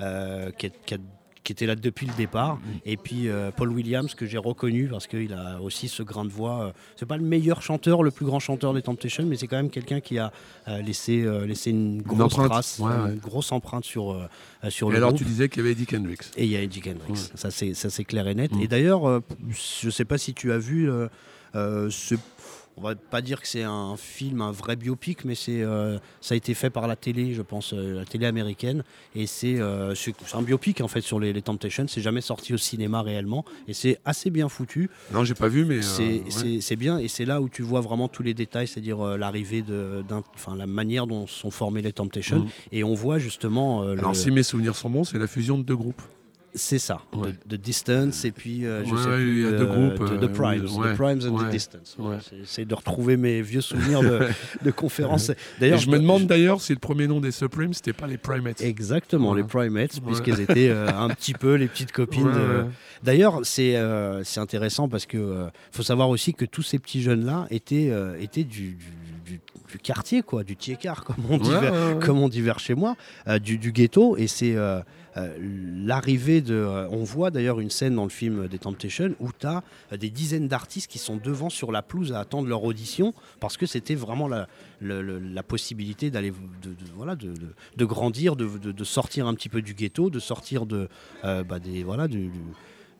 euh, 0.00 0.50
qui, 0.52 0.66
est- 0.66 0.84
qui 0.86 0.94
a- 0.94 0.98
qui 1.44 1.50
était 1.50 1.66
là 1.66 1.74
depuis 1.74 2.06
le 2.06 2.12
départ, 2.16 2.60
et 2.86 2.96
puis 2.96 3.28
euh, 3.28 3.50
Paul 3.50 3.68
Williams 3.70 4.14
que 4.14 4.26
j'ai 4.26 4.38
reconnu 4.38 4.86
parce 4.86 5.08
qu'il 5.08 5.32
a 5.32 5.60
aussi 5.60 5.88
ce 5.88 6.04
grain 6.04 6.24
de 6.24 6.30
voix. 6.30 6.66
euh, 6.66 6.72
c'est 6.94 7.04
pas 7.04 7.16
le 7.16 7.24
meilleur 7.24 7.62
chanteur, 7.62 8.04
le 8.04 8.12
plus 8.12 8.24
grand 8.24 8.38
chanteur 8.38 8.72
des 8.74 8.82
Temptations, 8.82 9.26
mais 9.26 9.34
c'est 9.36 9.48
quand 9.48 9.56
même 9.56 9.68
quelqu'un 9.70 9.98
qui 9.98 10.20
a 10.20 10.30
euh, 10.68 10.80
laissé, 10.82 11.22
euh, 11.22 11.44
laissé 11.44 11.70
une 11.70 12.00
grosse 12.00 12.20
empreinte, 12.34 12.48
trace, 12.52 12.78
ouais, 12.78 12.86
ouais. 12.92 13.12
une 13.14 13.18
grosse 13.18 13.50
empreinte 13.50 13.84
sur, 13.84 14.12
euh, 14.12 14.28
euh, 14.62 14.70
sur 14.70 14.86
Et 14.86 14.90
le 14.92 14.96
alors, 14.98 15.08
groupe. 15.10 15.18
tu 15.18 15.24
disais 15.24 15.48
qu'il 15.48 15.58
y 15.58 15.60
avait 15.64 15.72
Eddie 15.72 15.86
Kendricks. 15.86 16.26
Et 16.36 16.44
il 16.44 16.50
y 16.52 16.54
a 16.56 16.62
Eddie 16.62 16.80
Kendricks, 16.80 17.10
Ouais. 17.10 17.32
ça 17.34 17.50
c'est 17.90 18.04
clair 18.04 18.28
et 18.28 18.36
net. 18.36 18.52
Mm. 18.54 18.60
Et 18.62 18.68
d'ailleurs, 18.68 19.08
euh, 19.08 19.18
je 19.82 19.90
sais 19.90 20.04
pas 20.04 20.18
si 20.18 20.34
tu 20.34 20.52
as 20.52 20.58
vu, 20.58 20.88
euh, 21.54 21.90
euh, 22.12 22.16
on 22.78 22.80
va 22.80 22.94
pas 22.94 23.20
dire 23.20 23.42
que 23.42 23.46
c'est 23.46 23.64
un 23.64 23.96
film, 23.98 24.40
un 24.40 24.50
vrai 24.50 24.76
biopic, 24.76 25.26
mais 25.26 25.34
c'est 25.34 25.60
euh, 25.62 25.98
ça 26.22 26.32
a 26.32 26.36
été 26.38 26.54
fait 26.54 26.70
par 26.70 26.86
la 26.88 26.96
télé, 26.96 27.34
je 27.34 27.42
pense, 27.42 27.74
euh, 27.74 27.96
la 27.98 28.06
télé 28.06 28.24
américaine, 28.24 28.82
et 29.14 29.26
c'est 29.26 29.60
euh, 29.60 29.94
un 30.32 30.40
biopic 30.42 30.80
en 30.80 30.88
fait 30.88 31.02
sur 31.02 31.20
les, 31.20 31.34
les 31.34 31.42
Temptations. 31.42 31.86
C'est 31.86 32.00
jamais 32.00 32.22
sorti 32.22 32.54
au 32.54 32.56
cinéma 32.56 33.02
réellement, 33.02 33.44
et 33.68 33.74
c'est 33.74 33.98
assez 34.06 34.30
bien 34.30 34.48
foutu. 34.48 34.88
Non, 35.12 35.22
j'ai 35.22 35.34
pas 35.34 35.48
vu, 35.48 35.66
mais. 35.66 35.76
euh, 35.78 35.82
C'est 35.82 36.02
ouais. 36.02 36.24
c'est- 36.30 36.60
c'est 36.62 36.76
bien 36.76 36.96
et 36.98 37.08
c'est 37.08 37.26
là 37.26 37.42
où 37.42 37.50
tu 37.50 37.60
vois 37.60 37.82
vraiment 37.82 38.08
tous 38.08 38.22
les 38.22 38.32
détails, 38.32 38.66
c'est-à-dire 38.66 39.00
euh, 39.06 39.18
l'arrivée 39.18 39.60
de, 39.60 40.02
enfin 40.34 40.56
la 40.56 40.66
manière 40.66 41.06
dont 41.06 41.26
sont 41.26 41.50
formés 41.50 41.82
les 41.82 41.92
Temptations. 41.92 42.40
Mhm. 42.40 42.48
Et 42.72 42.84
on 42.84 42.94
voit 42.94 43.18
justement. 43.18 43.82
euh, 43.82 43.92
Alors, 43.98 44.12
le- 44.12 44.16
si 44.16 44.30
mes 44.30 44.42
souvenirs 44.42 44.76
sont 44.76 44.88
bons, 44.88 45.04
c'est 45.04 45.18
la 45.18 45.26
fusion 45.26 45.58
de 45.58 45.62
deux 45.62 45.76
groupes. 45.76 46.00
C'est 46.54 46.78
ça, 46.78 47.00
Ouais. 47.14 47.30
de 47.46 47.56
Distance 47.56 48.24
et 48.24 48.30
puis 48.32 48.66
euh, 48.66 48.84
je 48.84 48.92
Ouais, 48.94 49.02
sais 49.02 49.08
plus, 49.16 49.38
il 49.38 49.42
y 49.42 49.46
a 49.46 49.50
deux 49.52 49.64
euh, 49.64 49.66
groupes, 49.96 50.10
euh, 50.10 50.18
The 50.18 50.32
Primes, 50.32 50.66
ouais, 50.76 50.92
The 50.92 50.96
Primes 50.96 51.20
and 51.26 51.38
the 51.38 51.50
Distance. 51.50 51.96
J'essaie 52.30 52.64
de 52.64 52.74
retrouver 52.74 53.16
mes 53.16 53.40
vieux 53.42 53.60
souvenirs 53.62 54.02
de, 54.02 54.28
de 54.64 54.70
conférences. 54.70 55.30
D'ailleurs, 55.60 55.78
je 55.78 55.88
me 55.90 55.98
demande 55.98 56.26
d'ailleurs 56.26 56.60
si 56.60 56.72
le 56.72 56.78
premier 56.78 57.06
nom 57.06 57.20
des 57.20 57.30
Supremes, 57.30 57.72
c'était 57.72 57.92
pas 57.94 58.06
les 58.06 58.18
Primates. 58.18 58.60
Exactement, 58.60 59.34
les 59.34 59.44
Primates, 59.44 60.00
puisqu'elles 60.04 60.40
étaient 60.40 60.68
euh, 60.68 60.88
un 60.88 61.08
petit 61.14 61.32
peu 61.34 61.54
les 61.54 61.68
petites 61.68 61.92
copines. 61.92 62.30
De-. 62.30 62.64
D'ailleurs, 63.02 63.40
c'est 63.44 63.76
euh, 63.76 64.22
c'est 64.24 64.40
intéressant 64.40 64.88
parce 64.88 65.06
que 65.06 65.46
faut 65.70 65.82
savoir 65.82 66.08
aussi 66.10 66.34
que 66.34 66.44
tous 66.44 66.62
ces 66.62 66.78
petits 66.78 67.02
jeunes-là 67.02 67.46
étaient, 67.50 67.88
euh, 67.90 68.16
étaient 68.20 68.44
du, 68.44 68.72
du- 68.72 68.86
du- 69.24 69.40
du 69.72 69.78
quartier, 69.78 70.20
quoi, 70.22 70.44
du 70.44 70.54
tiécar, 70.54 71.02
comme 71.02 71.16
on 71.30 71.38
dit, 71.38 71.48
Ouais, 71.48 71.60
vers, 71.60 71.72
ouais, 71.72 71.94
ouais. 71.94 71.98
comme 72.04 72.18
on 72.18 72.28
dit 72.28 72.42
vers 72.42 72.58
chez 72.58 72.74
moi, 72.74 72.94
euh, 73.26 73.38
du, 73.38 73.56
du 73.56 73.72
ghetto. 73.72 74.18
Et 74.18 74.26
c'est 74.26 74.54
euh, 74.54 74.80
l'arrivée 75.14 76.40
de. 76.40 76.54
euh, 76.54 76.88
on 76.90 77.04
voit 77.04 77.30
d'ailleurs 77.30 77.60
une 77.60 77.70
scène 77.70 77.94
dans 77.94 78.04
le 78.04 78.10
film 78.10 78.48
des 78.48 78.58
Temptations 78.58 79.14
où 79.20 79.30
tu 79.38 79.46
as 79.46 79.62
des 79.96 80.10
dizaines 80.10 80.48
d'artistes 80.48 80.90
qui 80.90 80.98
sont 80.98 81.16
devant 81.16 81.50
sur 81.50 81.72
la 81.72 81.82
pelouse 81.82 82.12
à 82.12 82.20
attendre 82.20 82.48
leur 82.48 82.64
audition 82.64 83.14
parce 83.40 83.56
que 83.56 83.66
c'était 83.66 83.94
vraiment 83.94 84.28
la, 84.28 84.46
possibilité 85.42 86.10
d'aller 86.10 86.30
de, 86.30 86.74
voilà, 86.96 87.16
de, 87.16 87.84
grandir, 87.84 88.36
de, 88.36 88.84
sortir 88.84 89.26
un 89.26 89.34
petit 89.34 89.48
peu 89.48 89.60
du 89.60 89.74
ghetto, 89.74 90.08
de 90.08 90.18
sortir 90.18 90.66
de, 90.66 90.88
euh, 91.24 91.44
bah, 91.44 91.58
voilà, 91.84 92.08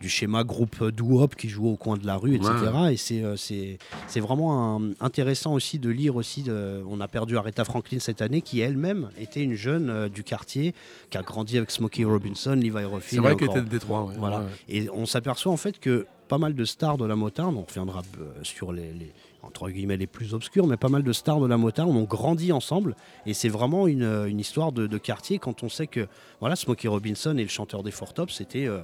du 0.03 0.09
schéma 0.11 0.45
groupe 0.45 0.85
doo-wop 0.91 1.35
qui 1.37 1.49
joue 1.49 1.69
au 1.69 1.77
coin 1.77 1.97
de 1.97 2.05
la 2.07 2.17
rue, 2.17 2.35
etc. 2.35 2.51
Et 2.91 2.97
c'est, 2.99 3.23
euh, 3.23 3.37
c'est, 3.37 3.79
c'est 4.09 4.21
vraiment 4.21 4.77
un- 4.77 4.91
intéressant 5.01 5.55
aussi 5.55 5.79
de 5.79 5.89
lire 5.89 6.17
aussi. 6.17 6.43
de- 6.43 6.83
on 6.89 7.01
a 7.01 7.09
perdu 7.09 7.37
Aretha 7.39 7.65
Franklin 7.65 7.99
cette 8.01 8.21
année, 8.21 8.43
qui 8.43 8.61
elle-même 8.61 9.09
était 9.19 9.43
une 9.43 9.55
jeune 9.55 9.89
euh, 9.89 10.09
du 10.09 10.25
quartier, 10.25 10.75
qui 11.09 11.17
a 11.17 11.23
grandi 11.23 11.57
avec 11.57 11.71
Smokey 11.71 12.05
Robinson, 12.05 12.53
Levi 12.55 12.85
Ruffin. 12.85 13.01
C'est 13.09 13.19
vrai 13.19 13.37
qu'elle 13.37 13.51
était 13.51 13.61
de 13.63 13.69
Détroit. 13.69 14.05
ouais. 14.05 14.15
voilà. 14.19 14.41
Ouais. 14.41 14.45
Et 14.69 14.91
on 14.91 15.07
s'aperçoit 15.07 15.53
en 15.53 15.57
fait 15.57 15.79
que 15.79 16.07
pas 16.29 16.39
mal 16.39 16.55
de 16.55 16.65
stars 16.65 16.99
de 16.99 17.05
la 17.07 17.15
Motown, 17.17 17.57
on 17.57 17.63
reviendra 17.63 18.03
euh, 18.21 18.25
sur 18.43 18.73
les, 18.73 18.93
les- 18.93 19.13
entre 19.43 19.69
guillemets 19.71 19.97
les 19.97 20.07
plus 20.07 20.35
obscurs, 20.35 20.67
mais 20.67 20.77
pas 20.77 20.89
mal 20.89 21.03
de 21.03 21.13
stars 21.13 21.41
de 21.41 21.47
la 21.47 21.57
Motown 21.57 21.97
ont 21.97 22.05
grandi 22.05 22.53
ensemble. 22.53 22.95
Et 23.27 23.35
c'est 23.35 23.49
vraiment 23.49 23.87
une, 23.89 24.05
une 24.29 24.39
histoire 24.41 24.73
de, 24.73 24.87
de 24.87 24.99
quartier 24.99 25.39
quand 25.39 25.63
on 25.63 25.69
sait 25.69 25.87
que 25.89 26.07
voilà, 26.41 26.57
Smokey 26.57 26.89
Robinson 26.89 27.37
et 27.39 27.43
le 27.43 27.49
chanteur 27.49 27.83
des 27.83 27.91
Four 27.91 28.15
Tops 28.15 28.33
c'était 28.35 28.67
euh, 28.67 28.81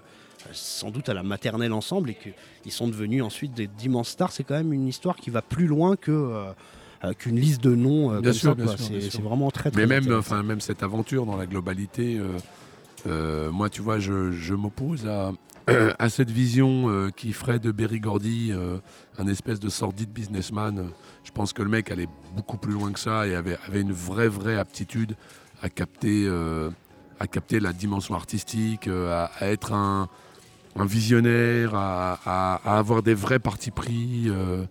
sans 0.53 0.91
doute 0.91 1.09
à 1.09 1.15
la 1.15 1.23
maternelle 1.23 1.73
ensemble 1.73 2.11
et 2.11 2.15
qu'ils 2.15 2.73
sont 2.73 2.89
devenus 2.89 3.23
ensuite 3.23 3.55
des 3.55 3.67
d'immenses 3.67 4.11
stars. 4.11 4.33
C'est 4.33 4.45
quand 4.45 4.55
même 4.55 4.73
une 4.73 4.89
histoire 4.89 5.17
qui 5.17 5.31
va 5.31 5.43
plus 5.43 5.67
loin 5.67 5.97
que. 5.97 6.11
euh, 6.11 6.53
euh, 7.05 7.13
qu'une 7.13 7.37
liste 7.39 7.63
de 7.63 7.77
noms 7.77 8.13
euh, 8.13 8.21
Bien 8.21 8.33
sûr, 8.33 8.57
C'est 8.77 9.21
vraiment 9.23 9.53
très 9.53 9.71
très 9.71 9.81
Mais 9.81 10.01
même, 10.01 10.13
enfin, 10.13 10.43
même 10.43 10.61
cette 10.61 10.83
aventure 10.83 11.27
dans 11.27 11.37
la 11.37 11.47
globalité, 11.47 12.21
euh, 13.07 13.53
moi, 13.53 13.71
tu 13.71 13.83
vois, 13.83 14.01
je, 14.01 14.33
je 14.33 14.55
m'oppose 14.55 15.07
à, 15.07 15.31
à 15.99 16.09
cette 16.09 16.31
vision 16.33 17.09
qui 17.17 17.33
ferait 17.33 17.61
de 17.61 17.71
Berry 17.71 18.01
Gordy 18.01 18.53
un 19.17 19.27
espèce 19.29 19.61
de 19.61 19.69
sordide 19.69 20.11
businessman. 20.11 20.91
Je 21.23 21.31
pense 21.31 21.53
que 21.53 21.63
le 21.63 21.69
mec 21.69 21.93
allait 21.93 22.09
beaucoup 22.35 22.57
plus 22.59 22.73
loin 22.73 22.91
que 22.91 22.99
ça 22.99 23.29
et 23.29 23.37
avait, 23.37 23.59
avait 23.69 23.83
une 23.83 23.93
vraie, 23.93 24.29
vraie 24.29 24.59
aptitude 24.59 25.15
à 25.63 25.69
capter, 25.69 26.29
à 27.21 27.27
capter 27.29 27.61
la 27.61 27.73
dimension 27.73 28.17
artistique, 28.17 28.89
à, 28.89 29.27
à 29.39 29.47
être 29.47 29.73
un, 29.73 30.09
un 30.79 30.87
visionnaire, 30.87 31.75
à, 31.75 32.19
à- 32.25 32.61
à 32.65 32.79
avoir 32.79 33.03
des 33.03 33.15
vrais 33.15 33.39
partis 33.39 33.71
pris. 33.71 34.25
euh, 34.29 34.65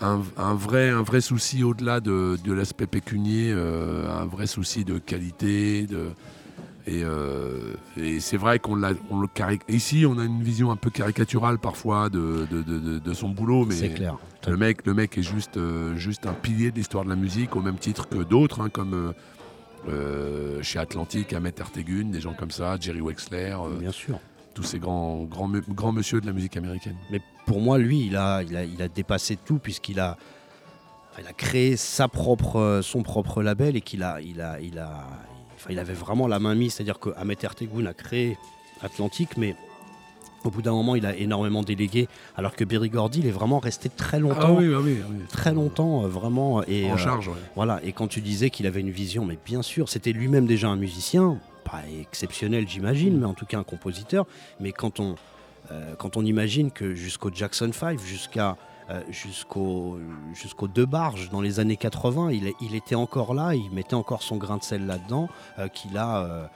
un, 0.00 0.20
un 0.36 0.54
vrai, 0.54 0.90
un 0.90 1.00
vrai 1.02 1.22
souci 1.22 1.64
au-delà 1.64 2.00
de, 2.00 2.36
de 2.44 2.52
l'aspect 2.52 2.86
pécunier, 2.86 3.50
euh, 3.50 4.06
un 4.10 4.26
vrai 4.26 4.46
souci 4.46 4.84
de 4.84 4.98
qualité. 4.98 5.86
De, 5.86 6.08
et 6.86 7.02
euh, 7.02 7.72
et 7.96 8.20
c'est 8.20 8.36
vrai 8.36 8.58
qu'on 8.58 8.76
l'a, 8.76 8.90
on 9.10 9.20
le 9.20 9.28
Ici, 9.68 10.04
on 10.06 10.18
a 10.18 10.24
une 10.24 10.42
vision 10.42 10.70
un 10.70 10.76
peu 10.76 10.90
caricaturale 10.90 11.58
parfois 11.58 12.10
de, 12.10 12.46
son 13.14 13.30
boulot, 13.30 13.64
mais 13.64 13.88
clair. 13.88 14.18
le 14.46 14.56
mec, 14.58 14.84
le 14.86 14.92
mec 14.92 15.16
est 15.16 15.22
juste, 15.22 15.58
juste 15.96 16.26
un 16.26 16.34
pilier 16.34 16.70
de 16.70 16.76
l'histoire 16.76 17.04
de 17.04 17.08
la 17.08 17.16
musique, 17.16 17.56
au 17.56 17.60
même 17.60 17.78
titre 17.78 18.06
que 18.06 18.22
d'autres, 18.22 18.60
hein, 18.60 18.68
comme 18.68 19.14
chez 20.62 20.78
Atlantic, 20.78 21.32
Ahmet 21.32 21.54
Ertegun, 21.58 22.04
des 22.10 22.20
gens 22.20 22.34
comme 22.34 22.50
ça, 22.50 22.76
Jerry 22.78 23.00
Wexler, 23.00 23.56
Bien 23.80 23.92
sûr. 23.92 24.20
Tous 24.56 24.62
ces 24.62 24.78
grands, 24.78 25.24
grands, 25.24 25.50
grands 25.68 25.92
monsieur 25.92 26.18
de 26.18 26.26
la 26.26 26.32
musique 26.32 26.56
américaine. 26.56 26.96
Mais 27.10 27.20
pour 27.44 27.60
moi, 27.60 27.76
lui, 27.76 28.06
il 28.06 28.16
a, 28.16 28.42
il 28.42 28.56
a, 28.56 28.64
il 28.64 28.80
a 28.80 28.88
dépassé 28.88 29.36
tout 29.36 29.58
puisqu'il 29.58 30.00
a, 30.00 30.16
il 31.20 31.26
a 31.26 31.34
créé 31.34 31.76
sa 31.76 32.08
propre, 32.08 32.56
euh, 32.58 32.80
son 32.82 33.02
propre 33.02 33.42
label 33.42 33.76
et 33.76 33.82
qu'il 33.82 34.02
a, 34.02 34.18
il 34.22 34.40
a, 34.40 34.58
il 34.60 34.78
a, 34.78 35.06
enfin, 35.56 35.68
il 35.70 35.78
avait 35.78 35.92
vraiment 35.92 36.26
la 36.26 36.38
main 36.38 36.54
mise. 36.54 36.72
C'est-à-dire 36.72 36.98
que 36.98 37.10
Ahmet 37.18 37.36
Ertegun 37.42 37.84
a 37.84 37.92
créé 37.92 38.38
Atlantique, 38.80 39.36
mais 39.36 39.54
au 40.44 40.50
bout 40.50 40.62
d'un 40.62 40.72
moment, 40.72 40.96
il 40.96 41.04
a 41.04 41.14
énormément 41.14 41.62
délégué. 41.62 42.08
Alors 42.34 42.56
que 42.56 42.64
Berry 42.64 42.88
Gordy, 42.88 43.18
il 43.18 43.26
est 43.26 43.32
vraiment 43.32 43.58
resté 43.58 43.90
très 43.90 44.20
longtemps, 44.20 44.38
Ah 44.40 44.52
oui, 44.52 44.72
ah 44.74 44.80
oui, 44.82 45.00
ah 45.02 45.08
oui. 45.10 45.16
très 45.28 45.52
longtemps, 45.52 46.04
euh, 46.04 46.08
vraiment. 46.08 46.62
Et, 46.64 46.90
En 46.90 46.94
euh, 46.94 46.96
charge, 46.96 47.28
ouais. 47.28 47.34
voilà, 47.56 47.78
et 47.84 47.92
quand 47.92 48.06
tu 48.08 48.22
disais 48.22 48.48
qu'il 48.48 48.66
avait 48.66 48.80
une 48.80 48.90
vision, 48.90 49.26
mais 49.26 49.38
bien 49.44 49.60
sûr, 49.60 49.90
c'était 49.90 50.12
lui-même 50.12 50.46
déjà 50.46 50.68
un 50.68 50.76
musicien, 50.76 51.36
pas 51.70 51.82
exceptionnel 52.00 52.68
j'imagine, 52.68 53.18
mais 53.18 53.26
en 53.26 53.34
tout 53.34 53.46
cas 53.46 53.58
un 53.58 53.64
compositeur. 53.64 54.26
Mais 54.60 54.72
quand 54.72 55.00
on, 55.00 55.16
euh, 55.72 55.94
imagine 56.24 56.70
que 56.70 56.94
jusqu'au 56.94 57.30
Jackson 57.32 57.70
5, 57.72 57.98
jusqu'à 58.00 58.56
euh, 58.88 59.00
jusqu'au 59.10 59.98
jusqu'aux 60.32 60.68
deux 60.68 60.86
barges 60.86 61.28
dans 61.30 61.40
les 61.40 61.58
années 61.58 61.76
80, 61.76 62.30
il, 62.30 62.46
est- 62.46 62.54
il 62.60 62.76
était 62.76 62.94
encore 62.94 63.34
là, 63.34 63.54
il 63.56 63.68
mettait 63.72 63.94
encore 63.94 64.22
son 64.22 64.36
grain 64.36 64.58
de 64.58 64.62
sel 64.62 64.86
là-dedans, 64.86 65.28
euh, 65.58 65.66
qu'il 65.66 65.98
a 65.98 66.18
euh, 66.18 66.46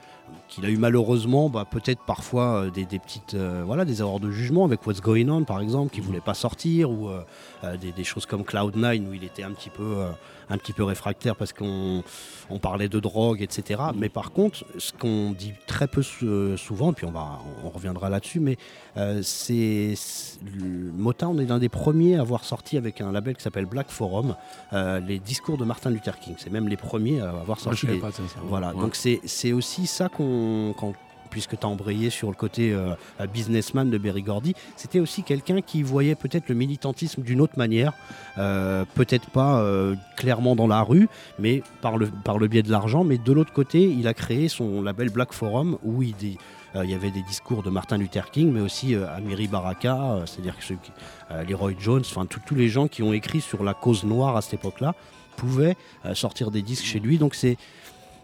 qu'il 0.47 0.65
a 0.65 0.69
eu 0.69 0.77
malheureusement 0.77 1.49
bah, 1.49 1.65
peut-être 1.69 2.01
parfois 2.05 2.63
euh, 2.65 2.69
des, 2.71 2.85
des 2.85 2.99
petites 2.99 3.33
euh, 3.35 3.63
voilà 3.65 3.85
des 3.85 4.01
erreurs 4.01 4.19
de 4.19 4.29
jugement 4.31 4.65
avec 4.65 4.85
What's 4.85 5.01
Going 5.01 5.29
On 5.29 5.43
par 5.43 5.61
exemple 5.61 5.93
qui 5.93 6.01
voulait 6.01 6.19
pas 6.21 6.33
sortir 6.33 6.89
ou 6.91 7.09
euh, 7.09 7.77
des, 7.77 7.91
des 7.91 8.03
choses 8.03 8.25
comme 8.25 8.41
Cloud9 8.41 9.07
où 9.07 9.13
il 9.13 9.23
était 9.23 9.43
un 9.43 9.51
petit 9.51 9.69
peu 9.69 9.83
euh, 9.83 10.09
un 10.49 10.57
petit 10.57 10.73
peu 10.73 10.83
réfractaire 10.83 11.35
parce 11.37 11.53
qu'on 11.53 12.03
on 12.49 12.59
parlait 12.59 12.89
de 12.89 12.99
drogue 12.99 13.41
etc 13.41 13.81
mais 13.95 14.09
par 14.09 14.31
contre 14.31 14.65
ce 14.77 14.91
qu'on 14.91 15.31
dit 15.31 15.53
très 15.67 15.87
peu 15.87 16.01
sou- 16.01 16.57
souvent 16.57 16.91
puis 16.91 17.05
on 17.05 17.11
va 17.11 17.39
on 17.63 17.69
reviendra 17.69 18.09
là-dessus 18.09 18.39
mais 18.41 18.57
c'est 19.21 19.93
Motown 20.97 21.39
est 21.39 21.45
l'un 21.45 21.59
des 21.59 21.69
premiers 21.69 22.17
à 22.17 22.21
avoir 22.21 22.43
sorti 22.43 22.77
avec 22.77 23.01
un 23.01 23.11
label 23.11 23.35
qui 23.35 23.43
s'appelle 23.43 23.65
Black 23.65 23.89
Forum 23.89 24.35
les 25.07 25.19
discours 25.19 25.57
de 25.57 25.65
Martin 25.65 25.89
Luther 25.89 26.19
King 26.19 26.35
c'est 26.37 26.51
même 26.51 26.67
les 26.67 26.77
premiers 26.77 27.21
à 27.21 27.29
avoir 27.29 27.59
sorti 27.59 27.87
les- 27.87 27.99
pas 27.99 28.11
ça. 28.11 28.23
ça. 28.27 28.39
voilà, 28.43 28.73
Ouais. 28.73 28.81
donc 28.81 28.95
c'est 28.95 29.19
c'est 29.25 29.53
aussi 29.53 29.87
ça 29.87 30.09
qu'on. 30.09 30.20
Puisque 31.31 31.57
tu 31.57 31.65
as 31.65 31.69
embrayé 31.69 32.09
sur 32.09 32.27
le 32.27 32.35
côté 32.35 32.73
euh, 32.73 32.93
businessman 33.33 33.89
de 33.89 33.97
Berry 33.97 34.21
Gordy, 34.21 34.53
c'était 34.75 34.99
aussi 34.99 35.23
quelqu'un 35.23 35.61
qui 35.61 35.81
voyait 35.81 36.15
peut-être 36.15 36.49
le 36.49 36.55
militantisme 36.55 37.21
d'une 37.21 37.39
autre 37.39 37.57
manière, 37.57 37.93
euh, 38.37 38.83
peut-être 38.95 39.29
pas 39.29 39.61
euh, 39.61 39.95
clairement 40.17 40.57
dans 40.57 40.67
la 40.67 40.81
rue, 40.81 41.07
mais 41.39 41.63
par 41.79 41.97
le, 41.97 42.07
par 42.07 42.37
le 42.37 42.49
biais 42.49 42.63
de 42.63 42.69
l'argent. 42.69 43.05
Mais 43.05 43.17
de 43.17 43.31
l'autre 43.31 43.53
côté, 43.53 43.83
il 43.83 44.09
a 44.09 44.13
créé 44.13 44.49
son 44.49 44.81
label 44.81 45.09
Black 45.09 45.31
Forum 45.31 45.77
où 45.83 46.03
il, 46.03 46.15
y 46.75 46.93
avait 46.93 47.11
des 47.11 47.21
discours 47.21 47.63
de 47.63 47.69
Martin 47.69 47.97
Luther 47.97 48.29
King, 48.29 48.51
mais 48.51 48.61
aussi 48.61 48.95
Amiri 48.95 49.47
Baraka, 49.47 50.23
c'est-à-dire 50.25 50.55
Leroy 51.47 51.73
Jones, 51.79 52.03
enfin 52.05 52.25
tous 52.25 52.55
les 52.55 52.67
gens 52.67 52.89
qui 52.89 53.03
ont 53.03 53.13
écrit 53.13 53.39
sur 53.39 53.63
la 53.63 53.73
cause 53.73 54.03
noire 54.03 54.35
à 54.35 54.41
cette 54.41 54.55
époque-là 54.55 54.95
pouvaient 55.37 55.75
sortir 56.13 56.51
des 56.51 56.61
disques 56.61 56.85
chez 56.85 56.99
lui. 56.99 57.17
Donc 57.17 57.35
c'est 57.35 57.57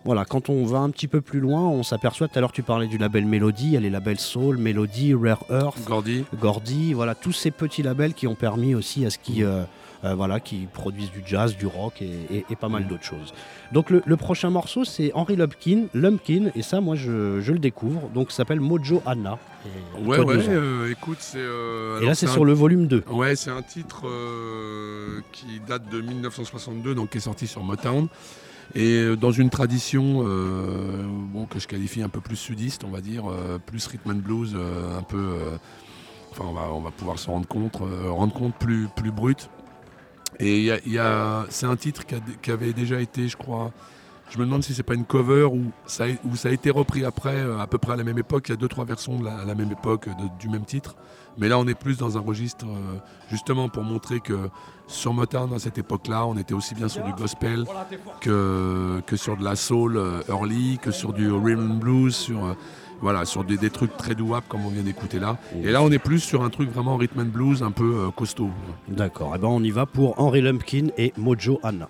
voilà, 0.05 0.23
quand 0.25 0.49
on 0.49 0.65
va 0.65 0.79
un 0.79 0.89
petit 0.89 1.07
peu 1.07 1.19
plus 1.21 1.39
loin, 1.39 1.61
on 1.61 1.83
s'aperçoit, 1.83 2.27
tout 2.27 2.37
à 2.37 2.41
l'heure 2.41 2.51
tu 2.53 2.63
parlais 2.63 2.87
du 2.87 2.97
label 2.97 3.25
Melody, 3.25 3.65
il 3.67 3.71
y 3.73 3.77
a 3.77 3.79
les 3.81 3.89
labels 3.89 4.19
Soul, 4.19 4.57
Melody, 4.57 5.13
Rare 5.13 5.43
Earth, 5.49 5.83
Gordy, 5.85 6.23
Gordy, 6.39 6.93
voilà, 6.93 7.13
tous 7.15 7.33
ces 7.33 7.51
petits 7.51 7.83
labels 7.83 8.13
qui 8.13 8.27
ont 8.27 8.35
permis 8.35 8.73
aussi 8.75 9.05
à 9.05 9.09
ce 9.09 9.17
qui, 9.17 9.43
euh, 9.43 9.63
euh, 10.05 10.13
voilà, 10.15 10.39
qui 10.39 10.67
produisent 10.71 11.11
du 11.11 11.23
jazz, 11.25 11.57
du 11.57 11.65
rock 11.67 12.01
et, 12.01 12.11
et- 12.37 12.45
et 12.49 12.55
pas 12.55 12.69
mal 12.69 12.87
d'autres 12.87 13.03
choses. 13.03 13.33
Donc 13.73 13.89
le, 13.89 14.01
le 14.05 14.15
prochain 14.15 14.49
morceau 14.49 14.85
c'est 14.85 15.11
Henry 15.13 15.35
Lumpkin, 15.35 15.85
Lumpkin, 15.93 16.51
et 16.55 16.61
ça 16.61 16.79
moi 16.79 16.95
je, 16.95 17.41
je 17.41 17.51
le 17.51 17.59
découvre, 17.59 18.07
donc 18.13 18.31
ça 18.31 18.37
s'appelle 18.37 18.61
Mojo 18.61 19.01
Anna. 19.05 19.37
Et, 19.65 20.01
Ouais, 20.05 20.19
ouais, 20.19 20.35
euh, 20.47 20.89
écoute, 20.91 21.17
c'est. 21.19 21.39
euh, 21.41 21.99
et 21.99 22.05
là 22.05 22.15
c'est 22.15 22.27
un- 22.27 22.31
sur 22.31 22.45
le 22.45 22.53
volume 22.53 22.87
2. 22.87 23.03
Ouais, 23.11 23.35
c'est 23.35 23.49
un 23.49 23.61
titre 23.63 24.05
qui 25.33 25.59
date 25.67 25.89
de 25.89 25.99
1962, 26.01 26.95
donc 26.95 27.09
qui 27.09 27.17
est 27.17 27.21
sorti 27.21 27.47
sur 27.47 27.63
Motown. 27.63 28.07
Et 28.75 28.99
euh, 28.99 29.15
dans 29.15 29.31
une 29.31 29.49
tradition 29.49 30.23
euh, 30.25 31.03
bon, 31.05 31.45
que 31.45 31.59
je 31.59 31.67
qualifie 31.67 32.01
un 32.01 32.09
peu 32.09 32.21
plus 32.21 32.35
sudiste, 32.35 32.83
on 32.83 32.89
va 32.89 33.01
dire, 33.01 33.25
euh, 33.29 33.59
plus 33.59 33.85
rhythm 33.87 34.11
and 34.11 34.15
blues, 34.15 34.55
un 34.55 35.03
peu. 35.03 35.37
enfin, 36.31 36.45
on 36.45 36.81
va, 36.81 36.91
pouvoir 36.91 37.19
se 37.19 37.29
rendre 37.29 37.47
compte, 37.47 37.77
rendre 38.07 38.33
compte 38.33 38.55
plus, 38.55 38.87
plus 38.95 39.11
brut. 39.11 39.49
Et 40.39 40.65
y 40.85 40.99
a- 40.99 41.45
c'est 41.49 41.65
un 41.65 41.75
titre 41.75 42.03
qui, 42.41 42.51
avait 42.51 42.73
déjà 42.73 43.01
été, 43.01 43.27
je 43.27 43.37
crois. 43.37 43.71
Je 44.29 44.37
me 44.37 44.45
demande 44.45 44.63
si 44.63 44.73
c'est 44.73 44.83
pas 44.83 44.93
une 44.93 45.05
cover 45.05 45.45
ou 45.45 45.71
ça, 45.85 46.03
a, 46.03 46.35
ça 46.35 46.49
a 46.49 46.51
été 46.51 46.69
repris 46.69 47.05
après, 47.05 47.39
à 47.59 47.65
peu 47.65 47.77
près 47.77 47.93
à 47.93 47.95
la 47.95 48.03
même 48.03 48.17
époque. 48.19 48.49
Il 48.49 48.51
y 48.51 48.53
a 48.53 48.57
deux, 48.57 48.67
trois 48.67 48.83
versions 48.85 49.17
de 49.19 49.25
la- 49.25 49.37
à 49.39 49.45
la 49.45 49.55
même 49.55 49.71
époque 49.71 50.09
du 50.39 50.49
même 50.49 50.65
titre. 50.65 50.95
Mais 51.37 51.47
là, 51.47 51.59
on 51.59 51.67
est 51.67 51.75
plus 51.75 51.97
dans 51.97 52.17
un 52.17 52.21
registre, 52.21 52.65
euh, 52.65 52.97
justement, 53.29 53.69
pour 53.69 53.83
montrer 53.83 54.19
que 54.19 54.49
sur 54.87 55.13
Motown, 55.13 55.53
à 55.53 55.59
cette 55.59 55.77
époque-là, 55.77 56.25
on 56.25 56.37
était 56.37 56.53
aussi 56.53 56.73
bien 56.73 56.87
sur 56.87 57.03
du 57.03 57.13
gospel 57.13 57.65
que, 58.21 59.01
que 59.05 59.15
sur 59.15 59.37
de 59.37 59.43
la 59.43 59.55
soul 59.55 59.97
euh, 59.97 60.21
early, 60.29 60.79
que 60.81 60.91
sur 60.91 61.13
du 61.13 61.31
rhythm 61.31 61.71
and 61.71 61.75
blues, 61.75 62.15
sur, 62.15 62.45
euh, 62.45 62.53
voilà, 63.01 63.25
sur 63.25 63.43
des, 63.43 63.57
des 63.57 63.69
trucs 63.69 63.95
très 63.97 64.15
douables 64.15 64.45
comme 64.47 64.65
on 64.65 64.69
vient 64.69 64.83
d'écouter 64.83 65.19
là. 65.19 65.37
Et 65.61 65.71
là, 65.71 65.81
on 65.83 65.91
est 65.91 65.99
plus 65.99 66.19
sur 66.19 66.43
un 66.43 66.49
truc 66.49 66.71
vraiment 66.71 66.95
rhythm 66.95 67.19
and 67.19 67.25
blues 67.25 67.63
un 67.63 67.71
peu 67.71 68.05
euh, 68.07 68.11
costaud. 68.11 68.49
D'accord, 68.87 69.35
et 69.35 69.39
ben 69.39 69.47
on 69.49 69.63
y 69.63 69.71
va 69.71 69.85
pour 69.85 70.19
Henry 70.19 70.41
Lumpkin 70.41 70.87
et 70.97 71.13
Mojo 71.17 71.59
Anna. 71.63 71.89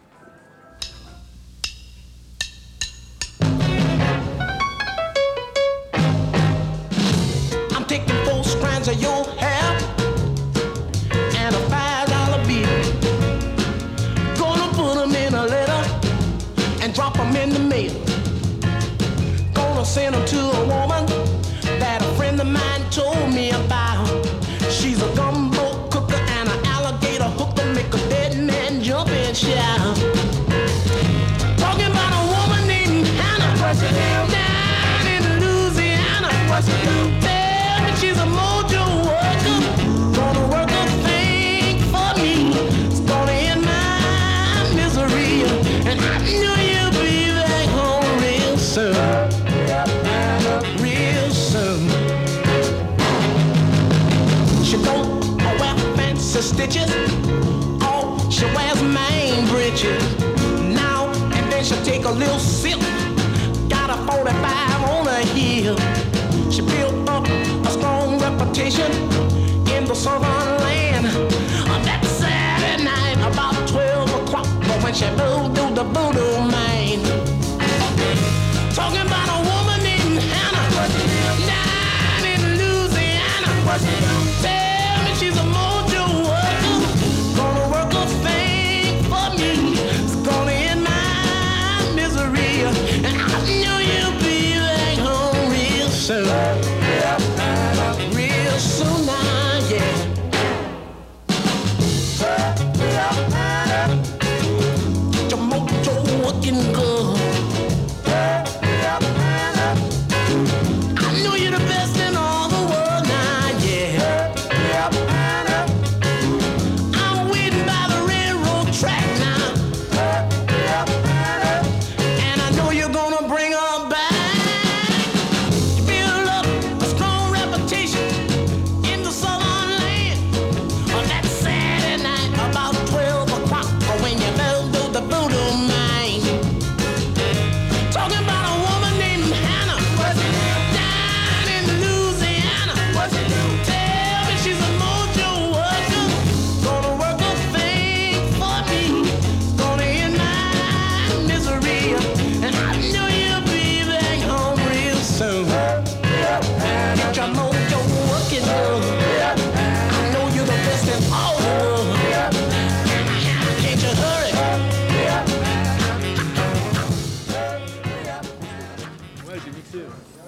不。 75.93 76.36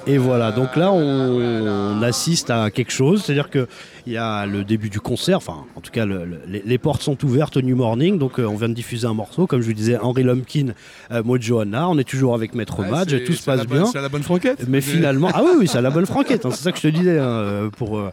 Et 0.10 0.18
voilà, 0.18 0.52
donc 0.52 0.76
là 0.76 0.92
on, 0.92 2.02
assiste 2.02 2.50
à 2.50 2.72
quelque 2.72 2.92
chose, 2.92 3.22
c'est-à-dire 3.24 3.52
que 3.52 3.68
il 4.08 4.14
y 4.14 4.18
a 4.18 4.48
le 4.48 4.64
début 4.64 4.90
du 4.90 5.00
concert, 5.00 5.38
enfin 5.38 5.66
en 5.76 5.79
tout 5.90 5.94
cas 6.00 6.06
le- 6.06 6.26
le- 6.26 6.40
les, 6.48 6.62
les 6.66 6.78
portes 6.78 7.02
sont 7.02 7.24
ouvertes 7.26 7.58
au 7.58 7.62
New 7.62 7.76
Morning, 7.76 8.18
donc 8.18 8.40
euh, 8.40 8.46
on 8.46 8.56
vient 8.56 8.70
de 8.70 8.74
diffuser 8.74 9.08
un 9.08 9.14
morceau, 9.14 9.48
comme 9.48 9.62
je 9.62 9.68
vous 9.68 9.74
disais, 9.74 9.98
Henry 9.98 10.24
Lumpkin, 10.24 10.68
euh, 11.12 11.24
Mojo 11.24 11.60
Anna, 11.60 11.90
on 11.90 11.98
est 11.98 12.04
toujours 12.08 12.34
avec 12.36 12.54
Maître 12.56 12.80
Ouais, 12.80 12.90
Madge, 12.90 13.14
et 13.14 13.24
tout 13.24 13.34
se 13.34 13.44
passe 13.44 13.66
bien. 13.68 13.86
C'est 13.86 13.98
à 13.98 14.02
la 14.02 14.10
bonne 14.10 14.24
franquette. 14.24 14.66
Mais 14.68 14.82
finalement, 14.82 15.30
ah 15.34 15.42
oui, 15.44 15.52
oui, 15.60 15.68
c'est 15.68 15.78
à 15.78 15.82
la 15.82 15.90
bonne 15.92 16.06
franquette, 16.06 16.46
hein, 16.46 16.50
c'est 16.52 16.64
ça 16.64 16.72
que 16.72 16.78
je 16.78 16.84
te 16.84 16.88
disais. 16.96 17.18
hein, 17.20 17.24
euh, 17.24 17.70
pour, 17.70 17.98
euh, 18.00 18.12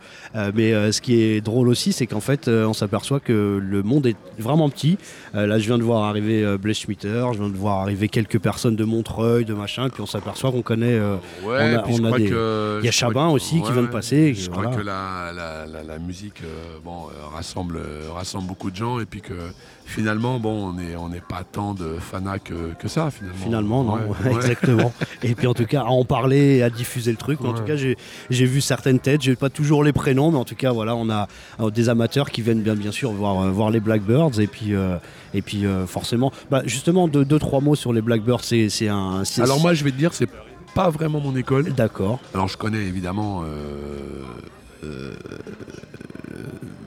mais 0.55 0.93
ce 0.93 1.01
qui 1.01 1.20
est 1.20 1.41
drôle 1.41 1.68
aussi, 1.68 1.93
c'est 1.93 2.07
qu'en 2.07 2.20
fait, 2.20 2.49
on 2.49 2.72
s'aperçoit 2.72 3.20
que 3.20 3.61
le 3.62 3.83
monde 3.83 4.07
est 4.07 4.16
vraiment 4.39 4.68
petit. 4.70 4.99
Là, 5.35 5.59
je 5.59 5.66
viens 5.66 5.79
de 5.79 5.83
voir 5.83 6.05
arriver 6.05 6.57
Blaise 6.59 6.79
Schmitter, 6.79 7.24
je 7.33 7.39
viens 7.39 7.49
de 7.51 7.57
voir 7.57 7.81
arriver 7.81 8.09
quelques 8.09 8.39
personnes 8.39 8.77
de 8.77 8.85
Montreuil, 8.85 9.45
de 9.45 9.55
machin, 9.55 9.89
puis 9.91 10.01
on 10.03 10.07
s'appelle 10.07 10.33
qu'on 10.41 10.62
connaît. 10.62 10.99
Ouais, 10.99 11.18
on 11.45 11.77
a- 11.77 11.83
puis 11.83 11.97
je 11.97 12.03
on 12.03 12.05
a 12.05 12.09
crois 12.09 12.18
des- 12.18 12.29
que- 12.31 12.79
il 12.81 12.85
y 12.85 12.89
a 12.89 12.91
je 12.91 12.97
Chabin 12.97 13.29
aussi 13.29 13.61
qui 13.62 13.72
vient 13.72 13.83
de 13.83 13.87
passer, 13.89 14.35
Je 14.35 14.51
crois 14.51 14.66
que 14.68 14.81
la, 14.81 15.33
la, 15.35 15.66
la, 15.66 15.83
la 15.83 15.99
musique 15.99 16.43
bon, 16.85 17.07
euh, 17.09 17.37
rassemble, 17.67 17.77
euh, 17.77 18.09
rassemble 18.12 18.47
beaucoup 18.47 18.71
de 18.71 18.77
gens 18.77 19.01
et 19.01 19.07
puis 19.07 19.21
que 19.21 19.35
finalement, 19.85 20.39
bon, 20.41 20.69
on 20.69 20.73
n'est 20.75 20.97
on 20.97 21.11
pas 21.29 21.43
tant 21.45 21.75
de 21.75 21.97
fanats 21.99 22.39
que, 22.39 22.75
que 22.79 22.89
ça 22.89 23.11
finalement. 23.11 23.39
Finalement, 23.45 23.85
non, 23.85 23.95
Ouais, 23.95 24.03
ouais. 24.31 24.35
exactement. 24.37 24.93
Et 25.23 25.35
puis 25.35 25.47
en 25.47 25.55
tout 25.55 25.64
cas, 25.67 25.83
à 25.83 25.87
en 25.87 26.05
parler 26.05 26.57
et 26.57 26.62
à 26.62 26.71
diffuser 26.71 27.11
le 27.11 27.17
truc. 27.17 27.45
En 27.45 27.53
tout 27.53 27.62
cas, 27.64 27.77
j'ai 27.77 27.97
vu 28.47 28.61
certaines 28.61 28.99
têtes, 28.99 29.23
j'ai 29.23 29.37
pas 29.37 29.51
toujours 29.51 29.85
les 29.85 29.93
prénoms, 29.93 30.31
mais 30.31 30.39
en 30.39 30.45
tout 30.45 30.57
cas, 30.57 30.73
voilà, 30.73 30.95
on 30.97 31.09
a 31.11 31.29
euh, 31.61 31.71
des 31.71 31.89
amateurs 31.89 32.31
qui 32.31 32.43
viennent 32.43 32.62
bien, 32.62 32.75
bien 32.75 32.93
sûr 32.93 33.12
voir, 33.12 33.41
euh, 33.43 33.51
voir 33.51 33.71
les 33.71 33.81
Blackbirds. 33.81 34.41
Et 34.41 34.47
puis, 34.47 34.75
euh, 34.75 34.97
et 35.35 35.43
puis 35.43 35.67
euh, 35.67 35.87
forcément, 35.87 36.33
bah, 36.51 36.62
justement, 36.64 37.09
deux, 37.09 37.25
deux, 37.25 37.39
trois 37.39 37.61
mots 37.61 37.75
sur 37.77 37.93
les 37.93 38.03
Blackbirds, 38.03 38.43
c'est 38.45 38.89
un. 38.89 39.23
Alors 39.39 39.61
moi, 39.61 39.75
je 39.75 39.85
vais 39.85 39.91
te 39.91 39.97
dire, 39.97 40.12
c'est 40.14 40.29
pas 40.75 40.91
vraiment 40.91 41.21
mon 41.21 41.35
école. 41.37 41.73
D'accord, 41.73 42.19
Alors 42.35 42.49
je 42.49 42.57
connais 42.57 42.83
évidemment. 42.85 43.43
euh, 43.45 44.23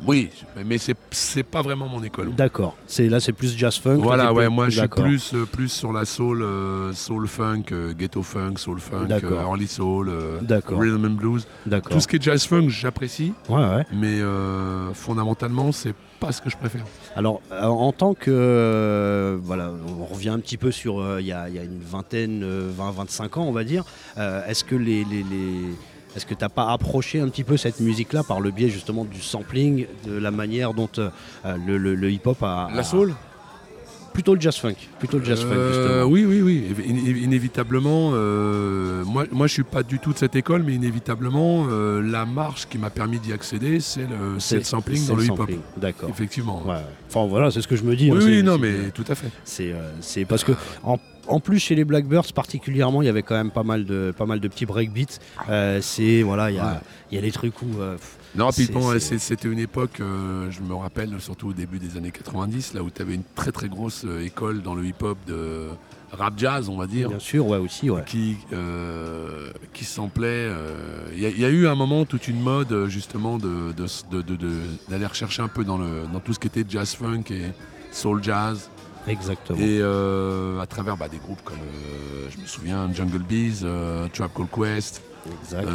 oui, 0.07 0.29
mais 0.65 0.77
c'est 0.77 0.95
c'est 1.11 1.43
pas 1.43 1.61
vraiment 1.61 1.87
mon 1.87 2.01
école. 2.03 2.33
d'accord. 2.33 2.75
C'est 2.87 3.09
Là, 3.09 3.19
c'est 3.19 3.33
plus 3.33 3.55
jazz 3.57 3.77
funk. 3.77 3.97
Voilà, 3.97 4.33
ouais, 4.33 4.45
plus- 4.47 4.53
moi 4.55 4.69
je 4.69 4.79
suis 4.79 4.87
plus, 4.87 5.33
euh, 5.33 5.45
plus 5.45 5.69
sur 5.69 5.91
la 5.93 6.05
soul, 6.05 6.41
euh, 6.41 6.93
soul 6.93 7.27
funk, 7.27 7.63
euh, 7.71 7.93
ghetto 7.93 8.23
funk, 8.23 8.53
soul 8.57 8.79
funk, 8.79 9.07
euh, 9.11 9.41
early 9.41 9.67
soul, 9.67 10.09
euh, 10.09 10.39
rhythm 10.69 11.05
and 11.05 11.09
blues. 11.11 11.47
D'accord. 11.65 11.91
Tout 11.93 11.99
ce 11.99 12.07
qui 12.07 12.15
est 12.17 12.21
jazz 12.23 12.45
funk, 12.45 12.69
j'apprécie, 12.69 13.33
Ouais, 13.49 13.57
ouais. 13.57 13.85
mais 13.93 14.19
euh, 14.21 14.93
fondamentalement, 14.93 15.71
c'est 15.71 15.93
pas 16.19 16.31
ce 16.31 16.41
que 16.41 16.49
je 16.49 16.57
préfère. 16.57 16.83
Alors, 17.15 17.41
euh, 17.51 17.63
en 17.65 17.91
tant 17.91 18.13
que. 18.13 18.29
euh, 18.31 19.37
voilà, 19.41 19.71
on 19.99 20.05
revient 20.05 20.29
un 20.29 20.39
petit 20.39 20.57
peu 20.57 20.71
sur. 20.71 20.99
euh, 20.99 21.19
Il 21.21 21.27
y, 21.27 21.31
a, 21.33 21.49
y 21.49 21.59
a 21.59 21.63
une 21.63 21.79
vingtaine, 21.81 22.43
20-25 22.77 23.37
ans, 23.39 23.43
on 23.43 23.51
va 23.51 23.63
dire. 23.63 23.83
Euh, 24.17 24.45
Est-ce 24.47 24.63
que 24.63 24.75
les. 24.75 25.03
les- 25.05 25.23
les- 25.23 25.75
est-ce 26.19 26.25
que 26.25 26.33
tu 26.33 26.43
n'as 26.43 26.49
pas 26.49 26.71
approché 26.71 27.21
un 27.21 27.29
petit 27.29 27.43
peu 27.45 27.55
cette 27.55 27.79
musique-là 27.79 28.23
par 28.23 28.41
le 28.41 28.51
biais 28.51 28.67
justement 28.69 29.05
du 29.05 29.21
sampling, 29.21 29.85
de 30.05 30.17
la 30.17 30.31
manière 30.31 30.73
dont 30.73 30.89
euh, 30.97 31.09
le, 31.65 31.77
le- 31.77 31.95
le 31.95 32.11
hip-hop 32.11 32.43
a. 32.43 32.69
La 32.73 32.81
a- 32.81 32.83
soul 32.83 33.13
Plutôt 34.13 34.33
le 34.35 34.41
jazz 34.41 34.57
funk. 34.57 34.73
Plutôt 34.97 35.19
le 35.19 35.23
jazz 35.23 35.39
funk, 35.39 35.53
Euh, 35.55 35.73
justement. 35.73 36.11
Oui, 36.11 36.25
oui, 36.25 36.41
oui. 36.41 36.75
Iné- 36.85 36.99
iné- 37.11 37.19
Inévitablement, 37.23 38.11
euh, 38.15 39.03
moi, 39.05 39.23
moi 39.31 39.47
je 39.47 39.53
suis 39.53 39.63
pas 39.63 39.81
du 39.83 39.99
tout 39.99 40.11
de 40.11 40.17
cette 40.17 40.35
école, 40.35 40.63
mais 40.63 40.73
inévitablement, 40.73 41.67
euh, 41.69 42.01
la 42.01 42.25
marche 42.25 42.67
qui 42.67 42.77
m'a 42.79 42.89
permis 42.89 43.19
d'y 43.19 43.31
accéder, 43.31 43.79
c'est 43.79 44.01
le, 44.01 44.39
c'est 44.39 44.57
le 44.57 44.63
sampling 44.63 45.07
dans 45.07 45.15
le 45.15 45.23
hip-hop. 45.25 45.49
D'accord. 45.77 46.09
Effectivement. 46.09 46.61
Ouais. 46.65 46.75
Enfin 47.07 47.27
voilà, 47.27 47.49
c'est 47.51 47.61
ce 47.61 47.67
que 47.67 47.75
je 47.77 47.83
me 47.83 47.95
dis. 47.95 48.11
Oui, 48.11 48.17
hein, 48.17 48.21
oui, 48.25 48.35
c'est- 48.37 48.41
non, 48.43 48.57
mais 48.57 48.89
tout 48.93 49.05
à 49.07 49.15
fait. 49.15 49.29
C'est 49.45 49.71
euh, 49.71 49.91
c'est 50.01 50.25
parce 50.25 50.43
que 50.43 50.51
en, 50.83 50.97
en 51.29 51.39
plus 51.39 51.59
chez 51.59 51.75
les 51.75 51.85
Blackbirds 51.85 52.33
particulièrement, 52.33 53.01
il 53.01 53.05
y 53.05 53.09
avait 53.09 53.23
quand 53.23 53.35
même 53.35 53.51
pas 53.51 53.63
mal 53.63 53.85
de 53.85 54.13
pas 54.17 54.25
mal 54.25 54.39
de 54.39 54.47
petits 54.47 54.65
breakbeats. 54.65 55.19
Euh, 55.49 55.79
c'est 55.81 56.21
voilà, 56.23 56.51
il 56.51 56.55
y 56.55 56.59
a 56.59 56.81
il 57.11 57.15
y 57.15 57.17
a 57.17 57.21
des 57.21 57.31
trucs 57.31 57.61
où 57.61 57.79
euh, 57.79 57.97
Non, 58.35 58.49
puis 58.51 58.67
bon, 58.67 58.97
c'était 58.99 59.47
une 59.47 59.59
époque, 59.59 59.99
euh, 60.01 60.49
je 60.51 60.61
me 60.61 60.75
rappelle, 60.75 61.19
surtout 61.19 61.49
au 61.49 61.53
début 61.53 61.79
des 61.79 61.97
années 61.97 62.11
90, 62.11 62.73
là 62.73 62.83
où 62.83 62.89
tu 62.89 63.01
avais 63.01 63.15
une 63.15 63.23
très 63.35 63.51
très 63.51 63.67
grosse 63.69 64.05
école 64.23 64.61
dans 64.61 64.75
le 64.75 64.85
hip-hop 64.85 65.17
de 65.27 65.67
rap 66.11 66.33
jazz, 66.37 66.69
on 66.69 66.77
va 66.77 66.87
dire. 66.87 67.09
bien 67.09 67.19
sûr, 67.19 67.47
ouais 67.47 67.57
aussi, 67.57 67.89
ouais. 67.89 68.03
qui, 68.05 68.37
euh, 68.53 69.51
qui 69.73 69.85
euh, 70.21 71.05
Il 71.13 71.19
y, 71.19 71.25
a- 71.25 71.29
il 71.29 71.39
y 71.39 71.45
a 71.45 71.49
eu 71.49 71.67
un 71.67 71.75
moment 71.75 72.05
toute 72.05 72.27
une 72.27 72.39
mode 72.41 72.87
justement 72.87 73.37
de- 73.37 73.71
de- 73.73 73.85
de- 74.11 74.21
de- 74.21 74.35
de- 74.35 74.49
d'aller 74.89 75.05
rechercher 75.05 75.41
un 75.41 75.47
peu 75.47 75.63
dans, 75.63 75.77
le, 75.77 76.03
dans 76.11 76.19
tout 76.19 76.33
ce 76.33 76.39
qui 76.39 76.47
était 76.47 76.65
jazz 76.67 76.93
funk 76.95 77.23
et 77.31 77.43
soul 77.91 78.23
jazz. 78.23 78.69
Exactement. 79.07 79.57
Et 79.59 79.79
euh, 79.81 80.59
à 80.59 80.67
travers 80.67 80.97
bah, 80.97 81.07
des 81.07 81.17
groupes 81.17 81.41
comme, 81.43 81.57
euh, 81.57 82.27
je 82.29 82.37
me 82.39 82.45
souviens, 82.45 82.91
Jungle 82.93 83.19
Bees, 83.23 83.61
euh, 83.63 84.07
Trap 84.13 84.31
Call 84.33 84.47
Quest, 84.47 85.01
exact. 85.43 85.67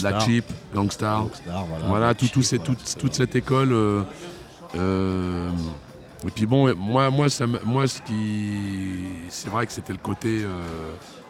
Black 0.00 0.20
Sheep, 0.22 0.44
Gangstar. 0.74 1.22
Gangstar, 1.24 1.64
voilà. 1.88 2.14
Tout, 2.14 2.26
tout 2.28 2.40
voilà, 2.42 2.64
toute, 2.98 3.14
cette 3.14 3.36
école. 3.36 3.74
et 4.74 6.30
puis 6.34 6.46
bon, 6.46 6.74
moi, 6.76 7.10
moi, 7.10 7.28
ça 7.28 7.46
me- 7.46 7.60
moi 7.64 7.86
ce 7.86 8.00
qui. 8.02 8.52
C'est 9.28 9.48
vrai 9.50 9.66
que 9.66 9.72
c'était 9.72 9.92
le 9.92 9.98
côté, 9.98 10.44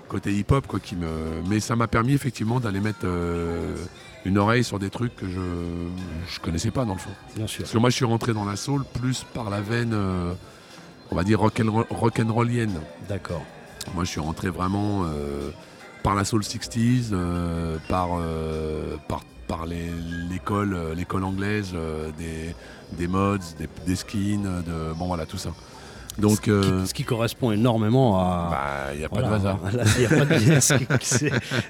côté 0.09 0.32
hip-hop, 0.32 0.66
quoi, 0.66 0.80
qui 0.80 0.96
me. 0.96 1.09
Mais 1.48 1.61
ça 1.61 1.76
m'a 1.76 1.86
permis 1.86 2.12
effectivement 2.14 2.61
d'aller 2.61 2.80
mettre 2.80 3.07
une 4.24 4.38
oreille 4.38 4.64
sur 4.64 4.78
des 4.78 4.90
trucs 4.90 5.16
que 5.16 5.28
je 5.28 5.40
je 6.28 6.40
connaissais 6.40 6.70
pas 6.70 6.84
dans 6.84 6.94
le 6.94 6.98
fond. 7.01 7.11
Bien 7.36 7.46
sûr. 7.46 7.61
Parce 7.62 7.72
que 7.72 7.78
moi, 7.78 7.90
je 7.90 7.96
suis 7.96 8.05
rentré 8.05 8.32
dans 8.34 8.44
la 8.44 8.57
soul 8.57 8.84
plus 8.84 9.24
par 9.34 9.48
la 9.51 9.61
veine, 9.61 9.94
on 11.11 11.17
va 11.17 11.25
dire 11.25 11.41
rock'n'roll- 11.41 11.87
rock'n'rollienne. 11.91 12.81
D'accord. 13.09 13.43
Moi, 13.95 14.05
je 14.05 14.11
suis 14.11 14.21
rentré 14.21 14.49
vraiment 14.51 15.05
euh, 15.05 15.51
par 16.03 16.15
la 16.15 16.25
soul 16.25 16.43
60s, 16.43 17.11
euh, 17.13 17.77
par, 17.89 18.09
euh, 18.19 18.97
par, 19.09 19.21
par 19.49 19.67
les- 19.67 19.91
l'école, 20.31 20.77
l'école 20.97 21.25
anglaise, 21.25 21.73
des, 22.19 22.55
des 22.97 23.09
mods, 23.09 23.39
des, 23.59 23.69
des 23.87 23.97
skins, 23.97 24.63
de, 24.67 24.93
bon 24.95 25.07
voilà, 25.07 25.27
tout 25.27 25.39
ça. 25.39 25.51
Donc, 26.19 26.41
ce, 26.45 26.81
qui, 26.83 26.89
ce 26.89 26.93
qui 26.95 27.05
correspond 27.05 27.51
énormément 27.53 28.19
à. 28.21 28.49
bah, 28.51 28.93
il 28.93 28.99
n'y 28.99 29.05
a 29.05 29.09
Voilà, 29.11 29.33
hasard. 29.33 29.59
a 29.65 30.09
pas 30.09 30.25
de 30.27 30.39
biais, 30.39 30.61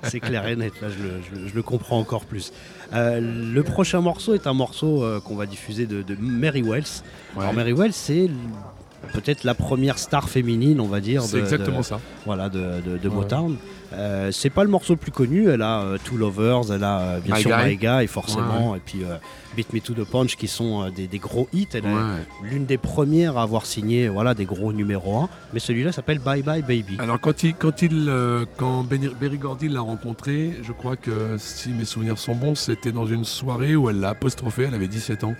c'est- 0.02 0.20
clair 0.20 0.48
et 0.48 0.56
net, 0.56 0.72
là 0.80 0.88
je 0.88 1.02
le, 1.02 1.10
je 1.22 1.40
le- 1.40 1.48
je 1.48 1.54
le 1.54 1.62
comprends 1.62 1.98
encore 2.00 2.24
plus. 2.24 2.52
Euh, 2.92 3.20
le 3.20 3.62
prochain 3.62 4.00
morceau 4.00 4.34
est 4.34 4.46
un 4.48 4.54
morceau 4.54 5.04
euh, 5.04 5.20
qu'on 5.20 5.36
va 5.36 5.46
diffuser 5.46 5.86
de, 5.86 6.02
de 6.02 6.16
Mary 6.18 6.62
Wells. 6.62 6.84
Ouais. 7.36 7.42
Alors 7.42 7.54
Mary 7.54 7.72
Wells, 7.74 7.92
c'est 7.92 8.28
peut-être 9.12 9.44
la 9.44 9.54
première 9.54 9.98
star 9.98 10.28
féminine, 10.28 10.80
on 10.80 10.86
va 10.88 11.00
dire. 11.00 11.22
C'est 11.22 11.36
de- 11.36 11.42
exactement 11.42 11.78
de- 11.80 11.84
ça. 11.84 12.00
Voilà, 12.26 12.48
de, 12.48 12.58
de, 12.86 12.98
de 12.98 13.08
Ouais. 13.08 13.14
Motown. 13.14 13.56
Euh, 13.92 14.30
c'est 14.30 14.50
pas 14.50 14.62
le 14.62 14.70
morceau 14.70 14.92
le 14.92 14.98
plus 15.00 15.10
connu, 15.10 15.48
elle 15.48 15.62
a 15.62 15.80
euh, 15.80 15.98
Two 16.04 16.16
Lovers, 16.16 16.70
elle 16.72 16.84
a 16.84 17.00
euh, 17.00 17.18
bien 17.20 17.34
My 17.34 17.40
sûr 17.42 17.50
Guy. 17.58 17.64
My 17.70 17.76
Guy, 17.76 18.06
forcément, 18.06 18.76
et 18.76 18.78
puis 18.78 19.00
euh, 19.02 19.16
Beat 19.56 19.72
Me 19.72 19.80
to 19.80 19.94
the 19.94 20.04
Punch 20.08 20.36
qui 20.36 20.46
sont 20.46 20.88
des, 20.90 21.08
des 21.08 21.18
gros 21.18 21.48
hits. 21.52 21.66
Elle 21.74 21.86
est 21.86 22.48
l'une 22.48 22.66
des 22.66 22.78
premières 22.78 23.36
à 23.36 23.42
avoir 23.42 23.66
signé 23.66 24.06
voilà, 24.08 24.34
des 24.34 24.44
gros 24.44 24.72
numéros 24.72 25.22
1, 25.22 25.28
mais 25.52 25.58
celui-là 25.58 25.90
s'appelle 25.90 26.20
Bye 26.20 26.42
Bye 26.44 26.62
Baby. 26.62 26.98
Alors 27.00 27.20
quand 27.20 27.42
il, 27.42 27.52
quand 27.56 27.82
il, 27.82 28.08
quand 28.56 28.84
Berry 28.84 29.38
Gordy 29.38 29.68
l'a 29.68 29.80
rencontré, 29.80 30.52
je 30.62 30.70
crois 30.70 30.94
que 30.94 31.34
si 31.38 31.70
mes 31.70 31.84
souvenirs 31.84 32.16
sont 32.18 32.36
bons, 32.36 32.54
c'était 32.54 32.92
dans 32.92 33.06
une 33.06 33.24
soirée 33.24 33.74
où 33.74 33.90
elle 33.90 33.98
l'a 33.98 34.10
apostrophé, 34.10 34.66
elle 34.68 34.74
avait 34.74 34.86
17 34.86 35.24
ans. 35.24 35.34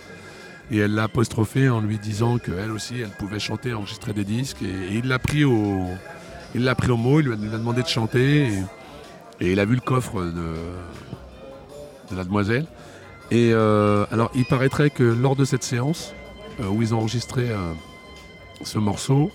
Et 0.71 0.77
elle 0.77 0.95
l'a 0.95 1.03
apostrophé 1.03 1.67
en 1.67 1.81
lui 1.81 1.99
disant 1.99 2.37
qu'elle 2.37 2.71
aussi, 2.71 3.01
elle 3.01 3.09
pouvait 3.09 3.39
chanter, 3.39 3.73
enregistrer 3.73 4.13
des 4.13 4.23
disques. 4.23 4.61
Et, 4.61 4.95
il 4.95 5.07
l'a 5.07 5.19
pris 5.19 5.43
au, 5.43 5.85
il 6.55 6.63
l'a 6.63 6.75
pris 6.75 6.89
au 6.89 6.97
mot, 6.97 7.19
il 7.19 7.25
lui 7.25 7.33
a, 7.33 7.57
demandé 7.57 7.83
de 7.83 7.87
chanter. 7.87 8.47
Et, 9.41 9.51
il 9.51 9.59
a 9.59 9.65
vu 9.65 9.75
le 9.75 9.81
coffre 9.81 10.23
de, 10.23 12.15
la 12.15 12.23
demoiselle. 12.23 12.65
Et 13.31 13.51
euh, 13.53 14.05
alors, 14.11 14.31
il 14.33 14.45
paraîtrait 14.45 14.89
que 14.89 15.03
lors 15.03 15.35
de 15.35 15.43
cette 15.43 15.63
séance, 15.63 16.13
euh, 16.61 16.67
où 16.67 16.81
ils 16.81 16.95
ont 16.95 16.99
enregistré 16.99 17.49
euh, 17.49 17.73
ce 18.63 18.77
morceau, 18.77 19.29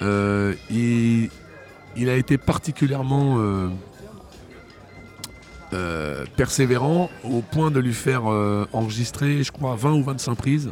il 0.00 1.28
a 2.08 2.14
été 2.14 2.38
particulièrement 2.38 3.38
euh, 5.72 6.24
persévérant 6.36 7.10
au 7.24 7.40
point 7.42 7.70
de 7.70 7.78
lui 7.80 7.94
faire 7.94 8.22
euh, 8.30 8.66
enregistrer, 8.72 9.42
je 9.42 9.52
crois, 9.52 9.76
20 9.76 9.92
ou 9.94 10.02
25 10.04 10.34
prises 10.34 10.70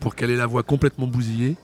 pour 0.00 0.14
qu'elle 0.14 0.30
ait 0.30 0.36
la 0.36 0.46
voix 0.46 0.62
complètement 0.62 1.06
bousillée. 1.06 1.56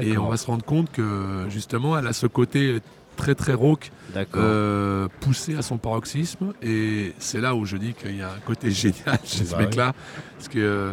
Et 0.00 0.16
on 0.18 0.28
va 0.28 0.36
se 0.36 0.46
rendre 0.46 0.64
compte 0.64 0.90
que 0.92 1.46
justement, 1.48 1.98
elle 1.98 2.06
a 2.06 2.12
ce 2.12 2.26
côté 2.26 2.80
très 3.16 3.34
très 3.34 3.54
rauque, 3.54 3.90
euh, 4.36 5.08
poussé 5.20 5.56
à 5.56 5.62
son 5.62 5.76
paroxysme. 5.78 6.52
Et 6.62 7.12
c'est 7.18 7.40
là 7.40 7.54
où 7.54 7.64
je 7.64 7.76
dis 7.76 7.92
qu'il 7.94 8.16
y 8.16 8.22
a 8.22 8.28
un 8.28 8.38
côté 8.46 8.70
génial 8.70 9.18
chez 9.24 9.44
ce 9.44 9.50
Bah 9.50 9.56
oui. 9.58 9.64
mec-là. 9.64 9.94
Parce 10.36 10.48
que 10.48 10.58
euh, 10.58 10.92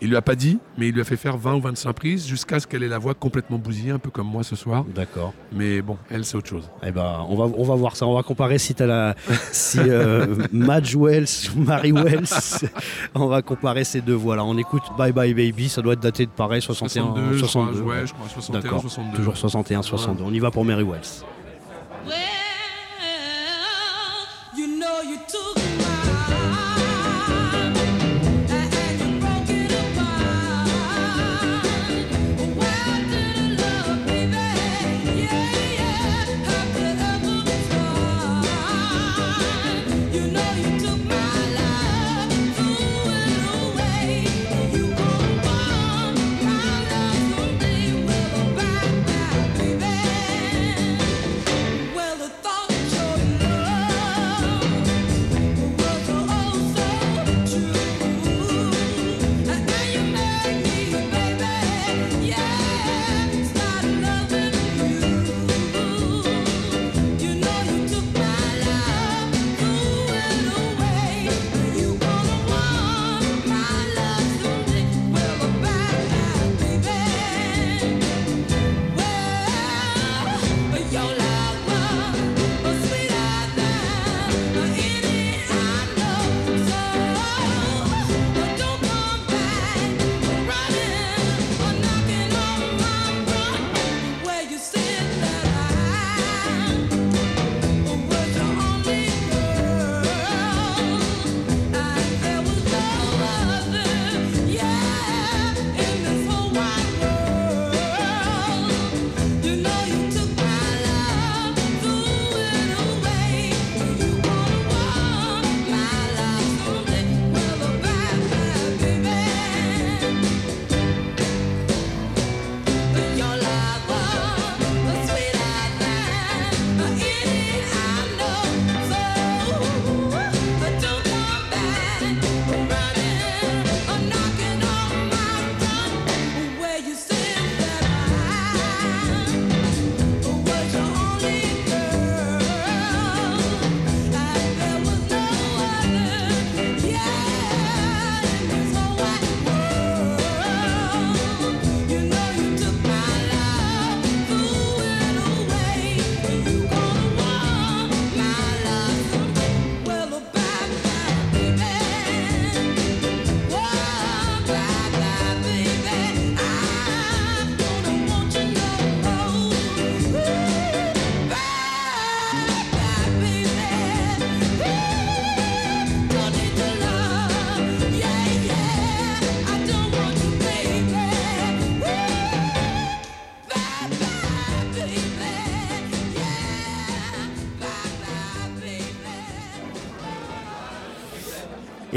il 0.00 0.08
lui 0.08 0.16
a 0.16 0.22
pas 0.22 0.34
dit, 0.34 0.58
mais 0.78 0.88
il 0.88 0.94
lui 0.94 1.00
a 1.00 1.04
fait 1.04 1.16
faire 1.16 1.36
20 1.36 1.54
ou 1.56 1.60
25 1.60 1.92
prises 1.92 2.26
jusqu'à 2.26 2.58
ce 2.58 2.66
qu'elle 2.66 2.82
ait 2.82 2.88
la 2.88 2.98
voix 2.98 3.14
complètement 3.14 3.58
bousillée, 3.58 3.90
un 3.90 3.98
peu 3.98 4.10
comme 4.10 4.26
moi 4.26 4.42
ce 4.42 4.56
soir. 4.56 4.84
D'accord. 4.94 5.34
Mais 5.52 5.82
bon, 5.82 5.98
elle, 6.10 6.24
c'est 6.24 6.36
autre 6.36 6.48
chose. 6.48 6.70
Eh 6.82 6.90
ben, 6.90 7.24
on 7.28 7.36
va, 7.36 7.44
on 7.56 7.64
va 7.64 7.74
voir 7.74 7.96
ça. 7.96 8.06
On 8.06 8.14
va 8.14 8.22
comparer 8.22 8.58
si 8.58 8.74
t'as 8.74 8.86
la, 8.86 9.14
si 9.52 9.78
euh, 9.78 10.26
Madge 10.52 10.96
Wells 10.96 11.50
ou 11.54 11.60
Mary 11.60 11.92
Wells. 11.92 12.28
on 13.14 13.26
va 13.26 13.42
comparer 13.42 13.84
ces 13.84 14.00
deux 14.00 14.14
voix 14.14 14.36
là. 14.36 14.44
On 14.44 14.56
écoute 14.56 14.82
Bye 14.96 15.12
Bye 15.12 15.34
Baby. 15.34 15.68
Ça 15.68 15.82
doit 15.82 15.92
être 15.92 16.00
daté 16.00 16.26
de 16.26 16.30
pareil 16.30 16.62
61, 16.62 17.02
62, 17.02 17.38
62. 17.38 17.72
je 17.76 17.82
crois, 17.82 17.94
ouais, 17.94 18.06
je 18.06 18.12
crois, 18.12 18.28
61, 18.28 18.60
D'accord. 18.60 18.80
62. 18.80 19.16
Toujours 19.16 19.36
61, 19.36 19.82
62. 19.82 20.24
On 20.24 20.32
y 20.32 20.38
va 20.38 20.50
pour 20.50 20.64
Mary 20.64 20.84
Wells. 20.84 21.24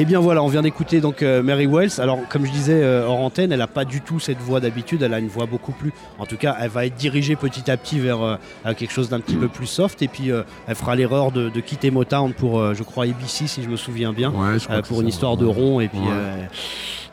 Eh 0.03 0.05
bien 0.05 0.19
voilà, 0.19 0.43
on 0.43 0.49
vient 0.49 0.63
d'écouter 0.63 0.99
donc 0.99 1.23
euh, 1.23 1.41
Mary 1.41 1.65
Wells. 1.65 2.01
Alors 2.01 2.19
comme 2.27 2.45
je 2.45 2.51
disais 2.51 2.83
euh, 2.83 3.05
hors 3.07 3.21
antenne, 3.21 3.53
elle 3.53 3.59
n'a 3.59 3.67
pas 3.67 3.85
du 3.85 4.01
tout 4.01 4.19
cette 4.19 4.37
voix 4.39 4.59
d'habitude, 4.59 5.01
elle 5.01 5.13
a 5.13 5.19
une 5.19 5.29
voix 5.29 5.45
beaucoup 5.45 5.71
plus. 5.71 5.93
En 6.19 6.25
tout 6.25 6.35
cas, 6.35 6.57
elle 6.59 6.69
va 6.71 6.85
être 6.85 6.95
dirigée 6.95 7.37
petit 7.37 7.71
à 7.71 7.77
petit 7.77 7.99
vers 8.01 8.21
euh, 8.21 8.35
quelque 8.75 8.91
chose 8.91 9.07
d'un 9.07 9.21
petit 9.21 9.37
peu 9.37 9.47
plus 9.47 9.65
soft 9.65 10.01
et 10.01 10.09
puis 10.09 10.29
euh, 10.29 10.43
elle 10.67 10.75
fera 10.75 10.97
l'erreur 10.97 11.31
de, 11.31 11.47
de 11.47 11.59
quitter 11.61 11.89
Motown 11.89 12.33
pour, 12.33 12.59
euh, 12.59 12.73
je 12.73 12.83
crois, 12.83 13.05
ABC 13.05 13.47
si 13.47 13.63
je 13.63 13.69
me 13.69 13.77
souviens 13.77 14.11
bien, 14.11 14.31
Ouais, 14.31 14.59
je 14.59 14.65
crois 14.65 14.75
euh, 14.79 14.81
pour 14.81 14.99
une 14.99 15.07
histoire 15.07 15.37
de 15.37 15.45
rond 15.45 15.79
et 15.79 15.87
puis 15.87 15.99
Ouais. 15.99 16.07
euh, 16.11 16.35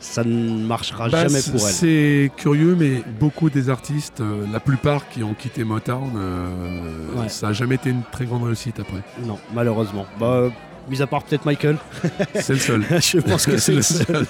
ça 0.01 0.25
ne 0.25 0.65
marchera 0.65 1.07
Bah, 1.07 1.29
jamais 1.29 1.39
pour 1.41 1.65
elle. 1.65 1.73
C'est 1.73 2.29
curieux, 2.35 2.75
mais 2.77 3.01
beaucoup 3.21 3.49
des 3.49 3.69
artistes, 3.69 4.19
euh, 4.19 4.43
la 4.51 4.59
plupart 4.59 5.07
qui 5.07 5.23
ont 5.23 5.33
quitté 5.33 5.63
Motown, 5.63 6.11
euh, 6.17 7.21
Ouais. 7.21 7.29
ça 7.29 7.47
n'a 7.47 7.53
jamais 7.53 7.75
été 7.75 7.89
une 7.91 8.01
très 8.11 8.25
grande 8.25 8.43
réussite 8.43 8.81
après. 8.81 9.01
Non, 9.25 9.37
malheureusement. 9.53 10.05
Bah, 10.19 10.25
euh, 10.25 10.49
mis 10.89 11.01
à 11.01 11.07
part 11.07 11.23
peut-être 11.23 11.45
Michael. 11.45 11.77
C'est 12.35 12.53
le 12.53 12.59
seul. 12.59 12.85
je 13.01 13.19
pense 13.19 13.45
que 13.45 13.57
c'est 13.57 13.73
le 13.75 13.81
seul. 13.81 14.25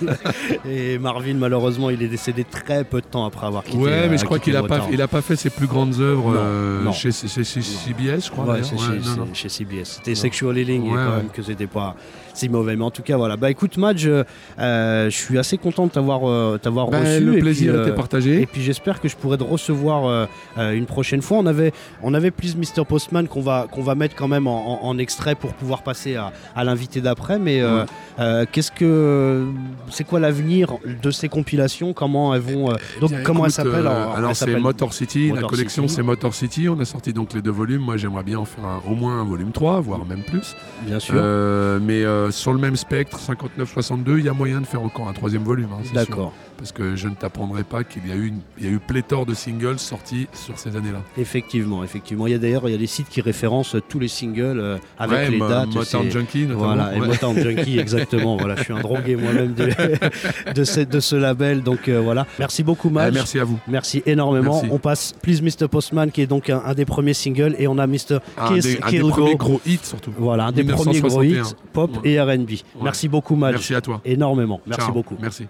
Et 0.65 0.97
Marvin, 0.97 1.33
malheureusement, 1.35 1.89
il 1.89 2.01
est 2.03 2.07
décédé 2.07 2.43
très 2.43 2.83
peu 2.83 3.01
de 3.01 3.05
temps 3.05 3.25
après 3.25 3.47
avoir 3.47 3.63
quitté. 3.63 3.77
Ouais, 3.77 4.07
mais 4.09 4.15
euh, 4.15 4.17
je 4.17 4.25
crois 4.25 4.39
qu'il 4.39 4.55
a 4.55 4.63
pas, 4.63 4.77
Motown. 4.77 4.93
il 4.93 5.01
a 5.01 5.07
pas 5.07 5.21
fait 5.21 5.35
ses 5.35 5.49
plus 5.49 5.67
grandes 5.67 5.99
œuvres 5.99 6.33
euh, 6.35 6.91
chez, 6.91 7.11
chez- 7.11 7.43
chez 7.43 7.61
CBS, 7.61 8.25
je 8.25 8.31
crois. 8.31 8.45
Ouais, 8.45 8.63
chez, 8.63 8.75
non, 8.75 9.15
non. 9.25 9.27
chez 9.33 9.49
CBS. 9.49 9.83
C'était. 9.97 10.15
Sexual 10.15 10.57
Healing 10.57 10.85
et 10.85 10.89
Ouais, 10.89 10.95
quand 10.95 11.15
même 11.17 11.29
que 11.29 11.41
c'était 11.41 11.67
pas 11.67 11.95
si 12.33 12.49
mauvais. 12.49 12.75
Mais 12.75 12.83
en 12.83 12.91
tout 12.91 13.01
cas, 13.03 13.17
voilà. 13.17 13.37
Bah 13.37 13.49
écoute, 13.51 13.77
Madge, 13.77 14.05
euh, 14.07 14.23
euh, 14.59 15.09
je 15.09 15.15
suis 15.15 15.37
assez 15.37 15.57
content 15.57 15.87
de 15.87 15.91
t'avoir 15.91 16.21
euh, 16.29 16.57
t'avoir 16.61 16.89
Ben, 16.89 16.99
reçu. 17.01 17.23
le 17.23 17.37
et 17.37 17.39
plaisir 17.39 17.73
puis, 17.73 17.81
était 17.81 17.95
partagé. 17.95 18.41
Et 18.41 18.45
puis 18.45 18.61
j'espère 18.61 18.99
que 19.01 19.07
je 19.07 19.15
pourrai 19.15 19.37
te 19.37 19.43
recevoir 19.43 20.27
une 20.57 20.85
prochaine 20.85 21.21
fois. 21.21 21.37
On 21.37 21.45
avait, 21.45 21.71
on 22.03 22.13
avait 22.13 22.31
Please 22.31 22.55
Mr. 22.55 22.85
Postman 22.85 23.27
qu'on 23.27 23.41
va, 23.41 23.67
qu'on 23.71 23.81
va 23.81 23.95
mettre 23.95 24.15
quand 24.15 24.27
même 24.27 24.47
en, 24.47 24.83
en- 24.83 24.87
en 24.87 24.97
extrait 24.97 25.35
pour 25.35 25.53
pouvoir 25.53 25.83
passer 25.83 26.15
à, 26.15 26.31
à 26.55 26.63
l'invité 26.63 27.01
d'après. 27.01 27.39
Mais 27.39 27.61
Ouais. 27.63 27.83
euh, 28.19 28.45
qu'est-ce 28.51 28.71
que, 28.71 29.45
c'est 29.89 30.03
quoi 30.03 30.19
l'avenir 30.19 30.73
de 31.03 31.11
ces 31.11 31.29
compilations? 31.29 31.93
Comment 31.93 32.33
elles 32.35 32.41
vont 32.41 32.71
euh, 32.71 32.75
Donc 32.99 33.09
Bien, 33.11 33.23
comment 33.23 33.45
elles 33.45 33.51
s'appellent? 33.51 33.87
euh, 33.87 34.09
alors, 34.15 34.35
c'est 34.35 34.59
Motor 34.59 34.93
City, 34.93 35.31
la 35.33 35.41
collection 35.43 35.87
c'est 35.87 36.03
Motor 36.03 36.33
City, 36.33 36.67
on 36.69 36.79
a 36.79 36.85
sorti 36.85 37.13
donc 37.13 37.33
les 37.33 37.41
deux 37.41 37.51
volumes, 37.51 37.81
moi 37.81 37.97
j'aimerais 37.97 38.23
bien 38.23 38.37
en 38.39 38.45
faire 38.45 38.65
un- 38.65 38.81
au 38.89 38.95
moins 38.95 39.19
un 39.21 39.23
volume 39.25 39.51
3, 39.51 39.79
voire 39.81 40.05
même 40.05 40.23
plus. 40.23 40.55
Bien 40.85 40.99
sûr. 40.99 41.15
Mais 41.15 42.03
euh, 42.27 42.31
sur 42.31 42.53
le 42.53 42.59
même 42.59 42.75
spectre, 42.75 43.17
59-62, 43.19 44.17
il 44.19 44.25
y 44.25 44.29
a 44.29 44.33
moyen 44.33 44.61
de 44.61 44.65
faire 44.65 44.81
encore 44.81 45.07
un 45.07 45.13
troisième 45.13 45.43
volume. 45.43 45.69
hein. 45.73 45.81
D'accord. 45.93 46.33
Parce 46.57 46.71
que 46.71 46.95
je 46.95 47.07
ne 47.07 47.15
t'apprendrai 47.15 47.63
pas 47.63 47.83
qu'il 47.83 48.07
y 48.07 48.11
a 48.11 48.15
eu, 48.15 48.27
une- 48.27 48.41
il 48.59 48.65
y 48.65 48.67
a 48.67 48.71
eu 48.71 48.77
pléthore 48.79 49.25
de 49.25 49.33
singles 49.33 49.79
sortis 49.79 50.27
sur 50.33 50.59
ces 50.59 50.75
années-là. 50.75 51.01
Effectivement, 51.17 51.83
effectivement. 51.83 52.27
Il 52.27 52.33
y 52.33 52.35
a 52.35 52.37
d'ailleurs 52.37 52.67
il 52.69 52.71
y 52.71 52.75
a 52.75 52.77
des 52.77 52.85
sites 52.87 53.09
qui 53.09 53.19
référencent 53.21 53.75
tous 53.89 53.97
les 53.99 54.07
singles 54.07 54.59
euh, 54.59 54.77
avec 54.99 55.17
Ouais, 55.17 55.29
les 55.31 55.39
dates. 55.39 55.73
Motown 55.73 56.11
Junkie 56.11 56.43
notamment. 56.45 56.65
Voilà, 56.75 56.95
et. 56.95 56.99
Motown 56.99 57.35
Junkie, 57.39 57.79
exactement. 57.79 58.37
voilà, 58.37 58.55
je 58.57 58.63
suis 58.63 58.73
un 58.73 58.79
drogué 58.79 59.15
moi-même 59.15 59.53
de, 59.55 59.69
de, 60.53 60.63
ce, 60.63 60.81
de 60.81 60.99
ce 60.99 61.15
label. 61.15 61.63
Donc 61.63 61.87
euh, 61.87 61.99
voilà. 61.99 62.27
Merci 62.37 62.61
beaucoup, 62.61 62.89
Ah, 62.91 62.93
Madge. 63.05 63.13
merci 63.15 63.39
à 63.39 63.43
vous. 63.43 63.57
Merci 63.67 64.03
énormément. 64.05 64.53
Merci. 64.61 64.69
On 64.71 64.77
passe 64.77 65.13
Please 65.21 65.41
Mr. 65.41 65.67
Postman, 65.67 66.11
qui 66.11 66.21
est 66.21 66.27
donc 66.27 66.51
un, 66.51 66.61
un 66.63 66.73
des 66.75 66.85
premiers 66.85 67.15
singles, 67.15 67.55
et 67.57 67.67
on 67.67 67.79
a 67.79 67.87
Mr. 67.87 68.19
Un 68.37 68.53
Kiss 68.53 68.65
des, 68.65 68.79
un 68.83 68.91
des 68.91 68.99
premiers 68.99 69.35
gros 69.35 69.59
hits 69.65 69.79
surtout. 69.81 70.11
Voilà, 70.15 70.45
un 70.45 70.51
des 70.51 70.63
premiers 70.63 70.99
gros 70.99 71.21
1961. 71.21 71.41
hits 71.43 71.55
pop 71.73 71.91
Ouais. 72.03 72.10
et 72.10 72.10
R&B. 72.19 72.51
Merci 72.81 73.07
beaucoup, 73.07 73.35
Madge. 73.35 73.53
Merci 73.53 73.75
à 73.75 73.81
toi. 73.81 74.01
Énormément. 74.05 74.61
Merci 74.65 74.81
Ciao. 74.85 74.93
beaucoup. 74.93 75.17
Merci. 75.19 75.47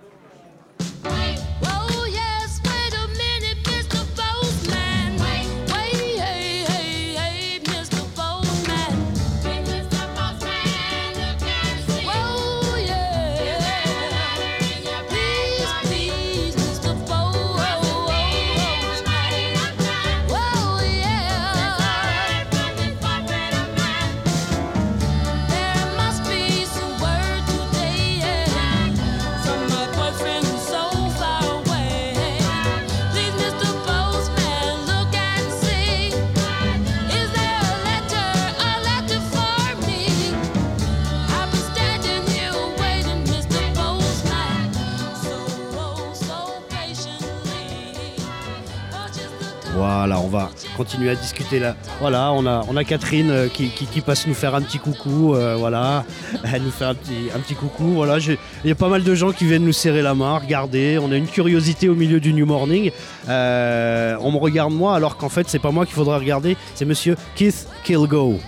Continuer 51.01 51.11
à 51.11 51.15
discuter 51.15 51.59
là. 51.59 51.75
Voilà, 51.99 52.31
on 52.31 52.45
a, 52.45 52.63
on 52.67 52.77
a 52.77 52.83
Catherine 52.83 53.31
euh, 53.31 53.47
qui, 53.47 53.69
qui, 53.69 53.85
qui 53.87 54.01
passe 54.01 54.27
nous 54.27 54.35
faire 54.35 54.53
un 54.53 54.61
petit 54.61 54.77
coucou. 54.77 55.33
euh, 55.33 55.55
voilà, 55.57 56.03
elle 56.53 56.61
nous 56.61 56.71
fait 56.71 56.85
un 56.85 56.93
petit, 56.93 57.29
un 57.35 57.39
petit 57.39 57.55
coucou. 57.55 57.93
Voilà, 57.93 58.17
il 58.19 58.37
y 58.65 58.71
a 58.71 58.75
pas 58.75 58.87
mal 58.87 59.03
de 59.03 59.15
gens 59.15 59.31
qui 59.31 59.45
viennent 59.45 59.65
nous 59.65 59.73
serrer 59.73 60.03
la 60.03 60.13
main. 60.13 60.37
Regardez, 60.37 60.99
on 61.01 61.11
a 61.11 61.15
une 61.15 61.27
curiosité 61.27 61.89
au 61.89 61.95
milieu 61.95 62.19
du 62.19 62.33
New 62.33 62.45
Morning. 62.45 62.91
Euh, 63.29 64.15
on 64.21 64.31
me 64.31 64.37
regarde 64.37 64.73
moi, 64.73 64.95
alors 64.95 65.17
qu'en 65.17 65.29
fait, 65.29 65.49
c'est 65.49 65.59
pas 65.59 65.71
moi 65.71 65.85
qu'il 65.85 65.95
faudrait 65.95 66.17
regarder, 66.19 66.55
c'est 66.75 66.85
Monsieur 66.85 67.15
Keith 67.35 67.67
Kilgo. 67.83 68.39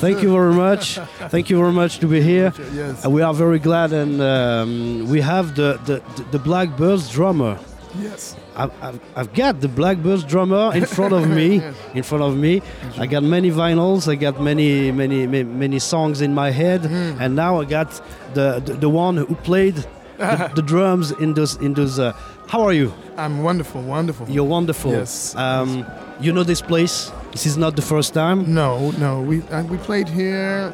Thank 0.00 0.22
you 0.22 0.30
very 0.30 0.54
much. 0.54 1.00
Thank 1.30 1.48
you 1.48 1.58
very 1.58 1.72
much 1.72 1.98
to 2.00 2.06
be 2.06 2.20
here. 2.20 2.52
Yes. 2.74 3.06
We 3.06 3.22
are 3.22 3.32
very 3.34 3.58
glad, 3.60 3.92
and 3.92 4.20
um, 4.20 5.08
we 5.08 5.22
have 5.22 5.54
the, 5.54 5.78
the, 5.86 6.02
the 6.32 6.38
Blackbirds 6.38 7.10
drummer. 7.10 7.56
Yes. 8.02 8.36
I've, 8.56 8.70
I've, 8.82 9.00
I've 9.16 9.32
got 9.34 9.60
the 9.60 9.68
Blackbirds 9.68 10.24
drummer 10.24 10.74
in 10.74 10.84
front 10.86 11.12
of 11.12 11.28
me. 11.28 11.60
In 11.94 12.02
front 12.02 12.22
of 12.24 12.36
me, 12.36 12.62
I 12.98 13.06
got 13.06 13.22
many 13.22 13.50
vinyls. 13.50 14.08
I 14.08 14.14
got 14.16 14.40
many, 14.40 14.90
many, 14.92 15.26
many, 15.26 15.44
many 15.44 15.78
songs 15.78 16.20
in 16.20 16.34
my 16.34 16.50
head, 16.50 16.80
Hmm. 16.86 17.20
and 17.22 17.34
now 17.36 17.60
I 17.60 17.64
got 17.64 17.88
the 18.34 18.60
the, 18.66 18.72
the 18.74 18.88
one 18.88 19.16
who 19.16 19.34
played 19.44 19.76
the, 20.18 20.50
the 20.56 20.62
drums 20.62 21.10
in 21.20 21.34
those 21.34 21.56
in 21.56 21.74
those. 21.74 21.98
Uh, 21.98 22.12
how 22.48 22.62
are 22.62 22.72
you? 22.74 22.92
I'm 23.16 23.42
wonderful, 23.42 23.80
wonderful. 23.82 24.26
You're 24.28 24.48
wonderful. 24.48 24.90
Yes, 24.92 25.34
Um, 25.36 25.84
you 26.20 26.32
know 26.32 26.44
this 26.44 26.62
place. 26.62 27.10
This 27.32 27.46
is 27.46 27.56
not 27.56 27.74
the 27.76 27.82
first 27.82 28.12
time. 28.14 28.38
No, 28.54 28.90
no. 28.98 29.20
We 29.22 29.42
uh, 29.50 29.62
we 29.70 29.76
played 29.78 30.08
here 30.08 30.72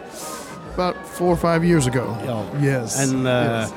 about 0.74 0.94
four 1.06 1.28
or 1.32 1.36
five 1.36 1.64
years 1.64 1.86
ago. 1.86 2.04
Oh. 2.28 2.44
Yes. 2.62 2.98
And 2.98 3.26
uh, 3.26 3.68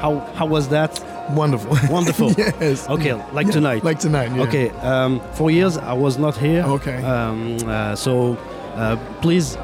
how 0.00 0.20
how 0.34 0.46
was 0.46 0.68
that? 0.68 1.02
Wonderful. 1.30 1.76
Wonderful. 1.90 2.32
yes. 2.32 2.88
Okay, 2.88 3.14
like 3.32 3.46
Yeah, 3.46 3.52
tonight. 3.52 3.84
Like 3.84 3.98
tonight. 3.98 4.30
Yeah. 4.34 4.42
Okay. 4.42 4.70
Um, 4.70 5.20
for 5.32 5.50
years 5.50 5.76
I 5.76 5.92
was 5.92 6.18
not 6.18 6.36
here. 6.36 6.62
Okay. 6.64 7.02
Um, 7.02 7.56
uh, 7.66 7.96
so 7.96 8.36
uh, 8.76 8.96
please 9.22 9.56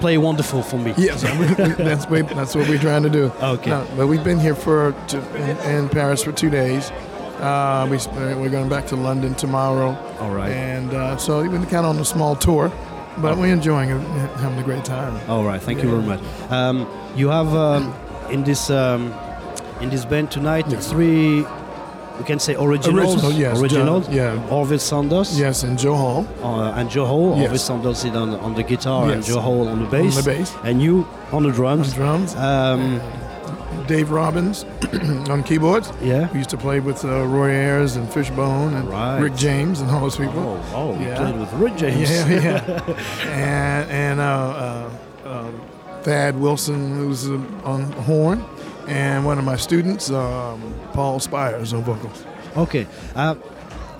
play 0.00 0.16
wonderful 0.18 0.62
for 0.62 0.78
me. 0.78 0.94
Yes, 0.96 1.22
that's 1.76 2.08
we, 2.08 2.22
that's 2.22 2.54
what 2.54 2.68
we're 2.68 2.78
trying 2.78 3.02
to 3.02 3.10
do. 3.10 3.32
Okay. 3.42 3.70
No, 3.70 3.86
but 3.96 4.06
we've 4.06 4.24
been 4.24 4.38
here 4.38 4.54
for 4.54 4.92
to, 5.08 5.18
in, 5.36 5.56
in 5.84 5.88
Paris 5.88 6.22
for 6.22 6.32
two 6.32 6.48
days. 6.50 6.90
Uh, 7.40 7.86
we, 7.90 7.96
we're 8.36 8.50
going 8.50 8.68
back 8.68 8.86
to 8.86 8.96
London 8.96 9.34
tomorrow, 9.34 9.96
All 10.20 10.30
right. 10.30 10.50
and 10.52 10.92
uh, 10.92 11.16
so 11.16 11.40
we've 11.40 11.50
been 11.50 11.62
kind 11.64 11.86
of 11.86 11.96
on 11.96 11.98
a 11.98 12.04
small 12.04 12.36
tour, 12.36 12.70
but 13.18 13.38
we're 13.38 13.52
enjoying 13.52 13.88
it, 13.90 14.00
having 14.36 14.58
a 14.58 14.62
great 14.62 14.84
time. 14.84 15.18
All 15.28 15.42
right. 15.44 15.60
Thank 15.60 15.82
you 15.82 15.88
very 15.90 16.02
much. 16.02 16.20
Um, 16.50 16.86
you 17.16 17.28
have 17.30 17.54
um, 17.54 17.94
in 18.30 18.44
this 18.44 18.68
um, 18.68 19.12
in 19.80 19.90
this 19.90 20.04
band 20.04 20.30
tonight 20.30 20.66
three. 20.82 21.44
We 22.18 22.26
can 22.26 22.38
say 22.38 22.54
originals. 22.54 23.14
Original, 23.14 23.32
yes, 23.32 23.58
Originals. 23.60 24.06
John- 24.06 24.14
yeah. 24.14 24.48
Orville 24.50 24.78
Sanders. 24.78 25.38
Yes, 25.40 25.62
and 25.62 25.78
Joe 25.78 25.94
Hall 25.96 26.26
Uh, 26.42 26.72
and 26.78 26.90
Joe 26.90 27.06
Hall. 27.06 27.30
Yes. 27.36 27.44
Orville 27.44 27.58
Sanders 27.58 28.04
is 28.04 28.14
on, 28.14 28.34
on 28.40 28.54
the 28.54 28.62
guitar 28.62 29.10
and 29.10 29.24
Joe 29.24 29.40
Hall 29.40 29.66
on 29.68 29.78
the 29.84 29.86
bass. 29.88 30.18
on 30.18 30.24
the 30.24 30.30
bass, 30.30 30.54
And 30.62 30.82
you 30.82 31.06
on 31.32 31.44
the 31.44 31.50
drums. 31.50 31.88
on 31.92 31.94
drums, 31.96 32.36
Um, 32.36 33.00
Dave 33.86 34.10
Robbins 34.10 34.66
on 35.30 35.42
keyboards. 35.44 35.90
yeah. 36.02 36.28
We 36.32 36.38
used 36.40 36.50
to 36.50 36.58
play 36.58 36.78
with 36.80 37.02
uh, 37.06 37.24
Roy 37.24 37.52
Ayers 37.52 37.96
and 37.96 38.06
Fishbone 38.12 38.74
and 38.74 38.86
Right. 38.90 39.18
Rick 39.18 39.34
James 39.36 39.80
and 39.80 39.90
all 39.90 40.00
those 40.02 40.16
people. 40.16 40.60
Oh, 40.74 40.76
oh, 40.94 41.00
Yeah. 41.00 41.16
played 41.16 41.38
with 41.40 41.50
Rick 41.54 41.76
James. 41.76 42.10
Yeah, 42.10 42.28
yeah. 42.28 42.94
and 43.30 43.90
and 43.90 44.20
uh, 44.20 44.24
uh, 44.24 44.88
um, 45.24 45.60
Thad 46.02 46.38
Wilson, 46.38 46.96
who's 46.98 47.30
uh, 47.30 47.38
on 47.64 47.90
horn, 48.04 48.44
and 48.90 49.24
one 49.24 49.38
of 49.38 49.44
my 49.44 49.56
students, 49.56 50.10
um, 50.10 50.60
Paul 50.92 51.20
Spires, 51.20 51.72
on 51.72 51.82
vocals. 51.84 52.24
Okay. 52.56 52.86
Uh, 53.14 53.34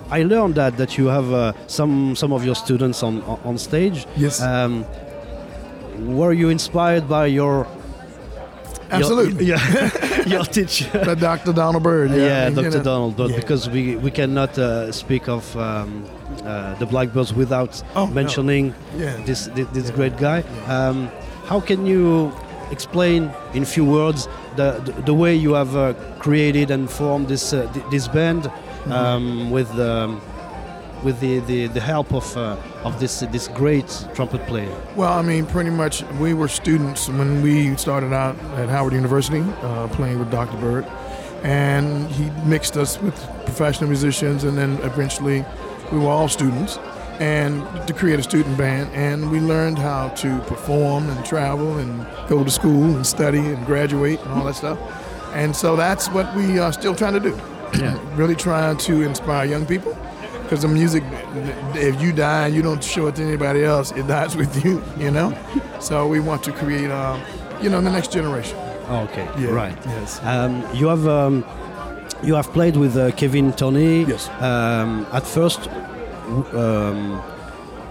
I 0.09 0.23
learned 0.23 0.55
that 0.55 0.75
that 0.77 0.97
you 0.97 1.07
have 1.07 1.31
uh, 1.31 1.53
some 1.67 2.15
some 2.15 2.33
of 2.35 2.43
your 2.45 2.55
students 2.55 3.03
on 3.03 3.21
on- 3.45 3.57
stage. 3.57 4.05
Yes, 4.17 4.41
Um, 4.41 4.85
were 6.17 6.33
you 6.33 6.49
inspired 6.49 7.07
by 7.07 7.27
your? 7.27 7.65
absolutely. 8.91 9.45
Your, 9.45 9.57
yeah, 9.73 10.23
your 10.35 10.43
teacher. 10.45 10.89
But 11.05 11.19
Dr. 11.19 11.53
Donald 11.53 11.83
Byrd. 11.83 12.11
Yeah, 12.11 12.17
Yeah, 12.17 12.47
and, 12.47 12.55
you 12.57 12.63
Dr. 12.63 12.77
know, 12.77 12.83
Donald, 12.83 13.15
but 13.17 13.29
yeah. 13.29 13.35
because 13.39 13.69
we 13.69 13.95
we 13.95 14.11
cannot 14.11 14.57
uh, 14.57 14.91
speak 14.91 15.29
of 15.29 15.55
um, 15.55 16.03
uh, 16.43 16.75
the 16.79 16.85
Blackbirds 16.85 17.33
without 17.33 17.81
Oh, 17.95 18.05
no. 18.05 18.13
mentioning 18.13 18.73
Yeah. 18.97 19.15
this 19.25 19.47
this, 19.55 19.67
this 19.73 19.91
great 19.91 20.17
guy. 20.17 20.43
Um, 20.67 21.09
how 21.47 21.61
can 21.61 21.85
you 21.85 22.31
explain 22.71 23.31
in 23.53 23.65
few 23.65 23.85
words 23.85 24.27
the, 24.55 24.79
the, 24.85 24.91
the 25.03 25.13
way 25.13 25.35
you 25.35 25.53
have 25.53 25.75
uh, 25.75 25.93
created 26.19 26.71
and 26.71 26.89
formed 26.89 27.27
this 27.27 27.53
uh, 27.53 27.71
th- 27.73 27.85
this 27.91 28.07
band 28.07 28.49
Mm-hmm. 28.81 28.91
um, 28.93 29.51
with 29.51 29.69
um, 29.79 30.19
with 31.03 31.19
the, 31.19 31.39
the, 31.41 31.67
the 31.67 31.79
help 31.79 32.11
of 32.13 32.35
uh, 32.35 32.57
of 32.83 32.99
this 32.99 33.19
this 33.31 33.47
great 33.47 34.07
trumpet 34.15 34.41
player? 34.47 34.75
Well, 34.95 35.13
I 35.13 35.21
mean, 35.21 35.45
pretty 35.45 35.69
much 35.69 36.03
we 36.19 36.33
were 36.33 36.47
students 36.47 37.07
when 37.07 37.43
we 37.43 37.75
started 37.77 38.11
out 38.11 38.35
at 38.57 38.69
Howard 38.69 38.93
University 38.93 39.41
uh, 39.61 39.87
playing 39.89 40.17
with 40.17 40.31
Dr. 40.31 40.57
Bird. 40.57 40.85
And 41.43 42.07
he 42.11 42.29
mixed 42.47 42.75
us 42.77 42.99
with 43.01 43.15
professional 43.45 43.87
musicians, 43.89 44.43
and 44.43 44.55
then 44.57 44.79
eventually 44.83 45.43
we 45.91 45.97
were 45.99 46.09
all 46.09 46.27
students. 46.27 46.77
And 47.21 47.63
to 47.87 47.93
create 47.93 48.19
a 48.19 48.23
student 48.23 48.57
band, 48.57 48.89
and 48.93 49.29
we 49.29 49.39
learned 49.39 49.77
how 49.77 50.09
to 50.23 50.39
perform 50.41 51.07
and 51.07 51.23
travel 51.23 51.77
and 51.77 52.05
go 52.27 52.43
to 52.43 52.49
school 52.49 52.95
and 52.95 53.05
study 53.05 53.37
and 53.39 53.63
graduate 53.65 54.19
and 54.21 54.31
all 54.33 54.45
that 54.45 54.55
stuff. 54.55 54.79
And 55.35 55.55
so 55.55 55.75
that's 55.75 56.09
what 56.09 56.33
we 56.35 56.57
are 56.57 56.73
still 56.73 56.95
trying 56.95 57.13
to 57.13 57.19
do. 57.19 57.39
Yeah. 57.79 57.97
really 58.15 58.35
trying 58.35 58.77
to 58.77 59.03
inspire 59.03 59.45
young 59.45 59.65
people 59.67 59.95
because 60.43 60.63
the 60.63 60.67
music 60.67 61.03
if 61.75 62.01
you 62.01 62.11
die 62.11 62.47
and 62.47 62.55
you 62.55 62.61
don't 62.61 62.83
show 62.83 63.07
it 63.07 63.15
to 63.15 63.23
anybody 63.23 63.63
else 63.63 63.93
it 63.93 64.05
dies 64.07 64.35
with 64.35 64.65
you 64.65 64.83
you 64.97 65.09
know 65.09 65.31
so 65.79 66.05
we 66.05 66.19
want 66.19 66.43
to 66.43 66.51
create 66.51 66.91
um, 66.91 67.21
you 67.61 67.69
know 67.69 67.79
the 67.79 67.89
next 67.89 68.11
generation 68.11 68.57
Oh, 68.89 69.03
okay, 69.09 69.25
Yeah, 69.39 69.51
right. 69.51 69.77
yes. 69.85 70.19
Um, 70.23 70.65
you 70.73 70.87
have 70.87 71.07
um, 71.07 71.45
you 72.23 72.33
have 72.35 72.51
played 72.51 72.75
with 72.75 72.97
uh, 72.97 73.11
Kevin 73.11 73.53
Tony. 73.53 74.03
Yes. 74.03 74.27
Um, 74.41 75.07
at 75.13 75.25
first, 75.25 75.69
um, 76.31 77.21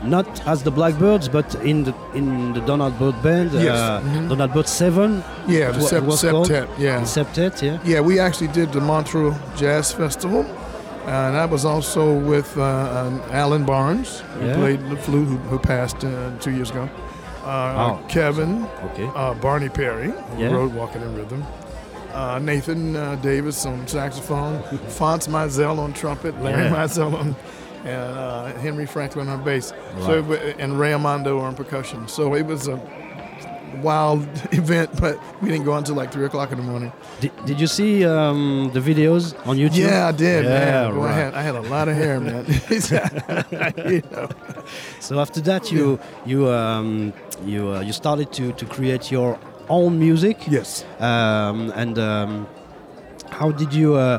not 0.03 0.27
as 0.47 0.63
the 0.63 0.71
Blackbirds, 0.71 1.29
but 1.29 1.55
in 1.57 1.85
the 1.85 1.95
in 2.15 2.53
the 2.55 2.61
Donald 2.61 2.99
Bird 2.99 3.21
band. 3.23 3.53
Yes, 3.53 3.79
Uh, 3.79 4.01
mhm. 4.01 4.29
Donald 4.29 4.53
Bird 4.53 4.69
Seven. 4.69 5.23
yeah 5.47 5.69
it 5.69 5.73
the 5.75 5.81
wa- 5.81 5.87
sep- 5.89 6.05
was 6.05 6.23
called? 6.23 6.49
septet 6.49 6.69
yeah 6.79 7.03
Septet, 7.05 7.63
yeah. 7.63 7.79
yeah 7.85 8.01
we 8.01 8.19
actually 8.21 8.49
did 8.53 8.73
the 8.73 8.81
montreux 8.81 9.35
jazz 9.57 9.93
festival 9.93 10.45
and 11.07 11.35
that 11.35 11.51
was 11.51 11.65
also 11.65 12.15
with 12.31 12.57
uh, 12.57 12.63
um, 12.63 13.21
alan 13.33 13.65
barnes 13.65 14.23
who 14.39 14.47
Yeah. 14.47 14.57
played 14.61 14.81
the 14.91 14.97
flute 14.97 15.29
who, 15.29 15.37
who 15.51 15.59
passed 15.59 16.05
uh, 16.05 16.11
two 16.41 16.51
years 16.51 16.71
ago 16.71 16.89
uh, 17.45 17.49
Oh. 17.85 17.99
kevin 18.09 18.67
Okay. 18.87 19.09
uh, 19.17 19.35
Barney 19.35 19.69
Perry, 19.69 20.11
who 20.13 20.43
Yeah. 20.43 20.55
wrote 20.55 20.73
Walking 20.73 21.03
in 21.03 21.15
Rhythm. 21.17 21.43
Uh, 22.15 22.39
Nathan 22.43 22.97
uh, 22.97 23.17
Davis 23.23 23.67
on 23.67 23.87
saxophone, 23.87 24.63
Fonz 24.99 25.29
Mizell 25.29 25.79
on 25.79 25.93
trumpet, 25.93 26.35
Larry 26.43 26.65
Yeah. 26.65 26.77
Mizell 26.77 27.13
on, 27.21 27.35
and 27.85 28.19
uh, 28.19 28.53
Henry 28.59 28.87
Franklin 28.87 29.29
on 29.29 29.43
bass, 29.43 29.73
so 30.01 30.33
it, 30.33 30.57
and 30.59 30.79
Ray 30.79 30.93
Amando 30.93 31.41
on 31.41 31.55
percussion. 31.55 32.09
So 32.09 32.35
it 32.35 32.47
was 32.47 32.69
a 32.69 32.77
wild 33.83 34.23
event, 34.53 34.91
but 35.01 35.19
we 35.41 35.49
didn't 35.49 35.65
go 35.65 35.75
until 35.75 35.95
like 35.95 36.13
three 36.13 36.25
o'clock 36.25 36.53
in 36.53 36.59
the 36.59 36.65
morning. 36.65 36.93
Did, 37.21 37.33
did 37.47 37.61
you 37.61 37.67
see 37.67 38.05
um, 38.05 38.71
the 38.75 38.81
videos 38.81 39.35
on 39.47 39.57
YouTube? 39.57 39.79
Yeah, 39.79 40.09
I 40.09 40.13
did, 40.13 40.45
Yeah, 40.45 40.51
man. 40.51 40.95
Boy, 40.95 41.05
I, 41.07 41.13
had, 41.13 41.35
I 41.35 41.43
had 41.43 41.55
a 41.55 41.63
lot 41.63 41.89
of 41.89 41.97
hair, 41.97 42.21
man. 42.21 42.45
You 43.91 44.03
know. 44.11 44.29
So 45.01 45.21
after 45.21 45.41
that, 45.43 45.73
you 45.73 45.99
you 46.27 46.49
um, 46.49 47.13
you 47.45 47.69
uh, 47.69 47.81
you 47.81 47.93
started 47.93 48.33
to, 48.33 48.53
to 48.53 48.67
create 48.67 49.11
your 49.11 49.39
own 49.69 49.99
music. 49.99 50.37
Yes. 50.49 50.85
Um, 50.99 51.73
and 51.75 51.99
um, 51.99 52.47
how 53.31 53.51
did 53.51 53.73
you 53.73 53.95
uh, 53.95 54.19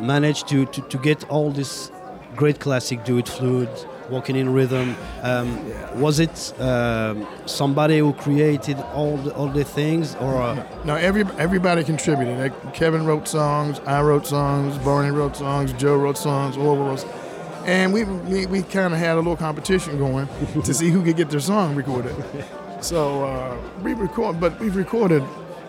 manage 0.00 0.44
to, 0.44 0.66
to, 0.66 0.80
to 0.82 0.98
get 0.98 1.28
all 1.28 1.50
this 1.50 1.91
great 2.36 2.58
classic 2.60 3.04
do 3.04 3.18
it 3.18 3.28
fluid, 3.28 3.68
walking 4.10 4.36
in 4.36 4.52
rhythm? 4.52 4.96
Um, 5.22 5.58
Was 6.00 6.18
it 6.20 6.54
um, 6.60 7.26
somebody 7.46 7.98
who 7.98 8.12
created 8.12 8.78
all 8.94 9.16
the, 9.18 9.34
all 9.34 9.48
the 9.48 9.64
things, 9.64 10.14
or 10.16 10.40
uh, 10.40 10.66
No, 10.84 10.94
every 10.96 11.24
everybody 11.38 11.84
contributed. 11.84 12.38
Like 12.38 12.74
Kevin 12.74 13.04
wrote 13.06 13.28
songs, 13.28 13.80
I 13.86 14.00
wrote 14.02 14.26
songs, 14.26 14.78
Barney 14.78 15.10
wrote 15.10 15.36
songs, 15.36 15.72
Joe 15.74 15.96
wrote 15.96 16.18
songs, 16.18 16.56
Orville 16.56 16.86
wrote, 16.86 17.06
and 17.66 17.92
we 17.92 18.04
we, 18.04 18.46
we 18.46 18.62
kind 18.62 18.92
of 18.94 18.98
had 18.98 19.14
a 19.14 19.16
little 19.16 19.36
competition 19.36 19.98
going 19.98 20.28
to 20.64 20.74
see 20.74 20.90
who 20.90 21.02
could 21.02 21.16
get 21.16 21.30
their 21.30 21.40
song 21.40 21.74
recorded. 21.74 22.14
So 22.80 23.24
uh, 23.24 23.56
we 23.82 23.94
record, 23.94 24.40
but 24.40 24.58
we've 24.58 24.74
recorded 24.74 25.22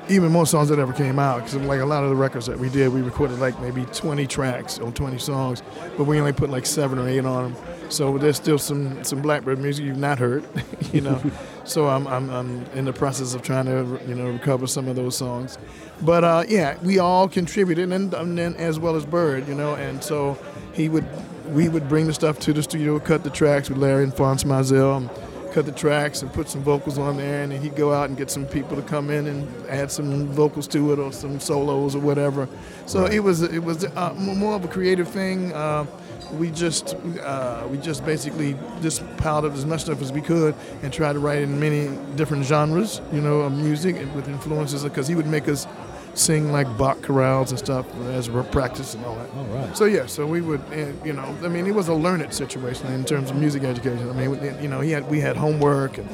even 0.09 0.31
more 0.31 0.45
songs 0.45 0.69
that 0.69 0.79
ever 0.79 0.93
came 0.93 1.19
out. 1.19 1.37
Because 1.43 1.55
like 1.55 1.79
a 1.79 1.85
lot 1.85 2.03
of 2.03 2.09
the 2.09 2.15
records 2.15 2.45
that 2.47 2.59
we 2.59 2.69
did, 2.69 2.93
we 2.93 3.01
recorded 3.01 3.39
like 3.39 3.59
maybe 3.61 3.85
20 3.85 4.27
tracks 4.27 4.79
or 4.79 4.91
20 4.91 5.17
songs, 5.17 5.63
but 5.97 6.05
we 6.05 6.19
only 6.19 6.33
put 6.33 6.49
like 6.49 6.65
seven 6.65 6.99
or 6.99 7.07
eight 7.07 7.25
on 7.25 7.53
them. 7.53 7.63
So 7.89 8.17
there's 8.17 8.37
still 8.37 8.57
some 8.57 9.03
some 9.03 9.21
Blackbird 9.21 9.59
music 9.59 9.85
you've 9.85 9.97
not 9.97 10.19
heard, 10.19 10.43
you 10.93 11.01
know. 11.01 11.21
so 11.63 11.87
I'm, 11.87 12.07
I'm 12.07 12.29
I'm 12.29 12.65
in 12.73 12.85
the 12.85 12.93
process 12.93 13.33
of 13.33 13.41
trying 13.41 13.65
to 13.65 13.99
you 14.07 14.15
know 14.15 14.29
recover 14.29 14.67
some 14.67 14.87
of 14.87 14.95
those 14.95 15.15
songs. 15.15 15.57
But 16.01 16.23
uh, 16.23 16.43
yeah, 16.47 16.77
we 16.81 16.99
all 16.99 17.29
contributed, 17.29 17.91
and, 17.91 18.13
and 18.13 18.37
then 18.37 18.55
as 18.55 18.79
well 18.79 18.95
as 18.95 19.05
Bird, 19.05 19.47
you 19.47 19.55
know. 19.55 19.75
And 19.75 20.03
so 20.03 20.37
he 20.73 20.89
would 20.89 21.05
we 21.53 21.69
would 21.69 21.87
bring 21.87 22.07
the 22.07 22.13
stuff 22.13 22.39
to 22.39 22.53
the 22.53 22.63
studio, 22.63 22.99
cut 22.99 23.23
the 23.23 23.29
tracks 23.29 23.69
with 23.69 23.77
Larry 23.77 24.03
and 24.03 24.13
Fonz 24.13 24.43
and 24.43 25.09
cut 25.53 25.65
the 25.65 25.71
tracks 25.71 26.21
and 26.21 26.33
put 26.33 26.49
some 26.49 26.61
vocals 26.61 26.97
on 26.97 27.17
there, 27.17 27.43
and 27.43 27.51
then 27.51 27.61
he'd 27.61 27.75
go 27.75 27.93
out 27.93 28.09
and 28.09 28.17
get 28.17 28.31
some 28.31 28.45
people 28.45 28.75
to 28.75 28.81
come 28.81 29.09
in 29.09 29.27
and 29.27 29.69
add 29.69 29.91
some 29.91 30.27
vocals 30.27 30.67
to 30.67 30.91
it 30.91 30.99
or 30.99 31.11
some 31.11 31.39
solos 31.39 31.95
or 31.95 31.99
whatever. 31.99 32.49
So 32.85 33.05
it 33.05 33.19
was 33.19 33.41
it 33.41 33.63
was 33.63 33.85
uh, 33.85 34.13
more 34.15 34.55
of 34.55 34.65
a 34.65 34.67
creative 34.67 35.07
thing. 35.07 35.53
Uh, 35.53 35.85
we 36.33 36.49
just 36.49 36.95
uh, 37.21 37.67
we 37.69 37.77
just 37.77 38.03
basically 38.05 38.55
just 38.81 39.01
piled 39.17 39.45
up 39.45 39.53
as 39.53 39.65
much 39.65 39.81
stuff 39.81 40.01
as 40.01 40.11
we 40.11 40.21
could 40.21 40.55
and 40.81 40.91
tried 40.91 41.13
to 41.13 41.19
write 41.19 41.43
in 41.43 41.59
many 41.59 41.95
different 42.15 42.45
genres, 42.45 43.01
you 43.11 43.21
know, 43.21 43.41
of 43.41 43.53
music 43.53 43.95
with 44.15 44.27
influences 44.27 44.83
because 44.83 45.07
he 45.07 45.15
would 45.15 45.27
make 45.27 45.47
us 45.47 45.67
sing 46.13 46.51
like 46.51 46.67
Bach 46.77 46.97
chorales 46.99 47.49
and 47.49 47.57
stuff 47.59 47.85
as 48.09 48.29
we're 48.29 48.43
practicing 48.43 48.99
and 49.01 49.07
all 49.09 49.15
that. 49.15 49.29
All 49.35 49.45
right. 49.45 49.75
So 49.77 49.85
yeah, 49.85 50.05
so 50.05 50.25
we 50.27 50.41
would, 50.41 50.61
uh, 50.71 50.91
you 51.03 51.13
know, 51.13 51.35
I 51.43 51.47
mean, 51.47 51.65
it 51.65 51.73
was 51.73 51.87
a 51.87 51.93
learned 51.93 52.33
situation 52.33 52.87
in 52.93 53.03
terms 53.03 53.31
of 53.31 53.37
music 53.37 53.63
education. 53.63 54.09
I 54.09 54.13
mean, 54.13 54.61
you 54.61 54.67
know, 54.67 54.81
he 54.81 54.91
had 54.91 55.09
we 55.09 55.19
had 55.19 55.35
homework 55.37 55.97
and 55.97 56.07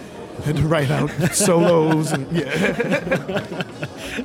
had 0.46 0.56
to 0.56 0.64
write 0.68 0.90
out 0.90 1.10
solos 1.34 2.12
and 2.14 2.32
yeah. 2.32 3.44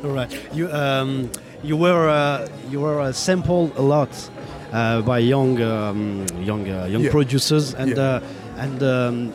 all 0.04 0.10
right? 0.10 0.30
You 0.52 0.70
um, 0.72 1.30
you 1.62 1.76
were 1.76 2.08
uh, 2.08 2.48
you 2.70 2.80
were 2.80 3.00
uh, 3.00 3.12
sampled 3.12 3.76
a 3.76 3.82
lot 3.82 4.10
uh, 4.72 5.02
by 5.02 5.18
young 5.18 5.60
um, 5.62 6.26
young 6.40 6.68
uh, 6.70 6.84
young 6.86 7.02
Yeah. 7.02 7.10
producers 7.10 7.74
and 7.74 7.90
Yeah. 7.96 8.02
uh, 8.02 8.20
and 8.58 8.82
um, 8.82 9.32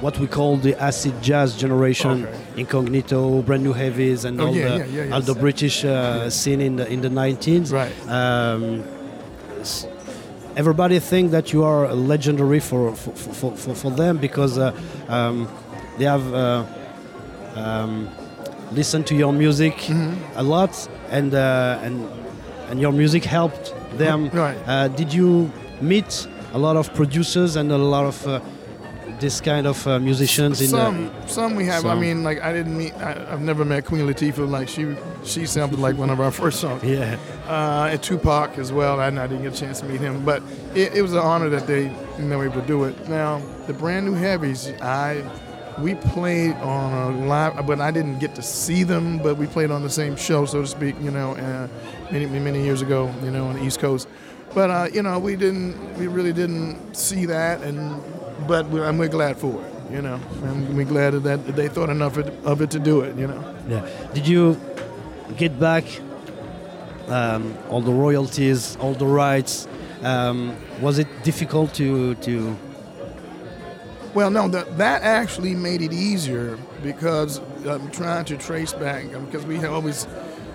what 0.00 0.18
we 0.18 0.26
call 0.26 0.56
the 0.56 0.74
acid 0.80 1.14
jazz 1.22 1.54
generation, 1.56 2.24
Okay. 2.24 2.60
Incognito, 2.62 3.42
Brand 3.42 3.62
New 3.62 3.72
Heavies, 3.74 4.24
and 4.24 4.40
Oh, 4.40 4.46
all 4.46 4.54
yeah, 4.56 4.68
the 4.78 4.88
yeah, 4.88 5.04
yeah, 5.04 5.14
all 5.14 5.20
the 5.20 5.34
British 5.34 5.84
uh, 5.84 6.28
scene 6.30 6.60
in 6.60 6.76
the 6.76 6.86
in 6.92 7.00
the 7.02 7.08
19s. 7.10 7.72
Right. 7.72 7.92
Um, 8.08 8.82
everybody 10.56 10.98
think 10.98 11.30
that 11.30 11.52
you 11.52 11.64
are 11.64 11.92
legendary 11.94 12.60
for 12.60 12.94
for, 12.96 13.12
for, 13.12 13.56
for, 13.56 13.74
for 13.74 13.90
them 13.90 14.18
because 14.18 14.58
uh, 14.58 14.72
um, 15.08 15.48
they 15.98 16.04
have 16.04 16.34
uh, 16.34 16.64
um, 17.56 18.08
listened 18.72 19.06
to 19.06 19.14
your 19.14 19.32
music 19.32 19.74
Mm-hmm. 19.74 20.38
a 20.38 20.42
lot 20.42 20.88
and 21.10 21.34
uh, 21.34 21.78
and 21.82 22.08
and 22.70 22.80
your 22.80 22.92
music 22.92 23.24
helped 23.24 23.74
them. 23.98 24.28
Right. 24.30 24.56
Uh, 24.66 24.88
did 24.88 25.12
you 25.12 25.50
meet 25.80 26.28
a 26.52 26.58
lot 26.58 26.76
of 26.76 26.92
producers 26.94 27.56
and 27.56 27.70
a 27.72 27.78
lot 27.78 28.06
of 28.06 28.26
uh, 28.26 28.40
this 29.20 29.40
kind 29.40 29.66
of 29.66 29.86
uh, 29.86 29.98
musicians 29.98 30.60
in 30.60 30.68
some 30.68 31.12
some 31.26 31.54
we 31.54 31.66
have. 31.66 31.86
I 31.86 31.94
mean, 31.94 32.22
like 32.22 32.40
I 32.42 32.52
didn't 32.52 32.76
meet. 32.76 32.94
I, 32.94 33.32
I've 33.32 33.42
never 33.42 33.64
met 33.64 33.84
Queen 33.84 34.06
Latifah. 34.06 34.48
Like 34.48 34.68
she 34.68 34.96
she 35.24 35.46
sampled 35.46 35.80
like 35.80 35.96
one 35.96 36.10
of 36.10 36.20
our 36.20 36.30
first 36.40 36.60
songs. 36.60 36.82
yeah 36.82 37.18
uh, 37.50 37.88
and 37.90 38.02
Tupac 38.02 38.58
as 38.58 38.72
well. 38.72 39.00
I, 39.00 39.08
I 39.08 39.26
didn't 39.26 39.42
get 39.42 39.54
a 39.54 39.56
chance 39.56 39.80
to 39.80 39.86
meet 39.86 40.00
him, 40.00 40.24
but 40.24 40.42
it, 40.74 40.94
it 40.94 41.02
was 41.02 41.12
an 41.12 41.18
honor 41.18 41.48
that 41.48 41.66
they 41.66 41.84
you 42.18 42.24
know, 42.24 42.38
were 42.38 42.44
able 42.44 42.60
to 42.60 42.66
do 42.66 42.84
it. 42.84 43.08
Now 43.08 43.42
the 43.66 43.72
brand 43.72 44.06
new 44.06 44.14
heavies, 44.14 44.68
I 44.80 45.24
we 45.78 45.96
played 45.96 46.54
on 46.56 46.92
a 46.92 47.26
live, 47.26 47.66
but 47.66 47.80
I 47.80 47.90
didn't 47.90 48.18
get 48.18 48.34
to 48.36 48.42
see 48.42 48.84
them. 48.84 49.18
But 49.18 49.36
we 49.36 49.46
played 49.46 49.70
on 49.70 49.82
the 49.82 49.90
same 49.90 50.14
show, 50.16 50.46
so 50.46 50.62
to 50.62 50.66
speak. 50.66 50.94
You 51.00 51.10
know, 51.10 51.32
uh, 51.32 51.68
many 52.12 52.26
many 52.26 52.62
years 52.62 52.82
ago. 52.82 53.12
You 53.24 53.32
know, 53.32 53.46
on 53.46 53.56
the 53.56 53.64
East 53.64 53.80
Coast. 53.80 54.08
But 54.54 54.70
uh, 54.70 54.88
you 54.92 55.02
know, 55.02 55.18
we 55.18 55.36
didn't, 55.36 55.98
we 55.98 56.06
really 56.06 56.32
didn't 56.32 56.94
see 56.94 57.26
that, 57.26 57.62
and 57.62 58.02
but 58.46 58.66
we're, 58.66 58.84
and 58.84 58.98
we're 58.98 59.08
glad 59.08 59.36
for 59.36 59.64
it. 59.64 59.72
You 59.90 60.02
know, 60.02 60.20
and 60.44 60.76
we're 60.76 60.84
glad 60.84 61.14
that 61.24 61.56
they 61.56 61.68
thought 61.68 61.90
enough 61.90 62.16
of 62.16 62.28
it, 62.28 62.44
of 62.44 62.60
it 62.60 62.70
to 62.70 62.78
do 62.78 63.00
it. 63.00 63.16
You 63.16 63.26
know. 63.26 63.54
yeah. 63.68 63.88
Did 64.14 64.28
you 64.28 64.56
get 65.36 65.58
back 65.58 65.84
um, 67.08 67.56
all 67.68 67.80
the 67.80 67.92
royalties, 67.92 68.76
all 68.76 68.94
the 68.94 69.06
rights? 69.06 69.66
Um, 70.02 70.56
was 70.80 70.98
it 70.98 71.08
difficult 71.24 71.74
to 71.74 72.14
to 72.16 72.56
Well, 74.14 74.30
no, 74.30 74.48
that 74.48 74.78
that 74.78 75.02
actually 75.02 75.54
made 75.54 75.82
it 75.82 75.92
easier 75.92 76.56
because 76.84 77.40
I'm 77.66 77.90
trying 77.90 78.24
to 78.26 78.36
trace 78.36 78.72
back 78.72 79.10
because 79.10 79.44
we 79.44 79.56
have 79.56 79.72
always 79.72 80.06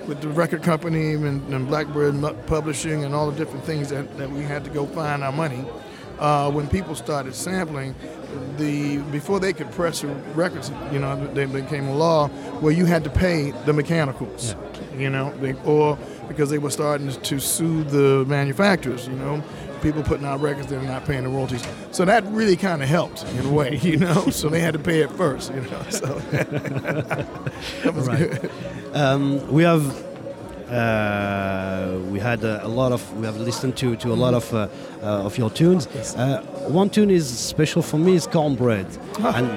with 0.07 0.21
the 0.21 0.29
record 0.29 0.63
company 0.63 1.13
and, 1.13 1.53
and 1.53 1.67
Blackbird 1.67 2.15
Publishing 2.47 3.03
and 3.03 3.13
all 3.13 3.29
the 3.31 3.37
different 3.37 3.65
things 3.65 3.89
that, 3.89 4.17
that 4.17 4.29
we 4.29 4.43
had 4.43 4.63
to 4.63 4.69
go 4.69 4.85
find 4.85 5.23
our 5.23 5.31
money. 5.31 5.65
Uh, 6.19 6.51
when 6.51 6.67
people 6.67 6.95
started 6.95 7.35
sampling, 7.35 7.95
the 8.57 8.97
before 9.11 9.39
they 9.39 9.53
could 9.53 9.71
press 9.71 10.01
the 10.01 10.07
records, 10.35 10.71
you 10.91 10.99
know, 10.99 11.15
they 11.33 11.45
became 11.45 11.87
a 11.87 11.95
law 11.95 12.27
where 12.61 12.73
you 12.73 12.85
had 12.85 13.03
to 13.03 13.09
pay 13.09 13.51
the 13.65 13.73
mechanicals, 13.73 14.55
you 14.97 15.09
know, 15.09 15.31
they, 15.39 15.53
or 15.65 15.97
because 16.27 16.49
they 16.49 16.57
were 16.57 16.69
starting 16.71 17.09
to 17.11 17.39
sue 17.39 17.83
the 17.83 18.25
manufacturers, 18.27 19.07
you 19.07 19.13
know, 19.15 19.43
people 19.81 20.01
putting 20.03 20.25
out 20.25 20.41
records 20.41 20.67
they're 20.67 20.81
not 20.81 21.05
paying 21.05 21.23
the 21.23 21.29
royalties. 21.29 21.63
So 21.91 22.03
that 22.05 22.23
really 22.27 22.55
kind 22.55 22.81
of 22.81 22.89
helped 22.89 23.23
in 23.37 23.45
a 23.45 23.51
way, 23.51 23.77
you 23.77 23.97
know. 23.97 24.29
so 24.31 24.49
they 24.49 24.59
had 24.59 24.73
to 24.73 24.79
pay 24.79 25.01
it 25.01 25.11
first, 25.11 25.53
you 25.53 25.61
know. 25.61 25.83
So 25.89 26.07
that 27.83 27.93
was 27.93 28.07
Right. 28.07 28.19
good. 28.41 28.51
Um, 28.93 29.45
we 29.51 29.63
have 29.63 29.83
uh, 30.71 31.97
we 32.11 32.19
had 32.19 32.43
uh, 32.43 32.59
a 32.63 32.67
lot 32.67 32.91
of 32.91 33.01
we 33.17 33.25
have 33.25 33.37
listened 33.37 33.75
to 33.77 33.95
to 33.97 34.11
a 34.11 34.17
lot 34.25 34.33
of 34.33 34.53
uh, 34.53 34.67
uh, 35.03 35.25
of 35.27 35.37
your 35.37 35.49
tunes. 35.49 35.87
Uh, 36.15 36.41
one 36.67 36.89
tune 36.89 37.09
is 37.11 37.25
special 37.27 37.81
for 37.81 37.97
me 37.97 38.15
is 38.15 38.27
cornbread 38.27 38.87
and 39.19 39.47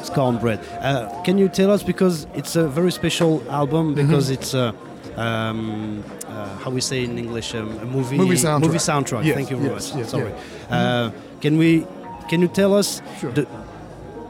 it's 0.00 0.10
cornbread. 0.10 0.60
Uh, 0.80 1.08
can 1.24 1.38
you 1.38 1.48
tell 1.48 1.70
us 1.70 1.82
because 1.82 2.26
it's 2.34 2.56
a 2.56 2.68
very 2.68 2.92
special 2.92 3.42
album 3.50 3.94
because 3.94 4.30
it's 4.30 4.54
uh, 4.54 4.72
um, 5.16 6.04
uh, 6.26 6.56
how 6.58 6.70
we 6.70 6.80
say 6.80 7.02
in 7.04 7.18
English 7.18 7.54
um, 7.54 7.78
a 7.78 7.84
movie 7.86 8.16
Movie 8.16 8.36
soundtrack. 8.36 8.60
movie 8.60 8.78
soundtrack. 8.78 9.24
Yes, 9.24 9.34
Thank 9.34 9.50
you 9.50 9.56
very 9.56 9.72
yes, 9.74 9.90
much. 9.94 9.98
yes, 10.00 10.10
Sorry. 10.10 10.32
Uh, 10.70 11.10
can 11.40 11.56
we 11.58 11.86
can 12.28 12.40
you 12.42 12.48
tell 12.48 12.74
us 12.74 13.00
Sure. 13.20 13.32
the, 13.32 13.46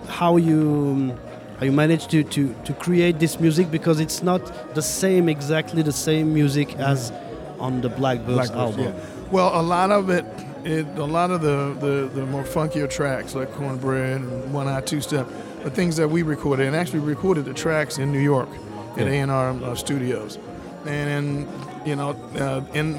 how 0.09 0.37
you 0.39 1.15
how 1.59 1.65
you 1.67 1.73
managed 1.73 2.11
to, 2.11 2.23
to, 2.23 2.55
to 2.65 2.73
create 2.75 3.19
this 3.19 3.41
music 3.41 3.71
because 3.71 3.99
it's 4.01 4.23
not 4.23 4.75
the 4.75 4.83
same 4.83 5.29
exactly 5.29 5.83
the 5.83 5.93
same 5.93 6.33
music 6.33 6.75
as 6.77 7.13
on 7.59 7.81
the 7.81 7.89
Blackbirds, 7.89 8.51
Blackbirds, 8.51 8.79
album. 8.79 8.95
yeah. 8.95 9.05
Well, 9.33 9.61
a 9.61 9.63
lot 9.63 9.91
of 9.91 10.09
it, 10.11 10.25
it 10.65 10.87
a 10.99 11.05
lot 11.05 11.31
of 11.31 11.41
the, 11.43 11.75
the, 11.85 12.09
the 12.21 12.27
more 12.27 12.45
funkier 12.45 12.89
tracks 12.89 13.35
like 13.35 13.51
Cornbread 13.53 14.21
and 14.21 14.53
One 14.53 14.69
Eye 14.69 14.81
Two 14.83 15.01
Step 15.01 15.27
are 15.65 15.71
things 15.71 15.97
that 15.97 16.09
we 16.09 16.23
recorded 16.23 16.67
and 16.67 16.77
actually 16.77 17.01
recorded 17.01 17.45
the 17.45 17.55
tracks 17.55 17.99
in 17.99 18.13
New 18.13 18.21
York 18.21 18.49
at 18.97 19.07
Yeah. 19.09 19.25
A&R 19.27 19.51
uh, 19.65 19.75
Studios. 19.75 20.39
And, 20.87 21.11
and 21.47 21.49
you 21.87 21.97
know, 21.97 22.11
uh, 22.37 22.63
in 22.75 22.93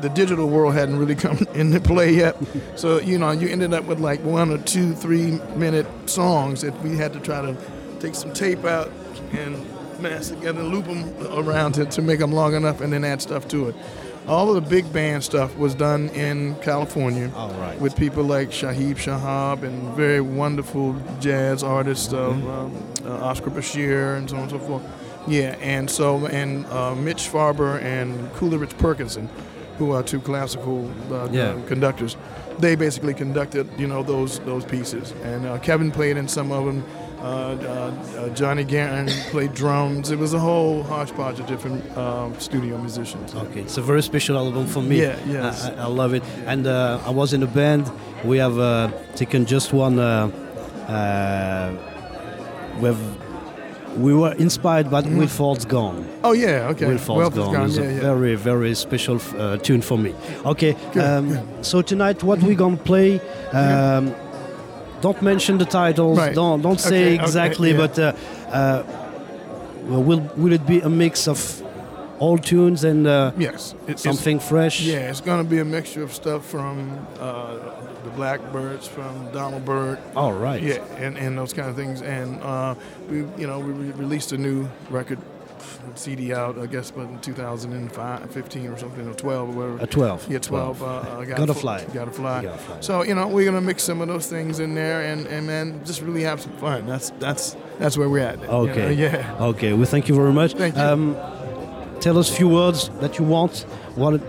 the 0.00 0.08
digital 0.08 0.48
world 0.48 0.74
hadn't 0.74 0.98
really 0.98 1.14
come 1.26 1.38
into 1.54 1.78
play 1.80 2.12
yet. 2.12 2.36
So, 2.74 2.98
you 2.98 3.18
know, 3.18 3.30
you 3.30 3.48
ended 3.48 3.72
up 3.72 3.84
with 3.84 4.00
like 4.00 4.20
one 4.24 4.50
or 4.50 4.58
two, 4.58 4.94
three 4.94 5.38
minute 5.54 5.86
songs 6.06 6.62
that 6.62 6.78
we 6.82 6.96
had 6.96 7.12
to 7.12 7.20
try 7.20 7.40
to 7.40 7.56
take 8.00 8.14
some 8.14 8.32
tape 8.32 8.64
out 8.64 8.90
and 9.32 9.54
mash 10.00 10.28
together, 10.28 10.62
loop 10.62 10.86
them 10.86 11.14
around 11.38 11.72
to, 11.72 11.84
to 11.84 12.02
make 12.02 12.18
them 12.18 12.32
long 12.32 12.54
enough, 12.54 12.80
and 12.80 12.92
then 12.92 13.04
add 13.04 13.20
stuff 13.22 13.46
to 13.48 13.68
it. 13.68 13.76
All 14.26 14.54
of 14.54 14.62
the 14.62 14.68
big 14.70 14.90
band 14.92 15.24
stuff 15.24 15.56
was 15.56 15.74
done 15.74 16.08
in 16.10 16.54
California 16.56 17.30
All 17.34 17.50
right. 17.54 17.78
with 17.80 17.96
people 17.96 18.22
like 18.22 18.50
Shahib 18.50 18.96
Shahab 18.96 19.62
and 19.62 19.94
very 19.96 20.20
wonderful 20.20 20.94
jazz 21.20 21.62
artists, 21.62 22.12
uh, 22.12 22.30
um, 22.30 22.76
uh, 23.04 23.24
Oscar 23.24 23.50
Bashir, 23.50 24.16
and 24.18 24.28
so 24.30 24.36
on 24.36 24.42
and 24.42 24.50
so 24.50 24.58
forth. 24.58 24.82
Yeah, 25.26 25.56
and 25.60 25.90
so 25.90 26.26
and 26.26 26.64
uh, 26.66 26.94
Mitch 26.94 27.28
Farber 27.28 27.80
and 27.82 28.32
Coleridge 28.34 28.70
Perkinson, 28.78 29.28
who 29.78 29.92
are 29.92 30.02
two 30.02 30.20
classical 30.20 30.90
uh, 31.12 31.28
Yeah. 31.32 31.58
conductors, 31.66 32.16
they 32.58 32.76
basically 32.76 33.14
conducted 33.14 33.68
you 33.78 33.86
know 33.86 34.02
those 34.02 34.38
those 34.40 34.64
pieces. 34.64 35.12
And 35.24 35.44
uh, 35.46 35.58
Kevin 35.58 35.90
played 35.90 36.16
in 36.16 36.28
some 36.28 36.52
of 36.52 36.64
them. 36.66 36.84
Uh, 37.20 37.22
uh, 37.26 37.92
uh, 38.18 38.28
Johnny 38.30 38.64
Guerin 38.64 39.06
played 39.30 39.52
drums. 39.52 40.10
It 40.10 40.18
was 40.18 40.32
a 40.32 40.38
whole 40.38 40.82
hodgepodge 40.82 41.38
of 41.38 41.46
different 41.46 41.84
um, 41.96 42.38
studio 42.40 42.78
musicians. 42.78 43.34
Okay, 43.34 43.60
it's 43.60 43.76
a 43.76 43.82
very 43.82 44.02
special 44.02 44.38
album 44.38 44.66
for 44.66 44.80
me. 44.82 45.02
Yeah, 45.02 45.18
yes. 45.26 45.66
I, 45.66 45.74
I- 45.82 45.86
love 45.86 46.14
it. 46.14 46.22
And 46.46 46.66
uh, 46.66 46.98
I 47.04 47.10
was 47.10 47.32
in 47.34 47.42
a 47.42 47.46
band. 47.46 47.90
We 48.24 48.38
have 48.38 48.58
uh, 48.58 48.90
taken 49.16 49.44
just 49.44 49.72
one. 49.72 49.98
Uh, 49.98 50.30
uh, 50.88 52.78
we 52.80 52.86
have. 52.88 53.00
We 53.98 54.14
were 54.14 54.32
inspired 54.34 54.88
by 54.88 55.02
Mm-hmm. 55.02 55.18
Will 55.18 55.26
Ford's 55.26 55.64
Gone. 55.64 56.06
Oh 56.22 56.32
yeah, 56.32 56.68
okay. 56.70 56.86
Will 56.86 56.96
Ford's 56.98 57.18
Wealth 57.18 57.34
Gone 57.34 57.52
gone. 57.54 57.66
is 57.66 57.76
Yeah, 57.76 57.84
a 57.84 57.92
yeah. 57.94 58.00
very, 58.00 58.36
very 58.36 58.74
special 58.76 59.20
uh, 59.36 59.56
tune 59.56 59.82
for 59.82 59.98
me. 59.98 60.14
Okay, 60.46 60.74
um, 60.94 61.36
so 61.62 61.82
tonight 61.82 62.22
what 62.22 62.40
we're 62.40 62.54
gonna 62.54 62.76
play? 62.76 63.18
Um, 63.52 64.14
don't 65.00 65.22
mention 65.22 65.58
the 65.58 65.64
titles. 65.64 66.18
Right. 66.18 66.34
Don't 66.34 66.62
don't 66.62 66.80
say 66.80 66.88
Okay, 67.02 67.14
okay, 67.14 67.24
exactly, 67.24 67.70
yeah. 67.70 67.76
but 67.86 67.98
uh, 67.98 68.12
uh, 68.52 68.82
well, 69.88 70.02
will 70.02 70.20
will 70.36 70.52
it 70.52 70.66
be 70.66 70.80
a 70.80 70.88
mix 70.88 71.26
of 71.28 71.62
old 72.20 72.42
tunes 72.44 72.84
and 72.84 73.06
uh, 73.06 73.32
Yes, 73.38 73.72
it- 73.86 73.90
it's- 73.92 74.02
something 74.02 74.38
fresh? 74.40 74.80
Yeah, 74.82 75.10
it's 75.10 75.20
going 75.22 75.42
to 75.44 75.48
be 75.50 75.58
a 75.60 75.64
mixture 75.64 76.02
of 76.02 76.12
stuff 76.12 76.44
from 76.44 76.98
uh, 77.18 77.56
the 78.04 78.10
Blackbirds, 78.16 78.86
from 78.88 79.30
Donald 79.32 79.64
Byrd. 79.64 79.98
All 80.14 80.32
right. 80.32 80.62
Yeah, 80.62 80.84
and, 80.98 81.16
and 81.18 81.36
those 81.38 81.52
kind 81.54 81.68
of 81.70 81.76
things. 81.76 82.02
And 82.02 82.40
uh, 82.42 82.74
we, 83.10 83.18
you 83.38 83.46
know, 83.46 83.58
we 83.58 83.72
re- 83.72 83.92
released 83.92 84.32
a 84.32 84.38
new 84.38 84.68
record 84.90 85.18
CD 85.94 86.32
out, 86.32 86.58
I 86.58 86.66
guess, 86.66 86.90
but 86.90 87.02
in 87.02 87.18
2005, 87.20 88.30
15 88.30 88.66
or 88.68 88.78
something, 88.78 89.06
or 89.08 89.14
12 89.14 89.48
or 89.48 89.52
whatever. 89.52 89.84
A 89.84 89.86
12. 89.86 90.30
Yeah, 90.30 90.38
12. 90.38 90.82
Uh, 90.82 90.86
uh, 90.86 91.24
Gotta 91.24 91.26
Gotta 91.46 91.54
Fly. 91.54 91.84
Gotta 91.92 92.10
fly. 92.10 92.42
Gotta 92.42 92.58
Fly. 92.58 92.80
So 92.80 93.02
you 93.02 93.14
know, 93.14 93.26
we're 93.28 93.44
gonna 93.44 93.60
mix 93.60 93.82
some 93.82 94.00
of 94.00 94.08
those 94.08 94.26
things 94.26 94.58
in 94.60 94.74
there, 94.74 95.02
and, 95.02 95.26
and 95.26 95.46
man, 95.46 95.84
just 95.84 96.02
really 96.02 96.22
have 96.22 96.40
some 96.40 96.52
fun. 96.58 96.86
That's 96.86 97.10
that's 97.18 97.56
that's 97.78 97.96
where 97.98 98.08
we're 98.08 98.20
at. 98.26 98.40
you 98.40 98.46
know, 98.46 98.52
Okay. 98.68 98.92
Yeah. 99.00 99.36
Okay. 99.40 99.72
Well, 99.72 99.86
thank 99.86 100.08
you 100.08 100.14
very 100.14 100.32
much. 100.32 100.52
Thank 100.54 100.76
you. 100.76 100.82
Um, 100.82 101.16
tell 102.00 102.18
us 102.18 102.30
a 102.30 102.34
few 102.34 102.48
words 102.48 102.88
that 103.00 103.18
you 103.18 103.24
want. 103.24 103.64
What 103.94 104.20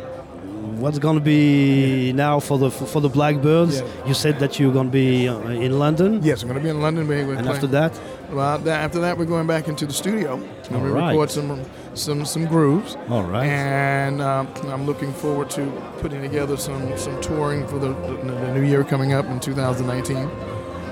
what's 0.81 0.97
going 0.99 1.15
to 1.15 1.21
be 1.23 2.11
now 2.13 2.39
for 2.39 2.57
the 2.57 2.71
for 2.71 3.01
the 3.01 3.09
Blackbirds? 3.09 3.81
Yeah. 3.81 4.07
You 4.07 4.13
said 4.13 4.39
that 4.39 4.59
you're 4.59 4.73
going 4.73 4.87
to 4.87 4.91
be 4.91 5.27
uh, 5.27 5.37
in 5.49 5.77
London. 5.77 6.21
Yes, 6.23 6.41
I'm 6.41 6.47
gonna 6.47 6.59
be 6.59 6.69
in 6.69 6.81
London. 6.81 7.11
And 7.11 7.47
after 7.47 7.67
that, 7.67 7.99
Well, 8.31 8.57
that, 8.59 8.81
after 8.83 8.99
that, 9.01 9.17
we're 9.17 9.25
going 9.25 9.47
back 9.47 9.67
into 9.67 9.85
the 9.85 9.93
studio. 9.93 10.35
And 10.35 10.75
All 10.77 10.81
we 10.81 10.89
right. 10.89 11.09
record 11.09 11.29
some 11.31 11.61
some 11.93 12.23
some 12.25 12.45
grooves. 12.45 12.95
all 13.09 13.23
right. 13.23 13.45
And 13.45 14.21
um, 14.21 14.47
I'm 14.67 14.85
looking 14.85 15.11
forward 15.13 15.49
to 15.51 15.65
putting 15.99 16.21
together 16.21 16.55
some 16.57 16.97
some 16.97 17.19
touring 17.21 17.67
for 17.67 17.77
the, 17.79 17.89
the, 17.89 18.15
the 18.23 18.53
new 18.53 18.63
year 18.63 18.83
coming 18.85 19.11
up 19.13 19.25
in 19.25 19.39
2019, 19.39 20.17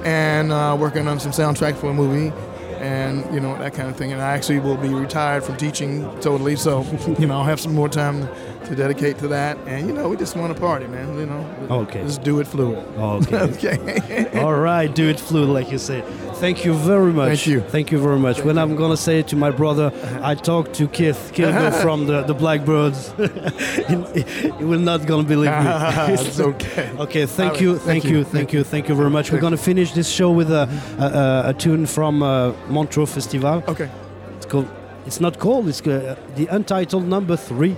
and 0.05 0.51
uh, 0.51 0.75
working 0.79 1.07
on 1.07 1.19
some 1.19 1.31
soundtrack 1.31 1.75
for 1.77 1.91
a 1.91 1.93
movie, 1.93 2.33
and 2.79 3.33
you 3.33 3.39
know 3.39 3.57
that 3.59 3.73
kind 3.73 3.89
of 3.89 3.95
thing. 3.95 4.11
And 4.11 4.21
I 4.21 4.33
actually 4.33 4.59
will 4.59 4.75
be 4.77 4.89
retired 4.93 5.43
from 5.45 5.55
teaching 5.57 6.01
totally, 6.19 6.55
so 6.57 6.83
you 7.17 7.25
know 7.27 7.37
I'll 7.37 7.43
have 7.45 7.59
some 7.61 7.73
more 7.73 7.89
time 7.89 8.27
to 8.65 8.75
dedicate 8.75 9.17
to 9.19 9.27
that. 9.29 9.57
And 9.65 9.87
you 9.87 9.93
know 9.93 10.09
we 10.09 10.17
just 10.17 10.35
want 10.35 10.53
to 10.53 10.59
party, 10.59 10.87
man. 10.87 11.17
You 11.17 11.25
know, 11.25 11.45
Okay. 11.69 12.01
just 12.03 12.23
do 12.23 12.39
it 12.41 12.47
fluid. 12.47 12.79
Okay. 12.97 13.37
okay. 13.77 14.39
All 14.41 14.55
right, 14.55 14.93
do 14.93 15.07
it 15.07 15.19
fluid, 15.19 15.49
like 15.49 15.71
you 15.71 15.77
said. 15.77 16.03
Thank 16.39 16.63
you 16.63 16.73
very 16.73 17.11
much. 17.11 17.27
Thank 17.27 17.47
you. 17.47 17.59
Thank 17.59 17.91
you 17.91 17.99
very 17.99 18.17
much. 18.17 18.41
when 18.45 18.57
I'm 18.57 18.77
gonna 18.77 18.95
say 18.95 19.21
to 19.23 19.35
my 19.35 19.51
brother, 19.51 19.91
I 20.21 20.35
talked 20.35 20.73
to 20.75 20.87
Keith 20.87 21.33
Kilgo 21.35 21.81
from 21.81 22.07
the, 22.07 22.23
the 22.23 22.33
Blackbirds, 22.33 23.11
he, 24.13 24.21
he 24.57 24.63
will 24.63 24.79
not 24.79 25.05
gonna 25.05 25.27
believe 25.27 25.51
me. 25.51 25.67
it's 26.13 26.39
okay. 26.51 26.89
Okay, 26.97 27.25
thank 27.25 27.53
right, 27.53 27.61
you, 27.61 27.77
thank 27.77 27.85
thank 27.85 28.03
you, 28.05 28.17
you, 28.19 28.23
thank 28.23 28.53
you, 28.53 28.63
thank 28.63 28.87
you 28.87 28.95
very 28.95 29.09
much. 29.09 29.33
We're 29.33 29.41
gonna 29.41 29.57
finish 29.57 29.91
this 29.91 30.09
show 30.09 30.31
with 30.31 30.49
a 30.49 30.63
a, 30.97 31.49
a, 31.49 31.53
tune 31.53 31.85
from 31.85 32.23
uh, 32.23 32.53
Montreux 32.69 33.07
Festival. 33.07 33.61
Okay. 33.67 33.89
It's 34.37 34.45
called. 34.45 34.69
It's 35.05 35.19
not 35.19 35.39
called. 35.39 35.67
It's 35.67 35.81
uh, 35.81 36.15
the 36.35 36.47
untitled 36.47 37.05
number 37.05 37.35
three. 37.35 37.75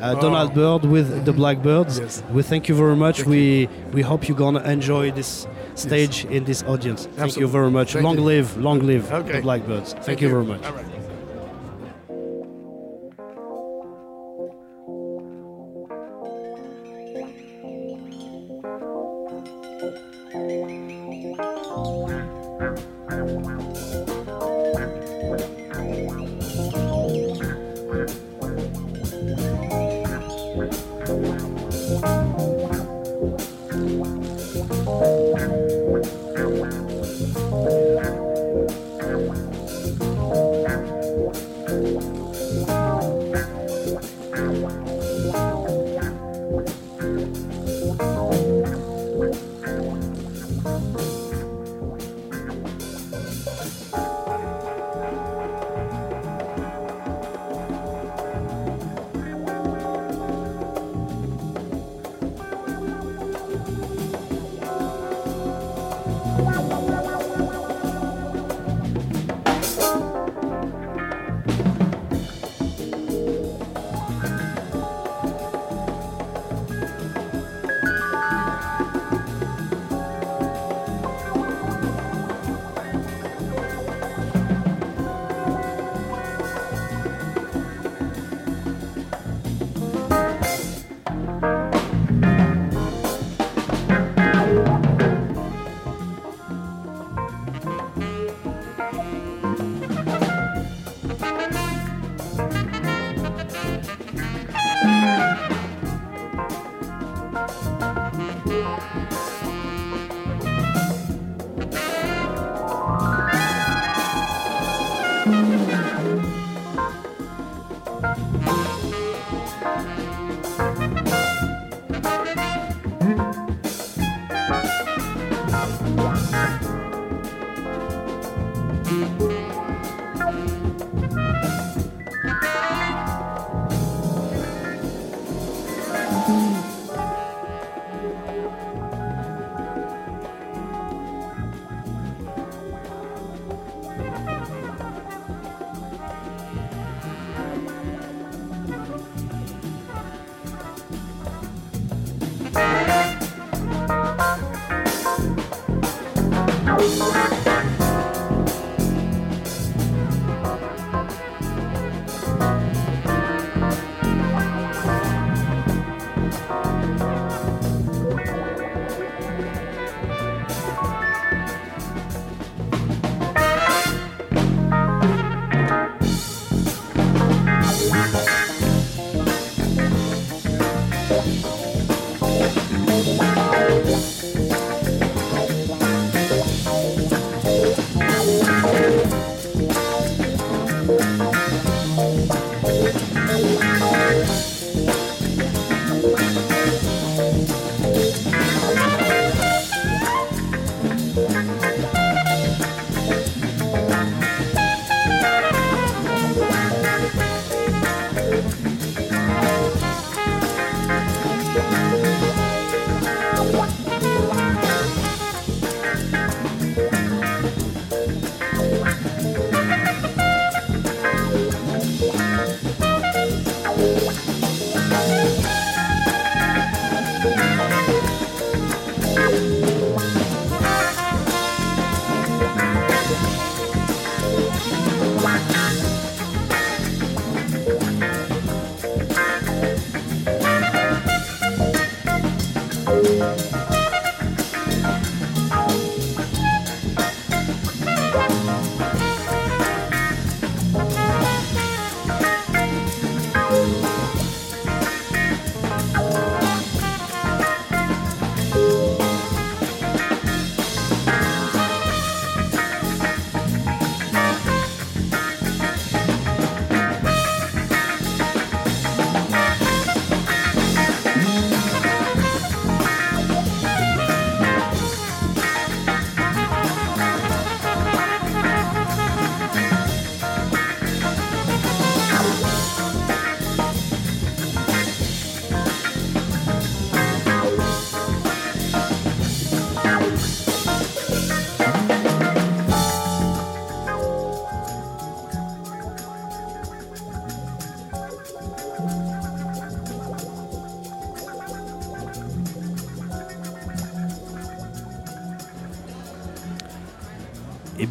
Uh, 0.00 0.14
Donald 0.16 0.52
Byrd 0.52 0.84
with 0.84 1.24
the 1.24 1.32
Blackbirds. 1.32 1.98
Oh. 1.98 2.02
Yes. 2.02 2.22
We 2.30 2.42
thank 2.42 2.68
you 2.68 2.74
very 2.74 2.96
much. 2.96 3.24
we 3.24 3.68
we 3.92 4.02
hope 4.02 4.28
you're 4.28 4.36
gonna 4.36 4.64
enjoy 4.64 5.12
this 5.12 5.46
stage 5.74 6.24
in 6.26 6.44
this 6.44 6.62
audience. 6.64 7.06
Thank 7.16 7.36
you 7.36 7.48
very 7.48 7.70
much. 7.70 7.92
Thank 7.92 8.04
long 8.04 8.16
you. 8.16 8.24
live, 8.24 8.56
long 8.56 8.80
live 8.80 9.10
Okay. 9.12 9.32
the 9.32 9.42
Blackbirds. 9.42 9.94
Thank, 9.94 10.20
you 10.20 10.28
very 10.28 10.44
much. 10.44 10.62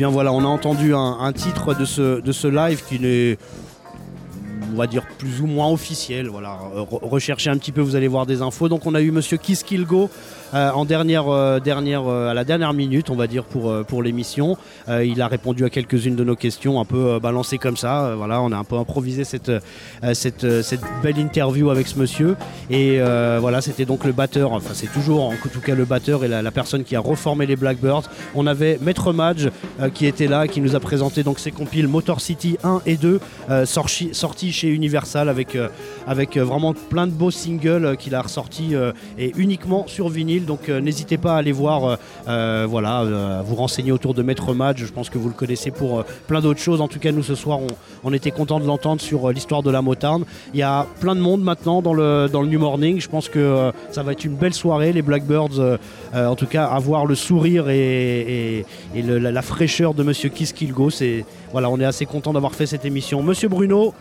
Voilà, 0.09 0.33
on 0.33 0.41
a 0.41 0.47
entendu 0.47 0.93
un, 0.95 1.31
titre 1.33 1.73
de 1.73 1.85
ce, 1.85 2.47
live 2.47 2.83
qui 2.87 2.99
n'est, 2.99 3.37
on 4.73 4.77
va 4.77 4.87
dire, 4.87 5.05
plus 5.17 5.41
ou 5.41 5.47
moins 5.47 5.69
officiel. 5.69 6.27
Voilà, 6.27 6.57
Re- 6.75 7.07
recherchez 7.07 7.49
un 7.49 7.57
petit 7.57 7.71
peu, 7.71 7.81
vous 7.81 7.95
allez 7.95 8.07
voir 8.07 8.25
des 8.25 8.41
infos. 8.41 8.69
Donc 8.69 8.85
on 8.85 8.95
a 8.95 9.01
eu 9.01 9.11
Monsieur 9.11 9.37
Kiss 9.37 9.63
en 10.53 10.85
dernière, 10.85 11.29
euh, 11.29 11.59
dernière, 11.59 12.07
euh, 12.07 12.29
à 12.29 12.33
la 12.33 12.43
dernière 12.43 12.73
minute, 12.73 13.09
on 13.09 13.15
va 13.15 13.27
dire, 13.27 13.43
pour, 13.43 13.69
euh, 13.69 13.83
pour 13.83 14.03
l'émission. 14.03 14.57
Euh, 14.89 15.05
il 15.05 15.21
a 15.21 15.27
répondu 15.27 15.65
à 15.65 15.69
quelques-unes 15.69 16.15
de 16.15 16.23
nos 16.23 16.35
questions, 16.35 16.79
un 16.79 16.85
peu 16.85 17.13
euh, 17.13 17.19
balancées 17.19 17.57
comme 17.57 17.77
ça. 17.77 18.05
Euh, 18.05 18.15
voilà, 18.15 18.41
on 18.41 18.51
a 18.51 18.57
un 18.57 18.63
peu 18.63 18.77
improvisé 18.77 19.23
cette, 19.23 19.49
euh, 19.49 19.59
cette, 20.13 20.43
euh, 20.43 20.61
belle 21.03 21.19
interview 21.19 21.69
avec 21.69 21.87
ce 21.87 21.97
monsieur. 21.97 22.35
Et 22.69 22.99
euh, 22.99 23.37
voilà, 23.39 23.61
c'était 23.61 23.85
donc 23.85 24.03
le 24.03 24.11
batteur, 24.11 24.51
enfin 24.53 24.71
c'est 24.73 24.91
toujours 24.91 25.25
en 25.25 25.33
tout 25.51 25.61
cas 25.61 25.75
le 25.75 25.85
batteur 25.85 26.23
et 26.23 26.27
la, 26.27 26.51
personne 26.51 26.83
qui 26.83 26.95
a 26.95 26.99
reformé 26.99 27.45
les 27.45 27.55
Blackbirds. 27.55 28.03
On 28.35 28.47
avait 28.47 28.77
Maître 28.81 29.13
Madge 29.13 29.49
euh, 29.79 29.89
qui 29.89 30.05
était 30.05 30.27
là, 30.27 30.47
qui 30.47 30.61
nous 30.61 30.75
a 30.75 30.79
présenté 30.79 31.23
donc 31.23 31.39
ses 31.39 31.51
compiles 31.51 31.87
Motor 31.87 32.21
City 32.21 32.57
1 32.63 32.81
et 32.85 32.97
2, 32.97 33.19
euh, 33.49 33.65
sorti, 33.65 34.09
sortis 34.13 34.51
chez 34.51 34.69
Universal 34.69 35.29
avec, 35.29 35.55
euh, 35.55 35.69
avec 36.07 36.37
euh, 36.37 36.43
vraiment 36.43 36.73
plein 36.73 37.07
de 37.07 37.11
beaux 37.11 37.31
singles 37.31 37.85
euh, 37.85 37.95
qu'il 37.95 38.15
a 38.15 38.21
ressortis 38.21 38.75
euh, 38.75 38.91
et 39.17 39.31
uniquement 39.37 39.85
sur 39.87 40.09
vinyle. 40.09 40.40
Donc 40.45 40.69
euh, 40.69 40.81
n'hésitez 40.81 41.17
pas 41.17 41.35
à 41.35 41.37
aller 41.37 41.51
voir, 41.51 41.85
euh, 41.85 41.95
euh, 42.27 42.67
voilà, 42.69 42.99
à 42.99 43.41
vous 43.41 43.55
renseigner 43.55 43.91
autour 43.91 44.13
de 44.13 44.23
Maître 44.23 44.53
Madge. 44.53 44.85
Je 44.85 44.91
pense 44.91 45.09
que 45.09 45.17
vous 45.17 45.27
le 45.27 45.33
connaissez 45.33 45.71
pour 45.71 46.03
plein 46.27 46.41
d'autres 46.41 46.59
choses. 46.59 46.81
En 46.81 46.87
tout 46.87 46.99
cas, 46.99 47.11
nous 47.11 47.23
ce 47.23 47.35
soir, 47.35 47.59
on, 48.03 48.13
était 48.13 48.31
content 48.31 48.59
de 48.59 48.65
l'entendre 48.65 49.01
sur 49.01 49.29
l'histoire 49.29 49.63
de 49.63 49.71
la 49.71 49.81
Motown. 49.81 50.25
Il 50.53 50.59
y 50.59 50.63
a 50.63 50.85
plein 50.99 51.15
de 51.15 51.21
monde 51.21 51.41
maintenant 51.41 51.81
dans 51.81 51.93
le, 51.93 52.29
New 52.33 52.59
Morning. 52.59 52.99
Je 52.99 53.07
pense 53.07 53.29
que 53.29 53.71
ça 53.91 54.03
va 54.03 54.11
être 54.11 54.25
une 54.25 54.35
belle 54.35 54.53
soirée. 54.53 54.91
Les 54.91 55.01
Blackbirds, 55.01 55.79
en 56.13 56.35
tout 56.35 56.47
cas, 56.47 56.65
avoir 56.65 57.05
le 57.05 57.15
sourire 57.15 57.69
et, 57.69 58.65
la, 58.95 59.41
fraîcheur 59.41 59.93
de 59.93 60.03
Monsieur 60.03 60.29
Kiss 60.29 60.51
Kilgo, 60.51 60.89
voilà, 61.51 61.69
on 61.69 61.79
est 61.79 61.85
assez 61.85 62.05
content 62.05 62.33
d'avoir 62.33 62.53
fait 62.53 62.65
cette 62.65 62.85
émission. 62.85 63.23
Monsieur 63.23 63.47
Bruno. 63.47 63.93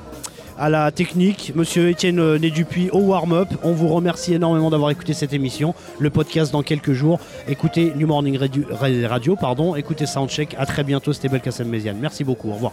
À 0.60 0.68
la 0.68 0.90
technique, 0.92 1.52
Monsieur 1.54 1.88
Étienne 1.88 2.18
euh, 2.18 2.38
Né-Dupuis 2.38 2.90
au 2.90 2.98
warm-up. 2.98 3.48
On 3.62 3.72
vous 3.72 3.88
remercie 3.88 4.34
énormément 4.34 4.68
d'avoir 4.68 4.90
écouté 4.90 5.14
cette 5.14 5.32
émission. 5.32 5.74
Le 5.98 6.10
podcast 6.10 6.52
dans 6.52 6.62
quelques 6.62 6.92
jours. 6.92 7.18
Écoutez 7.48 7.94
New 7.96 8.06
Morning 8.06 8.36
Radio, 8.38 9.36
pardon. 9.36 9.74
écoutez 9.74 10.04
Soundcheck. 10.04 10.54
À 10.58 10.66
très 10.66 10.84
bientôt. 10.84 11.14
C'était 11.14 11.30
Belkacem 11.30 11.66
Méziane. 11.66 11.96
Merci 11.98 12.24
beaucoup. 12.24 12.50
Au 12.50 12.56
revoir. 12.56 12.72